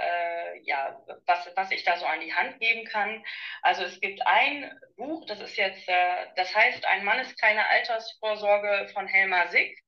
äh, 0.00 0.58
ja, 0.64 0.98
was, 1.26 1.50
was 1.54 1.70
ich 1.70 1.84
da 1.84 1.98
so 1.98 2.06
an 2.06 2.20
die 2.20 2.34
Hand 2.34 2.58
geben 2.60 2.86
kann. 2.86 3.22
Also 3.62 3.84
es 3.84 4.00
gibt 4.00 4.26
ein 4.26 4.72
Buch, 4.96 5.26
das 5.26 5.40
ist 5.40 5.56
jetzt, 5.56 5.88
äh, 5.88 6.26
das 6.36 6.54
heißt, 6.54 6.84
ein 6.86 7.04
Mann 7.04 7.20
ist 7.20 7.38
keine 7.40 7.68
Altersvorsorge 7.68 8.88
von 8.94 9.06
Helma 9.06 9.48
Sick. 9.48 9.85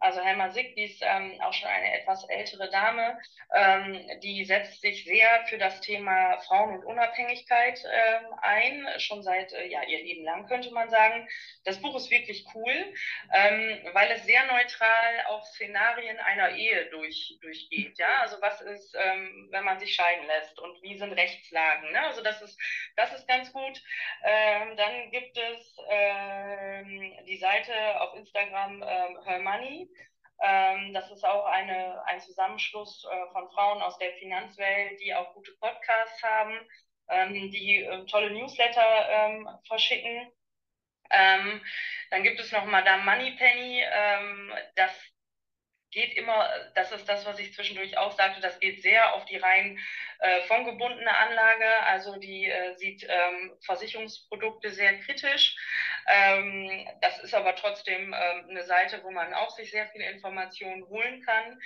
Also 0.00 0.20
Helma 0.22 0.50
Sick, 0.50 0.76
die 0.76 0.84
ist 0.84 1.02
ähm, 1.02 1.40
auch 1.40 1.52
schon 1.52 1.68
eine 1.68 2.00
etwas 2.00 2.28
ältere 2.28 2.70
Dame, 2.70 3.18
ähm, 3.52 4.20
die 4.22 4.44
setzt 4.44 4.80
sich 4.80 5.04
sehr 5.04 5.44
für 5.46 5.58
das 5.58 5.80
Thema 5.80 6.38
Frauen 6.42 6.76
und 6.78 6.84
Unabhängigkeit 6.84 7.82
ähm, 7.84 8.26
ein, 8.40 8.86
schon 8.98 9.22
seit 9.24 9.52
äh, 9.52 9.66
ja, 9.66 9.82
ihr 9.82 9.98
Leben 9.98 10.24
lang 10.24 10.46
könnte 10.46 10.70
man 10.70 10.88
sagen. 10.88 11.28
Das 11.64 11.80
Buch 11.82 11.96
ist 11.96 12.10
wirklich 12.10 12.46
cool, 12.54 12.94
ähm, 13.32 13.80
weil 13.92 14.12
es 14.12 14.24
sehr 14.24 14.44
neutral 14.46 15.24
auch 15.26 15.44
Szenarien 15.46 16.18
einer 16.18 16.50
Ehe 16.50 16.86
durch, 16.90 17.36
durchgeht. 17.40 17.98
Ja? 17.98 18.20
Also 18.20 18.40
was 18.40 18.60
ist, 18.60 18.94
ähm, 18.96 19.48
wenn 19.50 19.64
man 19.64 19.80
sich 19.80 19.94
scheiden 19.94 20.26
lässt 20.26 20.58
und 20.60 20.80
wie 20.82 20.96
sind 20.96 21.12
Rechtslagen. 21.12 21.90
Ne? 21.90 22.02
Also 22.02 22.22
das 22.22 22.40
ist, 22.40 22.56
das 22.94 23.12
ist 23.14 23.26
ganz 23.26 23.52
gut. 23.52 23.82
Ähm, 24.22 24.76
dann 24.76 25.10
gibt 25.10 25.36
es 25.36 25.76
die 27.26 27.36
Seite 27.36 28.00
auf 28.00 28.14
Instagram 28.14 28.82
Her 28.82 29.40
Money 29.40 29.87
ähm, 29.87 29.87
das 30.92 31.10
ist 31.10 31.24
auch 31.24 31.46
eine, 31.46 32.04
ein 32.06 32.20
Zusammenschluss 32.20 33.04
äh, 33.04 33.32
von 33.32 33.50
Frauen 33.50 33.82
aus 33.82 33.98
der 33.98 34.12
Finanzwelt, 34.14 35.00
die 35.00 35.14
auch 35.14 35.34
gute 35.34 35.52
Podcasts 35.60 36.22
haben, 36.22 36.58
ähm, 37.08 37.50
die 37.50 37.82
äh, 37.82 38.06
tolle 38.06 38.30
Newsletter 38.30 39.08
ähm, 39.10 39.48
verschicken. 39.66 40.30
Ähm, 41.10 41.60
dann 42.10 42.22
gibt 42.22 42.38
es 42.38 42.52
noch 42.52 42.64
Madame 42.66 43.02
Moneypenny. 43.04 43.82
Ähm, 43.82 44.52
das 44.76 44.92
geht 45.90 46.14
immer, 46.16 46.48
das 46.74 46.92
ist 46.92 47.08
das, 47.08 47.24
was 47.24 47.38
ich 47.38 47.54
zwischendurch 47.54 47.96
auch 47.96 48.16
sagte, 48.16 48.40
das 48.40 48.60
geht 48.60 48.82
sehr 48.82 49.14
auf 49.14 49.24
die 49.24 49.36
rein 49.36 49.78
äh, 50.20 50.42
fondgebundene 50.42 51.16
Anlage. 51.16 51.82
Also 51.86 52.16
die 52.16 52.46
äh, 52.46 52.74
sieht 52.76 53.06
ähm, 53.08 53.56
Versicherungsprodukte 53.64 54.70
sehr 54.70 54.98
kritisch. 55.00 55.56
Ähm, 56.06 56.86
das 57.00 57.18
ist 57.20 57.34
aber 57.34 57.54
trotzdem 57.56 58.14
ähm, 58.14 58.46
eine 58.50 58.64
Seite, 58.64 59.02
wo 59.02 59.10
man 59.10 59.32
auch 59.34 59.50
sich 59.50 59.70
sehr 59.70 59.86
viele 59.88 60.10
Informationen 60.10 60.86
holen 60.88 61.22
kann. 61.24 61.58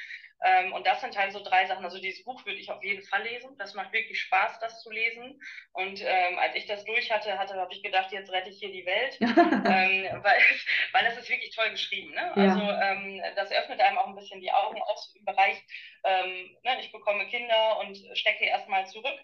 Ähm, 0.45 0.73
und 0.73 0.87
das 0.87 1.01
sind 1.01 1.17
halt 1.17 1.33
so 1.33 1.43
drei 1.43 1.67
Sachen. 1.67 1.85
Also 1.85 2.01
dieses 2.01 2.25
Buch 2.25 2.45
würde 2.45 2.59
ich 2.59 2.71
auf 2.71 2.83
jeden 2.83 3.03
Fall 3.05 3.23
lesen. 3.23 3.57
Das 3.59 3.75
macht 3.75 3.93
wirklich 3.93 4.21
Spaß, 4.21 4.59
das 4.61 4.83
zu 4.83 4.91
lesen. 4.91 5.41
Und 5.73 6.01
ähm, 6.03 6.39
als 6.39 6.55
ich 6.57 6.67
das 6.67 6.85
durch 6.85 7.11
hatte, 7.11 7.39
hatte 7.39 7.55
habe 7.55 7.73
ich 7.73 7.83
gedacht, 7.83 8.11
jetzt 8.13 8.33
rette 8.33 8.51
ich 8.51 8.59
hier 8.59 8.73
die 8.73 8.87
Welt, 8.87 9.17
ähm, 9.21 10.23
weil, 10.23 10.39
weil 10.93 11.05
das 11.05 11.19
ist 11.19 11.29
wirklich 11.29 11.55
toll 11.55 11.71
geschrieben. 11.71 12.11
Ne? 12.11 12.33
Ja. 12.37 12.43
Also 12.43 12.61
ähm, 12.61 13.23
das 13.37 13.53
öffnet 13.53 13.81
einem 13.81 13.99
auch 13.99 14.07
ein 14.07 14.17
bisschen 14.17 14.41
die 14.41 14.53
Augen, 14.53 14.81
auch 14.83 14.97
so 14.97 15.19
im 15.19 15.25
Bereich, 15.25 15.63
ähm, 16.05 16.57
ne, 16.65 16.81
ich 16.81 16.91
bekomme 16.91 17.27
Kinder 17.29 17.79
und 17.81 17.97
stecke 18.15 18.45
erstmal 18.45 18.87
zurück. 18.87 19.19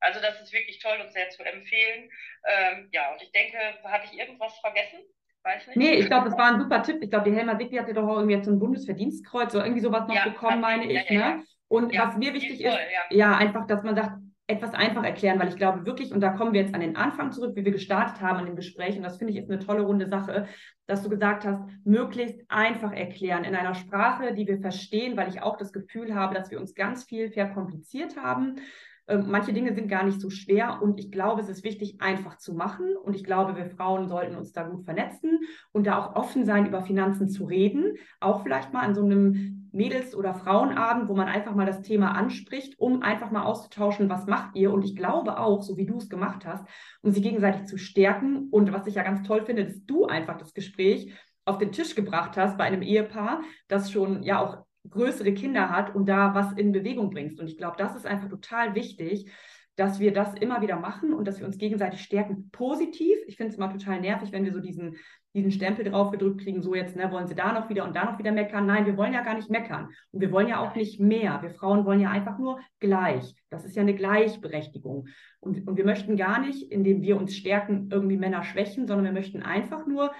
Also 0.00 0.20
das 0.20 0.40
ist 0.40 0.52
wirklich 0.52 0.80
toll 0.80 1.00
und 1.00 1.12
sehr 1.12 1.30
zu 1.30 1.42
empfehlen. 1.44 2.10
Ähm, 2.46 2.88
ja, 2.92 3.12
und 3.12 3.22
ich 3.22 3.30
denke, 3.32 3.58
habe 3.84 4.04
ich 4.06 4.18
irgendwas 4.18 4.58
vergessen? 4.58 5.00
Weiß 5.44 5.66
nicht. 5.66 5.76
Nee, 5.76 5.92
ich 5.94 6.06
glaube, 6.06 6.30
das 6.30 6.38
war 6.38 6.52
ein 6.52 6.58
super 6.58 6.82
Tipp. 6.82 6.98
Ich 7.02 7.10
glaube, 7.10 7.30
die 7.30 7.36
Helma 7.36 7.58
Wickli 7.58 7.76
hatte 7.76 7.92
doch 7.92 8.08
auch 8.08 8.16
irgendwie 8.16 8.34
jetzt 8.34 8.46
so 8.46 8.50
ein 8.50 8.58
Bundesverdienstkreuz 8.58 9.54
oder 9.54 9.64
irgendwie 9.64 9.82
sowas 9.82 10.08
noch 10.08 10.14
ja, 10.14 10.24
bekommen, 10.24 10.60
meine 10.60 10.86
ich. 10.86 11.10
Ja, 11.10 11.14
ja, 11.14 11.34
ne? 11.36 11.42
Und 11.68 11.96
was 11.96 12.16
mir 12.16 12.32
wichtig 12.32 12.64
ist, 12.64 12.76
ja. 13.10 13.36
einfach, 13.36 13.66
dass 13.66 13.82
man 13.82 13.94
sagt, 13.94 14.18
etwas 14.46 14.74
einfach 14.74 15.04
erklären, 15.04 15.38
weil 15.38 15.48
ich 15.48 15.56
glaube 15.56 15.86
wirklich, 15.86 16.12
und 16.12 16.20
da 16.20 16.30
kommen 16.30 16.52
wir 16.52 16.60
jetzt 16.60 16.74
an 16.74 16.82
den 16.82 16.96
Anfang 16.96 17.32
zurück, 17.32 17.56
wie 17.56 17.64
wir 17.64 17.72
gestartet 17.72 18.20
haben 18.20 18.38
an 18.38 18.46
dem 18.46 18.56
Gespräch, 18.56 18.96
und 18.96 19.02
das 19.02 19.16
finde 19.16 19.32
ich 19.32 19.38
ist 19.38 19.50
eine 19.50 19.58
tolle 19.58 19.82
runde 19.82 20.06
Sache, 20.06 20.46
dass 20.86 21.02
du 21.02 21.08
gesagt 21.08 21.46
hast, 21.46 21.62
möglichst 21.84 22.38
einfach 22.48 22.92
erklären 22.92 23.44
in 23.44 23.54
einer 23.54 23.74
Sprache, 23.74 24.34
die 24.34 24.46
wir 24.46 24.60
verstehen, 24.60 25.16
weil 25.16 25.28
ich 25.28 25.40
auch 25.40 25.56
das 25.56 25.72
Gefühl 25.72 26.14
habe, 26.14 26.34
dass 26.34 26.50
wir 26.50 26.60
uns 26.60 26.74
ganz 26.74 27.04
viel 27.04 27.30
verkompliziert 27.30 28.18
haben 28.18 28.56
manche 29.06 29.52
Dinge 29.52 29.74
sind 29.74 29.88
gar 29.88 30.04
nicht 30.04 30.20
so 30.20 30.30
schwer 30.30 30.80
und 30.82 30.98
ich 30.98 31.12
glaube, 31.12 31.42
es 31.42 31.48
ist 31.48 31.64
wichtig, 31.64 32.00
einfach 32.00 32.38
zu 32.38 32.54
machen. 32.54 32.96
Und 32.96 33.14
ich 33.14 33.24
glaube, 33.24 33.56
wir 33.56 33.66
Frauen 33.66 34.08
sollten 34.08 34.36
uns 34.36 34.52
da 34.52 34.62
gut 34.62 34.84
vernetzen 34.84 35.40
und 35.72 35.86
da 35.86 35.98
auch 35.98 36.16
offen 36.16 36.44
sein, 36.44 36.66
über 36.66 36.80
Finanzen 36.80 37.28
zu 37.28 37.44
reden. 37.44 37.96
Auch 38.20 38.42
vielleicht 38.42 38.72
mal 38.72 38.80
an 38.80 38.94
so 38.94 39.04
einem 39.04 39.68
Mädels- 39.72 40.14
oder 40.14 40.34
Frauenabend, 40.34 41.08
wo 41.08 41.14
man 41.14 41.28
einfach 41.28 41.54
mal 41.54 41.66
das 41.66 41.82
Thema 41.82 42.12
anspricht, 42.12 42.78
um 42.78 43.02
einfach 43.02 43.30
mal 43.30 43.42
auszutauschen, 43.42 44.08
was 44.08 44.26
macht 44.26 44.56
ihr? 44.56 44.72
Und 44.72 44.84
ich 44.84 44.96
glaube 44.96 45.38
auch, 45.38 45.62
so 45.62 45.76
wie 45.76 45.86
du 45.86 45.96
es 45.98 46.08
gemacht 46.08 46.46
hast, 46.46 46.64
um 47.02 47.10
sie 47.10 47.20
gegenseitig 47.20 47.66
zu 47.66 47.76
stärken. 47.76 48.48
Und 48.50 48.72
was 48.72 48.86
ich 48.86 48.94
ja 48.94 49.02
ganz 49.02 49.26
toll 49.26 49.42
finde, 49.44 49.66
dass 49.66 49.84
du 49.84 50.06
einfach 50.06 50.38
das 50.38 50.54
Gespräch 50.54 51.12
auf 51.44 51.58
den 51.58 51.72
Tisch 51.72 51.94
gebracht 51.94 52.36
hast 52.36 52.56
bei 52.56 52.64
einem 52.64 52.82
Ehepaar, 52.82 53.42
das 53.68 53.90
schon 53.90 54.22
ja 54.22 54.40
auch 54.40 54.64
größere 54.88 55.32
Kinder 55.32 55.70
hat 55.70 55.94
und 55.94 56.08
da 56.08 56.34
was 56.34 56.52
in 56.52 56.72
Bewegung 56.72 57.10
bringst. 57.10 57.40
Und 57.40 57.48
ich 57.48 57.58
glaube, 57.58 57.76
das 57.78 57.96
ist 57.96 58.06
einfach 58.06 58.28
total 58.28 58.74
wichtig, 58.74 59.30
dass 59.76 59.98
wir 59.98 60.12
das 60.12 60.34
immer 60.34 60.60
wieder 60.60 60.76
machen 60.76 61.12
und 61.12 61.26
dass 61.26 61.40
wir 61.40 61.46
uns 61.46 61.58
gegenseitig 61.58 62.00
stärken. 62.00 62.50
Positiv. 62.50 63.18
Ich 63.26 63.36
finde 63.36 63.50
es 63.50 63.56
immer 63.56 63.72
total 63.72 64.00
nervig, 64.00 64.30
wenn 64.30 64.44
wir 64.44 64.52
so 64.52 64.60
diesen, 64.60 64.96
diesen 65.34 65.50
Stempel 65.50 65.84
draufgedrückt 65.84 66.42
kriegen, 66.42 66.62
so 66.62 66.76
jetzt, 66.76 66.94
ne, 66.94 67.10
wollen 67.10 67.26
sie 67.26 67.34
da 67.34 67.52
noch 67.52 67.68
wieder 67.68 67.84
und 67.84 67.96
da 67.96 68.04
noch 68.04 68.18
wieder 68.18 68.30
meckern. 68.30 68.66
Nein, 68.66 68.86
wir 68.86 68.96
wollen 68.96 69.12
ja 69.12 69.22
gar 69.22 69.34
nicht 69.34 69.50
meckern. 69.50 69.88
Und 70.12 70.20
wir 70.20 70.30
wollen 70.30 70.46
ja 70.46 70.60
auch 70.60 70.76
nicht 70.76 71.00
mehr. 71.00 71.42
Wir 71.42 71.50
Frauen 71.50 71.84
wollen 71.84 72.00
ja 72.00 72.10
einfach 72.10 72.38
nur 72.38 72.60
gleich. 72.78 73.34
Das 73.50 73.64
ist 73.64 73.74
ja 73.74 73.82
eine 73.82 73.96
Gleichberechtigung. 73.96 75.08
Und, 75.40 75.66
und 75.66 75.76
wir 75.76 75.84
möchten 75.84 76.16
gar 76.16 76.40
nicht, 76.40 76.70
indem 76.70 77.02
wir 77.02 77.16
uns 77.16 77.34
stärken, 77.34 77.88
irgendwie 77.90 78.16
Männer 78.16 78.44
schwächen, 78.44 78.86
sondern 78.86 79.06
wir 79.06 79.12
möchten 79.12 79.42
einfach 79.42 79.86
nur, 79.88 80.12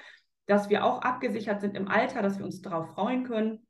dass 0.46 0.68
wir 0.68 0.84
auch 0.84 1.02
abgesichert 1.02 1.60
sind 1.60 1.76
im 1.76 1.86
Alter, 1.86 2.22
dass 2.22 2.38
wir 2.38 2.44
uns 2.44 2.60
darauf 2.60 2.88
freuen 2.94 3.24
können, 3.24 3.64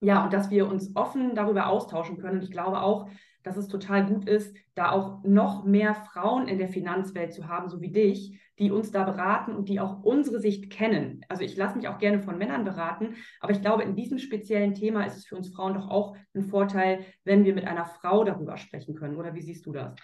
ja, 0.00 0.24
und 0.24 0.32
dass 0.32 0.50
wir 0.50 0.68
uns 0.68 0.94
offen 0.94 1.34
darüber 1.34 1.68
austauschen 1.68 2.18
können. 2.18 2.38
Und 2.38 2.44
ich 2.44 2.50
glaube 2.50 2.80
auch, 2.80 3.08
dass 3.42 3.56
es 3.56 3.68
total 3.68 4.04
gut 4.06 4.28
ist, 4.28 4.56
da 4.74 4.90
auch 4.90 5.22
noch 5.22 5.64
mehr 5.64 5.94
Frauen 5.94 6.48
in 6.48 6.58
der 6.58 6.68
Finanzwelt 6.68 7.32
zu 7.32 7.46
haben, 7.48 7.68
so 7.68 7.80
wie 7.80 7.92
dich, 7.92 8.40
die 8.58 8.72
uns 8.72 8.90
da 8.90 9.04
beraten 9.04 9.54
und 9.54 9.68
die 9.68 9.80
auch 9.80 10.02
unsere 10.02 10.40
Sicht 10.40 10.70
kennen. 10.70 11.24
Also 11.28 11.44
ich 11.44 11.56
lasse 11.56 11.76
mich 11.76 11.88
auch 11.88 11.98
gerne 11.98 12.20
von 12.20 12.38
Männern 12.38 12.64
beraten, 12.64 13.16
aber 13.40 13.52
ich 13.52 13.60
glaube, 13.60 13.84
in 13.84 13.94
diesem 13.94 14.18
speziellen 14.18 14.74
Thema 14.74 15.04
ist 15.04 15.16
es 15.16 15.26
für 15.26 15.36
uns 15.36 15.54
Frauen 15.54 15.74
doch 15.74 15.88
auch 15.88 16.16
ein 16.34 16.42
Vorteil, 16.42 17.04
wenn 17.24 17.44
wir 17.44 17.54
mit 17.54 17.66
einer 17.66 17.86
Frau 17.86 18.24
darüber 18.24 18.56
sprechen 18.56 18.96
können. 18.96 19.16
Oder 19.16 19.34
wie 19.34 19.42
siehst 19.42 19.64
du 19.66 19.72
das? 19.72 19.94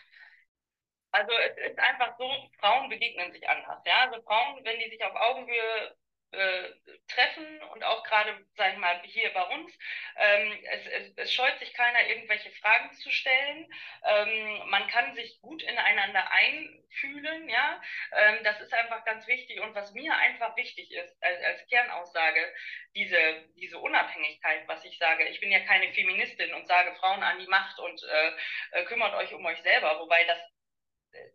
Also 1.11 1.33
es 1.51 1.73
ist 1.73 1.79
einfach 1.79 2.17
so, 2.17 2.25
Frauen 2.59 2.89
begegnen 2.89 3.33
sich 3.33 3.47
anders. 3.49 3.83
Ja? 3.85 4.09
Also 4.09 4.23
Frauen, 4.23 4.65
wenn 4.65 4.79
die 4.79 4.91
sich 4.91 5.05
auf 5.05 5.15
Augenhöhe 5.15 5.97
äh, 6.33 6.71
treffen 7.09 7.63
und 7.75 7.85
auch 7.85 8.03
gerade, 8.05 8.45
sag 8.57 8.73
ich 8.73 8.79
mal, 8.79 9.01
hier 9.05 9.33
bei 9.35 9.43
uns. 9.55 9.73
Ähm, 10.17 10.59
es, 10.71 10.87
es, 10.87 11.13
es, 11.17 11.33
scheut 11.33 11.59
sich 11.59 11.75
keiner, 11.75 12.07
irgendwelche 12.09 12.51
Fragen 12.53 12.93
zu 12.95 13.11
stellen. 13.11 13.71
Ähm, 14.05 14.71
man 14.71 14.87
kann 14.89 15.15
sich 15.15 15.41
gut 15.41 15.63
ineinander 15.63 16.31
einfühlen, 16.31 17.49
ja. 17.49 17.83
Ähm, 18.13 18.45
das 18.45 18.61
ist 18.61 18.73
einfach 18.73 19.05
ganz 19.05 19.27
wichtig. 19.27 19.61
Und 19.61 19.75
was 19.75 19.93
mir 19.93 20.15
einfach 20.17 20.57
wichtig 20.57 20.91
ist, 20.91 21.23
als, 21.23 21.43
als 21.45 21.67
Kernaussage, 21.69 22.55
diese, 22.95 23.45
diese 23.57 23.79
Unabhängigkeit, 23.79 24.67
was 24.69 24.85
ich 24.85 24.99
sage. 24.99 25.29
Ich 25.29 25.41
bin 25.41 25.51
ja 25.51 25.61
keine 25.61 25.93
Feministin 25.93 26.55
und 26.55 26.67
sage 26.67 26.95
Frauen 26.97 27.23
an 27.23 27.39
die 27.39 27.47
Macht 27.47 27.79
und 27.79 28.03
äh, 28.03 28.81
äh 28.81 28.85
kümmert 28.85 29.15
euch 29.15 29.33
um 29.35 29.45
euch 29.45 29.61
selber, 29.63 29.99
wobei 30.01 30.25
das 30.25 30.39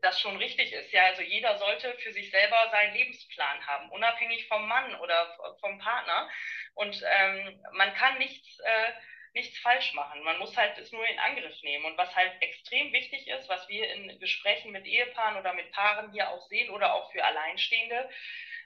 das 0.01 0.19
schon 0.19 0.37
richtig 0.37 0.71
ist. 0.73 0.91
Ja, 0.91 1.05
also 1.05 1.21
jeder 1.21 1.57
sollte 1.57 1.93
für 1.99 2.13
sich 2.13 2.31
selber 2.31 2.69
seinen 2.71 2.93
Lebensplan 2.93 3.65
haben, 3.65 3.89
unabhängig 3.91 4.47
vom 4.47 4.67
Mann 4.67 4.95
oder 4.95 5.37
vom 5.59 5.77
Partner. 5.79 6.29
Und 6.73 7.03
ähm, 7.05 7.61
man 7.73 7.93
kann 7.95 8.17
nichts, 8.17 8.59
äh, 8.59 8.91
nichts 9.33 9.59
falsch 9.59 9.93
machen. 9.93 10.23
Man 10.23 10.39
muss 10.39 10.55
halt 10.57 10.77
es 10.77 10.91
nur 10.91 11.07
in 11.07 11.19
Angriff 11.19 11.61
nehmen. 11.61 11.85
Und 11.85 11.97
was 11.97 12.15
halt 12.15 12.41
extrem 12.41 12.91
wichtig 12.93 13.27
ist, 13.27 13.49
was 13.49 13.67
wir 13.67 13.91
in 13.93 14.19
Gesprächen 14.19 14.71
mit 14.71 14.85
Ehepaaren 14.85 15.37
oder 15.37 15.53
mit 15.53 15.71
Paaren 15.71 16.11
hier 16.11 16.29
auch 16.29 16.45
sehen 16.47 16.69
oder 16.71 16.93
auch 16.93 17.11
für 17.11 17.23
Alleinstehende, 17.23 18.09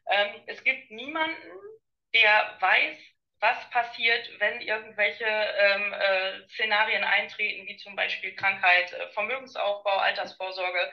ähm, 0.09 0.43
es 0.47 0.63
gibt 0.63 0.91
niemanden, 0.91 1.51
der 2.13 2.57
weiß, 2.59 2.97
was 3.41 3.69
passiert, 3.71 4.29
wenn 4.39 4.61
irgendwelche 4.61 5.25
ähm, 5.25 5.93
äh, 5.93 6.47
Szenarien 6.49 7.03
eintreten, 7.03 7.67
wie 7.67 7.75
zum 7.77 7.95
Beispiel 7.95 8.35
Krankheit, 8.35 8.93
äh, 8.93 9.07
Vermögensaufbau, 9.13 9.97
Altersvorsorge 9.97 10.91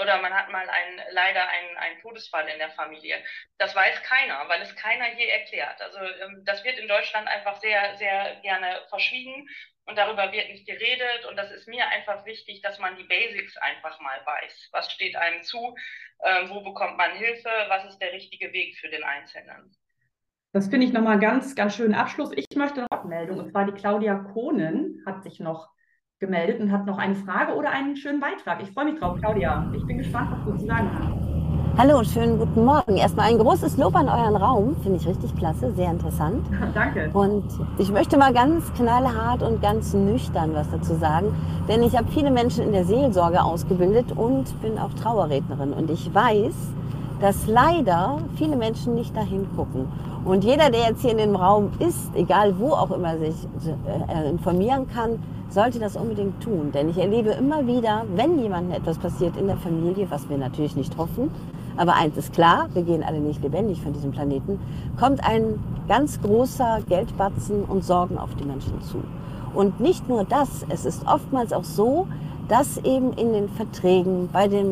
oder 0.00 0.22
man 0.22 0.32
hat 0.32 0.48
mal 0.48 0.68
einen, 0.68 1.02
leider 1.10 1.48
einen, 1.48 1.76
einen 1.76 2.00
Todesfall 2.00 2.48
in 2.48 2.58
der 2.58 2.70
Familie. 2.70 3.22
Das 3.58 3.74
weiß 3.74 4.00
keiner, 4.04 4.48
weil 4.48 4.62
es 4.62 4.76
keiner 4.76 5.12
je 5.18 5.26
erklärt. 5.26 5.82
Also 5.82 5.98
ähm, 5.98 6.42
das 6.44 6.62
wird 6.62 6.78
in 6.78 6.86
Deutschland 6.86 7.26
einfach 7.26 7.56
sehr, 7.60 7.96
sehr 7.96 8.36
gerne 8.42 8.86
verschwiegen 8.90 9.48
und 9.86 9.96
darüber 9.96 10.30
wird 10.30 10.50
nicht 10.50 10.66
geredet 10.66 11.24
und 11.24 11.36
das 11.36 11.50
ist 11.50 11.66
mir 11.66 11.88
einfach 11.88 12.24
wichtig, 12.26 12.62
dass 12.62 12.78
man 12.78 12.96
die 12.96 13.04
Basics 13.04 13.56
einfach 13.56 13.98
mal 13.98 14.24
weiß. 14.24 14.68
Was 14.70 14.92
steht 14.92 15.16
einem 15.16 15.42
zu? 15.42 15.74
Äh, 16.20 16.48
wo 16.48 16.60
bekommt 16.60 16.96
man 16.96 17.16
Hilfe? 17.16 17.50
Was 17.66 17.86
ist 17.86 17.98
der 17.98 18.12
richtige 18.12 18.52
Weg 18.52 18.78
für 18.78 18.88
den 18.88 19.02
Einzelnen? 19.02 19.74
Das 20.52 20.68
finde 20.68 20.86
ich 20.86 20.94
nochmal 20.94 21.18
ganz, 21.18 21.54
ganz 21.54 21.74
schönen 21.74 21.92
Abschluss. 21.92 22.30
Ich 22.34 22.56
möchte 22.56 22.80
noch 22.80 23.00
eine 23.00 23.08
Meldung, 23.08 23.38
und 23.38 23.50
zwar 23.50 23.66
die 23.66 23.72
Claudia 23.72 24.14
Kohnen 24.14 25.02
hat 25.04 25.22
sich 25.22 25.40
noch 25.40 25.68
gemeldet 26.20 26.58
und 26.58 26.72
hat 26.72 26.86
noch 26.86 26.96
eine 26.96 27.14
Frage 27.14 27.54
oder 27.54 27.70
einen 27.70 27.96
schönen 27.96 28.18
Beitrag. 28.18 28.62
Ich 28.62 28.70
freue 28.70 28.86
mich 28.86 28.98
drauf, 28.98 29.18
Claudia. 29.20 29.70
Ich 29.76 29.84
bin 29.84 29.98
gespannt, 29.98 30.30
was 30.32 30.44
du 30.46 30.56
zu 30.58 30.66
sagen 30.66 30.90
hast. 30.94 31.78
Hallo 31.78 31.98
und 31.98 32.06
schönen 32.06 32.38
guten 32.38 32.64
Morgen. 32.64 32.96
Erstmal 32.96 33.28
ein 33.28 33.36
großes 33.36 33.76
Lob 33.76 33.94
an 33.94 34.08
euren 34.08 34.36
Raum. 34.36 34.74
Finde 34.82 34.96
ich 34.96 35.06
richtig 35.06 35.36
klasse, 35.36 35.70
sehr 35.74 35.90
interessant. 35.90 36.46
Danke. 36.74 37.10
Und 37.12 37.44
ich 37.76 37.92
möchte 37.92 38.16
mal 38.16 38.32
ganz 38.32 38.72
knallhart 38.72 39.42
und 39.42 39.60
ganz 39.60 39.92
nüchtern 39.92 40.54
was 40.54 40.70
dazu 40.70 40.94
sagen, 40.94 41.34
denn 41.68 41.82
ich 41.82 41.94
habe 41.94 42.10
viele 42.10 42.30
Menschen 42.30 42.64
in 42.64 42.72
der 42.72 42.86
Seelsorge 42.86 43.42
ausgebildet 43.42 44.12
und 44.16 44.60
bin 44.62 44.78
auch 44.78 44.94
Trauerrednerin. 44.94 45.74
Und 45.74 45.90
ich 45.90 46.12
weiß, 46.14 46.54
dass 47.20 47.46
leider 47.46 48.18
viele 48.36 48.56
Menschen 48.56 48.94
nicht 48.94 49.16
dahin 49.16 49.46
gucken. 49.56 49.86
Und 50.24 50.44
jeder, 50.44 50.70
der 50.70 50.88
jetzt 50.88 51.02
hier 51.02 51.12
in 51.12 51.18
dem 51.18 51.36
Raum 51.36 51.70
ist, 51.78 52.14
egal 52.14 52.58
wo 52.58 52.70
auch 52.70 52.90
immer 52.90 53.18
sich 53.18 53.34
äh, 54.08 54.28
informieren 54.28 54.86
kann, 54.88 55.18
sollte 55.48 55.78
das 55.78 55.96
unbedingt 55.96 56.42
tun. 56.42 56.70
Denn 56.72 56.90
ich 56.90 56.98
erlebe 56.98 57.30
immer 57.30 57.66
wieder, 57.66 58.04
wenn 58.14 58.38
jemandem 58.38 58.76
etwas 58.76 58.98
passiert 58.98 59.36
in 59.36 59.46
der 59.46 59.56
Familie, 59.56 60.06
was 60.10 60.28
wir 60.28 60.36
natürlich 60.36 60.76
nicht 60.76 60.96
hoffen, 60.98 61.30
aber 61.76 61.94
eins 61.94 62.16
ist 62.16 62.32
klar, 62.32 62.68
wir 62.74 62.82
gehen 62.82 63.04
alle 63.04 63.20
nicht 63.20 63.42
lebendig 63.42 63.80
von 63.80 63.92
diesem 63.92 64.10
Planeten, 64.10 64.58
kommt 64.98 65.22
ein 65.24 65.60
ganz 65.86 66.20
großer 66.20 66.80
Geldbatzen 66.88 67.64
und 67.64 67.84
Sorgen 67.84 68.18
auf 68.18 68.34
die 68.34 68.44
Menschen 68.44 68.82
zu. 68.82 68.98
Und 69.58 69.80
nicht 69.80 70.08
nur 70.08 70.22
das, 70.22 70.64
es 70.68 70.84
ist 70.84 71.04
oftmals 71.08 71.52
auch 71.52 71.64
so, 71.64 72.06
dass 72.46 72.78
eben 72.84 73.12
in 73.14 73.32
den 73.32 73.48
Verträgen 73.48 74.28
bei 74.32 74.46
dem 74.46 74.70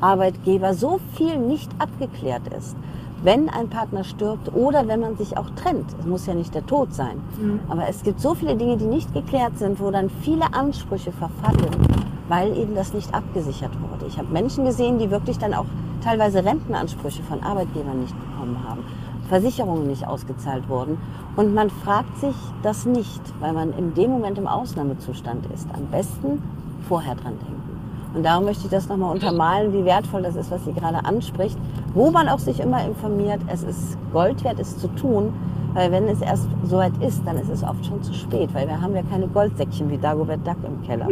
Arbeitgeber 0.00 0.74
so 0.74 0.98
viel 1.14 1.38
nicht 1.38 1.70
abgeklärt 1.78 2.42
ist. 2.48 2.74
Wenn 3.22 3.48
ein 3.48 3.68
Partner 3.70 4.02
stirbt 4.02 4.52
oder 4.52 4.88
wenn 4.88 4.98
man 4.98 5.16
sich 5.16 5.38
auch 5.38 5.48
trennt, 5.50 5.86
es 6.00 6.04
muss 6.04 6.26
ja 6.26 6.34
nicht 6.34 6.52
der 6.52 6.66
Tod 6.66 6.92
sein, 6.92 7.22
mhm. 7.40 7.60
aber 7.68 7.88
es 7.88 8.02
gibt 8.02 8.20
so 8.20 8.34
viele 8.34 8.56
Dinge, 8.56 8.76
die 8.76 8.86
nicht 8.86 9.14
geklärt 9.14 9.56
sind, 9.56 9.78
wo 9.78 9.92
dann 9.92 10.10
viele 10.10 10.52
Ansprüche 10.52 11.12
verfallen, 11.12 11.70
weil 12.28 12.58
eben 12.58 12.74
das 12.74 12.92
nicht 12.92 13.14
abgesichert 13.14 13.70
wurde. 13.88 14.06
Ich 14.08 14.18
habe 14.18 14.32
Menschen 14.32 14.64
gesehen, 14.64 14.98
die 14.98 15.12
wirklich 15.12 15.38
dann 15.38 15.54
auch 15.54 15.66
teilweise 16.02 16.44
Rentenansprüche 16.44 17.22
von 17.22 17.40
Arbeitgebern 17.40 18.00
nicht 18.00 18.16
bekommen 18.18 18.58
haben, 18.68 18.82
Versicherungen 19.28 19.86
nicht 19.86 20.06
ausgezahlt 20.06 20.68
wurden 20.68 20.98
und 21.36 21.54
man 21.54 21.70
fragt 21.70 22.16
sich 22.18 22.34
das 22.62 22.86
nicht, 22.86 23.22
weil 23.40 23.52
man 23.52 23.72
in 23.76 23.94
dem 23.94 24.10
Moment 24.10 24.38
im 24.38 24.46
Ausnahmezustand 24.46 25.46
ist. 25.52 25.68
Am 25.74 25.86
besten 25.86 26.42
vorher 26.88 27.14
dran 27.14 27.34
denken. 27.38 27.54
Und 28.14 28.22
darum 28.22 28.44
möchte 28.44 28.64
ich 28.64 28.70
das 28.70 28.88
nochmal 28.88 29.12
untermalen, 29.12 29.72
wie 29.72 29.84
wertvoll 29.84 30.22
das 30.22 30.36
ist, 30.36 30.50
was 30.50 30.64
sie 30.64 30.72
gerade 30.72 31.04
anspricht, 31.04 31.58
wo 31.94 32.10
man 32.10 32.28
auch 32.28 32.38
sich 32.38 32.60
immer 32.60 32.84
informiert. 32.84 33.40
Es 33.48 33.64
ist 33.64 33.98
Gold 34.12 34.44
wert, 34.44 34.60
es 34.60 34.78
zu 34.78 34.86
tun, 34.88 35.32
weil 35.72 35.90
wenn 35.90 36.04
es 36.04 36.20
erst 36.20 36.48
so 36.62 36.76
weit 36.76 36.96
ist, 37.02 37.26
dann 37.26 37.36
ist 37.36 37.50
es 37.50 37.64
oft 37.64 37.84
schon 37.84 38.02
zu 38.04 38.14
spät, 38.14 38.54
weil 38.54 38.68
wir 38.68 38.80
haben 38.80 38.94
ja 38.94 39.02
keine 39.02 39.26
Goldsäckchen 39.26 39.90
wie 39.90 39.98
Dagobert 39.98 40.46
Duck 40.46 40.58
im 40.64 40.80
Keller. 40.86 41.08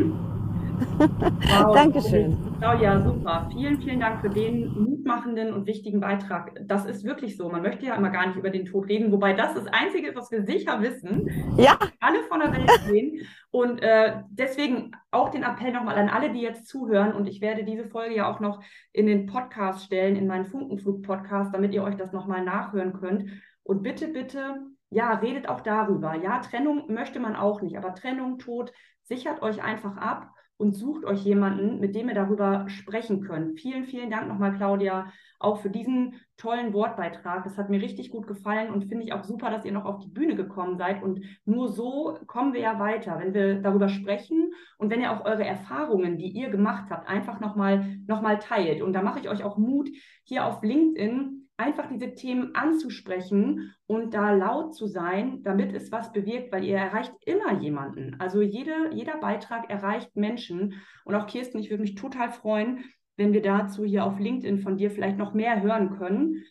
Wow, 0.99 1.74
Dankeschön. 1.74 2.37
Claudia, 2.59 3.01
super. 3.01 3.49
Vielen, 3.53 3.80
vielen 3.80 4.01
Dank 4.01 4.20
für 4.20 4.30
den 4.30 4.68
mutmachenden 4.72 5.53
und 5.53 5.66
wichtigen 5.66 6.01
Beitrag. 6.01 6.53
Das 6.66 6.87
ist 6.87 7.05
wirklich 7.05 7.37
so. 7.37 7.49
Man 7.49 7.62
möchte 7.62 7.87
ja 7.87 7.95
immer 7.95 8.11
gar 8.11 8.26
nicht 8.26 8.37
über 8.37 8.51
den 8.51 8.64
Tod 8.64 8.89
reden, 8.89 9.12
wobei 9.12 9.33
das 9.33 9.55
das 9.55 9.66
Einzige 9.66 10.09
ist, 10.09 10.16
was 10.16 10.30
wir 10.30 10.45
sicher 10.45 10.80
wissen. 10.80 11.28
Ja. 11.57 11.78
Alle 12.01 12.22
von 12.24 12.41
der 12.41 12.53
Welt 12.53 12.70
sehen. 12.87 13.26
Und 13.51 13.83
äh, 13.83 14.22
deswegen 14.30 14.93
auch 15.11 15.30
den 15.30 15.43
Appell 15.43 15.72
nochmal 15.72 15.97
an 15.97 16.09
alle, 16.09 16.33
die 16.33 16.41
jetzt 16.41 16.66
zuhören. 16.66 17.12
Und 17.12 17.26
ich 17.26 17.41
werde 17.41 17.64
diese 17.64 17.87
Folge 17.87 18.16
ja 18.16 18.30
auch 18.30 18.41
noch 18.41 18.62
in 18.93 19.07
den 19.07 19.26
Podcast 19.26 19.85
stellen, 19.85 20.16
in 20.16 20.26
meinen 20.26 20.47
Funkenflug-Podcast, 20.47 21.55
damit 21.55 21.74
ihr 21.74 21.83
euch 21.83 21.97
das 21.97 22.12
nochmal 22.12 22.45
nachhören 22.45 22.93
könnt. 22.93 23.30
Und 23.64 23.83
bitte, 23.83 24.09
bitte, 24.09 24.57
ja, 24.91 25.14
redet 25.14 25.49
auch 25.49 25.61
darüber. 25.61 26.14
Ja, 26.14 26.39
Trennung 26.39 26.93
möchte 26.93 27.20
man 27.20 27.37
auch 27.37 27.62
nicht, 27.62 27.76
aber 27.76 27.95
Trennung, 27.95 28.39
Tod, 28.39 28.72
sichert 29.03 29.43
euch 29.43 29.62
einfach 29.62 29.97
ab 29.97 30.33
und 30.63 30.75
sucht 30.75 31.05
euch 31.05 31.25
jemanden, 31.25 31.81
mit 31.81 31.95
dem 31.97 32.09
ihr 32.09 32.15
darüber 32.15 32.67
sprechen 32.69 33.21
könnt. 33.21 33.59
Vielen, 33.59 33.85
vielen 33.85 34.11
Dank 34.11 34.29
nochmal, 34.29 34.57
Claudia, 34.57 35.13
auch 35.41 35.61
für 35.61 35.71
diesen 35.71 36.15
tollen 36.37 36.73
Wortbeitrag. 36.73 37.43
Das 37.43 37.59
hat 37.59 37.69
mir 37.69 37.83
richtig 37.83 38.11
gut 38.11 38.29
gefallen 38.29 38.71
und 38.71 38.85
finde 38.85 39.05
ich 39.05 39.13
auch 39.13 39.25
super, 39.25 39.51
dass 39.51 39.65
ihr 39.65 39.73
noch 39.73 39.85
auf 39.85 39.99
die 39.99 40.09
Bühne 40.09 40.37
gekommen 40.37 40.79
seid. 40.79 41.03
Und 41.03 41.25
nur 41.45 41.69
so 41.69 42.17
kommen 42.29 42.53
wir 42.53 42.61
ja 42.61 42.79
weiter, 42.79 43.19
wenn 43.19 43.35
wir 43.35 43.57
darüber 43.61 43.89
sprechen 43.89 44.53
und 44.79 44.89
wenn 44.89 45.01
ihr 45.01 45.11
auch 45.11 45.25
eure 45.25 45.45
Erfahrungen, 45.45 46.17
die 46.17 46.29
ihr 46.29 46.49
gemacht 46.49 46.91
habt, 46.91 47.09
einfach 47.09 47.41
nochmal 47.41 47.99
noch 48.07 48.23
mal 48.23 48.39
teilt. 48.39 48.83
Und 48.83 48.93
da 48.93 49.03
mache 49.03 49.19
ich 49.19 49.29
euch 49.29 49.43
auch 49.43 49.59
Mut, 49.59 49.91
hier 50.23 50.47
auf 50.47 50.63
LinkedIn 50.63 51.41
einfach 51.63 51.89
diese 51.89 52.15
Themen 52.15 52.55
anzusprechen 52.55 53.75
und 53.87 54.15
da 54.15 54.33
laut 54.33 54.75
zu 54.75 54.87
sein, 54.87 55.43
damit 55.43 55.73
es 55.75 55.91
was 55.93 56.13
bewirkt, 56.13 56.53
weil 56.53 56.65
ihr 56.65 56.77
erreicht 56.77 57.13
immer 57.25 57.61
jemanden. 57.61 58.17
Also 58.19 58.43
jede, 58.43 58.91
jeder 58.93 59.19
Beitrag 59.19 59.71
erreicht 59.71 60.15
Menschen. 60.17 60.75
Und 61.05 61.15
auch 61.15 61.27
Kirsten, 61.27 61.59
ich 61.59 61.71
würde 61.71 61.83
mich 61.83 61.95
total 61.95 62.31
freuen, 62.31 62.85
wenn 63.17 63.33
wir 63.33 63.43
dazu 63.43 63.85
hier 63.85 64.05
auf 64.05 64.19
LinkedIn 64.19 64.59
von 64.59 64.77
dir 64.77 64.91
vielleicht 64.91 65.19
noch 65.19 65.35
mehr 65.35 65.63
hören 65.63 65.97
können. 65.97 66.43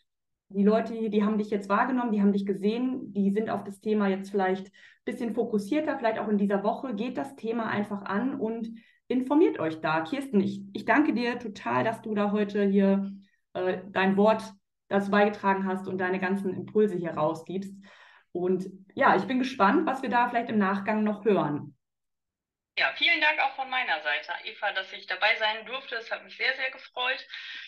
Die 0.50 0.64
Leute, 0.64 1.10
die 1.10 1.24
haben 1.24 1.38
dich 1.38 1.50
jetzt 1.50 1.70
wahrgenommen, 1.70 2.12
die 2.12 2.22
haben 2.22 2.34
dich 2.34 2.46
gesehen, 2.46 3.14
die 3.14 3.32
sind 3.32 3.50
auf 3.50 3.64
das 3.64 3.80
Thema 3.80 4.08
jetzt 4.08 4.32
vielleicht 4.32 4.68
ein 4.68 4.72
bisschen 5.06 5.34
fokussierter, 5.34 5.98
vielleicht 5.98 6.20
auch 6.20 6.28
in 6.28 6.38
dieser 6.38 6.64
Woche. 6.64 6.94
Geht 6.94 7.18
das 7.18 7.36
Thema 7.36 7.68
einfach 7.68 8.02
an 8.04 8.36
und 8.36 8.70
informiert 9.08 9.60
euch 9.60 9.82
da. 9.82 10.02
Kirsten, 10.02 10.42
ich, 10.42 10.64
ich 10.74 10.86
danke 10.86 11.14
dir 11.14 11.40
total, 11.40 11.84
dass 11.84 12.02
du 12.02 12.14
da 12.14 12.32
heute 12.32 12.64
hier 12.64 13.12
äh, 13.54 13.80
dein 13.92 14.18
Wort 14.18 14.44
dazu 14.92 15.12
beigetragen 15.12 15.68
hast 15.68 15.88
und 15.88 15.98
deine 15.98 16.20
ganzen 16.20 16.54
Impulse 16.54 16.96
hier 16.96 17.12
rausgibst. 17.12 17.74
Und 18.32 18.70
ja, 18.94 19.16
ich 19.16 19.24
bin 19.24 19.40
gespannt, 19.40 19.86
was 19.86 20.02
wir 20.02 20.10
da 20.10 20.30
vielleicht 20.30 20.50
im 20.50 20.58
Nachgang 20.58 21.04
noch 21.04 21.26
hören. 21.26 21.76
Ja, 22.78 22.94
vielen 22.98 23.20
Dank 23.20 23.40
auch 23.42 23.54
von 23.56 23.70
meiner 23.70 24.02
Seite, 24.02 24.34
Eva, 24.46 24.72
dass 24.72 24.92
ich 24.94 25.06
dabei 25.06 25.36
sein 25.36 25.66
durfte. 25.66 25.96
Es 25.98 26.10
hat 26.10 26.24
mich 26.24 26.38
sehr, 26.38 26.56
sehr 26.56 26.72
gefreut. 26.72 27.28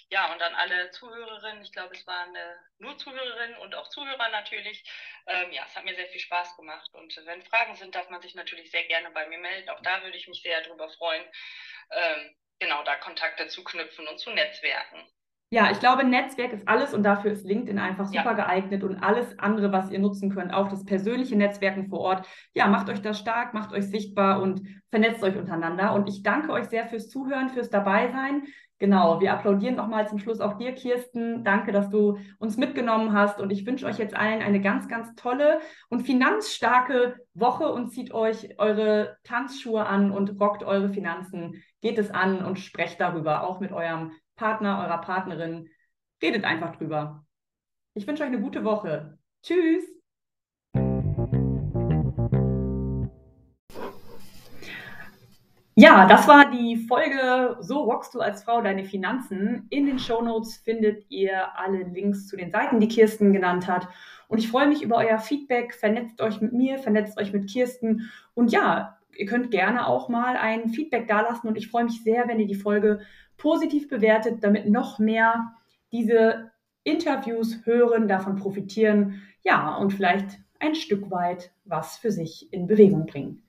Ja, 0.10 0.32
und 0.32 0.42
an 0.42 0.56
alle 0.56 0.92
Zuhörerinnen, 0.92 1.62
ich 1.62 1.74
glaube, 1.74 1.94
es 1.94 2.08
waren 2.08 2.34
äh, 2.34 2.56
nur 2.80 2.98
Zuhörerinnen 2.98 3.58
und 3.58 3.76
auch 3.76 3.90
Zuhörer 3.90 4.30
natürlich. 4.30 4.82
Ähm, 5.28 5.52
ja, 5.52 5.66
es 5.68 5.76
hat 5.76 5.84
mir 5.84 5.94
sehr 5.94 6.08
viel 6.08 6.22
Spaß 6.22 6.56
gemacht. 6.56 6.90
Und 6.94 7.16
wenn 7.26 7.44
Fragen 7.44 7.76
sind, 7.76 7.94
darf 7.96 8.10
man 8.10 8.22
sich 8.22 8.34
natürlich 8.34 8.72
sehr 8.72 8.86
gerne 8.86 9.12
bei 9.12 9.28
mir 9.28 9.40
melden. 9.40 9.70
Auch 9.70 9.82
da 9.82 10.02
würde 10.04 10.18
ich 10.18 10.28
mich 10.30 10.42
sehr 10.42 10.62
darüber 10.62 10.90
freuen, 10.90 11.26
ähm, 11.92 12.36
genau 12.60 12.84
da 12.84 12.96
Kontakte 12.96 13.48
zu 13.50 13.64
knüpfen 13.64 14.08
und 14.08 14.20
zu 14.20 14.32
netzwerken. 14.32 15.06
Ja, 15.54 15.70
ich 15.70 15.80
glaube, 15.80 16.04
Netzwerk 16.04 16.52
ist 16.52 16.68
alles 16.68 16.96
und 16.96 17.04
dafür 17.04 17.32
ist 17.32 17.46
LinkedIn 17.46 17.78
einfach 17.78 18.08
super 18.08 18.32
ja. 18.32 18.34
geeignet 18.34 18.84
und 18.84 19.04
alles 19.04 19.38
andere, 19.38 19.72
was 19.72 19.92
ihr 19.92 20.00
nutzen 20.00 20.34
könnt, 20.34 20.52
auch 20.52 20.68
das 20.68 20.84
persönliche 20.84 21.36
Netzwerken 21.36 21.90
vor 21.90 22.00
Ort. 22.00 22.28
Ja, 22.56 22.66
macht 22.66 22.90
euch 22.90 23.04
das 23.04 23.20
stark, 23.20 23.54
macht 23.54 23.72
euch 23.72 23.88
sichtbar 23.88 24.42
und 24.42 24.64
vernetzt 24.90 25.22
euch 25.22 25.38
untereinander. 25.38 25.94
Und 25.94 26.10
ich 26.10 26.24
danke 26.24 26.52
euch 26.52 26.66
sehr 26.70 26.88
fürs 26.88 27.08
Zuhören, 27.08 27.50
fürs 27.50 27.70
Dabeisein. 27.70 28.46
Genau, 28.80 29.22
wir 29.22 29.32
applaudieren 29.32 29.76
nochmal 29.76 30.08
zum 30.08 30.18
Schluss 30.18 30.42
auch 30.42 30.58
dir, 30.58 30.74
Kirsten. 30.74 31.44
Danke, 31.44 31.72
dass 31.72 31.92
du 31.92 32.18
uns 32.40 32.58
mitgenommen 32.58 33.14
hast. 33.14 33.40
Und 33.40 33.52
ich 33.52 33.64
wünsche 33.68 33.86
euch 33.86 34.00
jetzt 34.00 34.16
allen 34.16 34.42
eine 34.42 34.60
ganz, 34.60 34.88
ganz 34.88 35.14
tolle 35.14 35.60
und 35.88 36.02
finanzstarke 36.02 37.18
Woche 37.36 37.72
und 37.72 37.92
zieht 37.92 38.12
euch 38.12 38.58
eure 38.58 39.18
Tanzschuhe 39.24 39.86
an 39.86 40.10
und 40.10 40.42
rockt 40.42 40.64
eure 40.64 40.90
Finanzen. 40.90 41.62
Geht 41.80 42.00
es 42.00 42.10
an 42.10 42.44
und 42.44 42.58
sprecht 42.58 43.00
darüber, 43.00 43.48
auch 43.48 43.60
mit 43.60 43.72
eurem 43.72 44.14
Partner, 44.36 44.84
eurer 44.84 45.00
Partnerin. 45.00 45.70
Redet 46.22 46.44
einfach 46.44 46.76
drüber. 46.76 47.26
Ich 47.96 48.08
wünsche 48.08 48.24
euch 48.24 48.30
eine 48.30 48.42
gute 48.42 48.64
Woche. 48.64 49.18
Tschüss. 49.44 49.84
Ja, 55.76 56.06
das 56.06 56.28
war 56.28 56.52
die 56.52 56.78
Folge 56.88 57.58
So 57.60 57.82
rockst 57.82 58.14
du 58.14 58.20
als 58.20 58.44
Frau 58.44 58.62
deine 58.62 58.86
Finanzen. 58.86 59.66
In 59.72 59.88
den 59.88 59.98
Show 59.98 60.22
Notes 60.22 60.58
findet 60.58 61.04
ihr 61.10 61.58
alle 61.58 61.84
Links 61.84 62.28
zu 62.28 62.38
den 62.38 62.52
Seiten, 62.52 62.80
die 62.80 62.88
Kirsten 62.88 63.34
genannt 63.34 63.68
hat. 63.68 63.88
Und 64.28 64.38
ich 64.38 64.48
freue 64.48 64.68
mich 64.68 64.84
über 64.84 64.98
euer 64.98 65.18
Feedback. 65.18 65.74
Vernetzt 65.74 66.22
euch 66.22 66.42
mit 66.42 66.54
mir, 66.54 66.78
vernetzt 66.78 67.18
euch 67.20 67.34
mit 67.34 67.50
Kirsten. 67.50 68.12
Und 68.36 68.52
ja, 68.52 69.00
ihr 69.16 69.26
könnt 69.26 69.50
gerne 69.50 69.88
auch 69.88 70.10
mal 70.10 70.38
ein 70.38 70.70
Feedback 70.70 71.08
dalassen. 71.08 71.48
Und 71.48 71.58
ich 71.58 71.70
freue 71.70 71.86
mich 71.86 72.04
sehr, 72.04 72.28
wenn 72.28 72.40
ihr 72.40 72.48
die 72.48 72.54
Folge 72.54 73.02
positiv 73.44 73.90
bewertet, 73.90 74.42
damit 74.42 74.70
noch 74.70 75.00
mehr 75.00 75.54
diese 75.92 76.52
Interviews 76.86 77.66
hören, 77.66 78.08
davon 78.08 78.38
profitieren, 78.38 79.22
ja, 79.44 79.76
und 79.76 79.92
vielleicht 79.92 80.40
ein 80.60 80.76
Stück 80.76 81.12
weit 81.12 81.52
was 81.66 81.98
für 81.98 82.10
sich 82.10 82.52
in 82.54 82.68
Bewegung 82.68 83.06
bringen. 83.06 83.44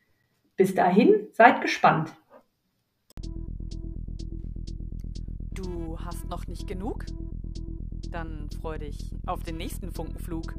Bis 0.57 0.74
dahin, 0.74 1.28
seid 1.30 1.62
gespannt. 1.62 2.12
Du 5.53 5.97
hast 6.01 6.28
noch 6.28 6.49
nicht 6.49 6.66
genug? 6.66 7.07
Dann 8.11 8.49
freu 8.61 8.78
dich 8.78 9.12
auf 9.26 9.45
den 9.45 9.59
nächsten 9.59 9.92
Funkenflug. 9.92 10.55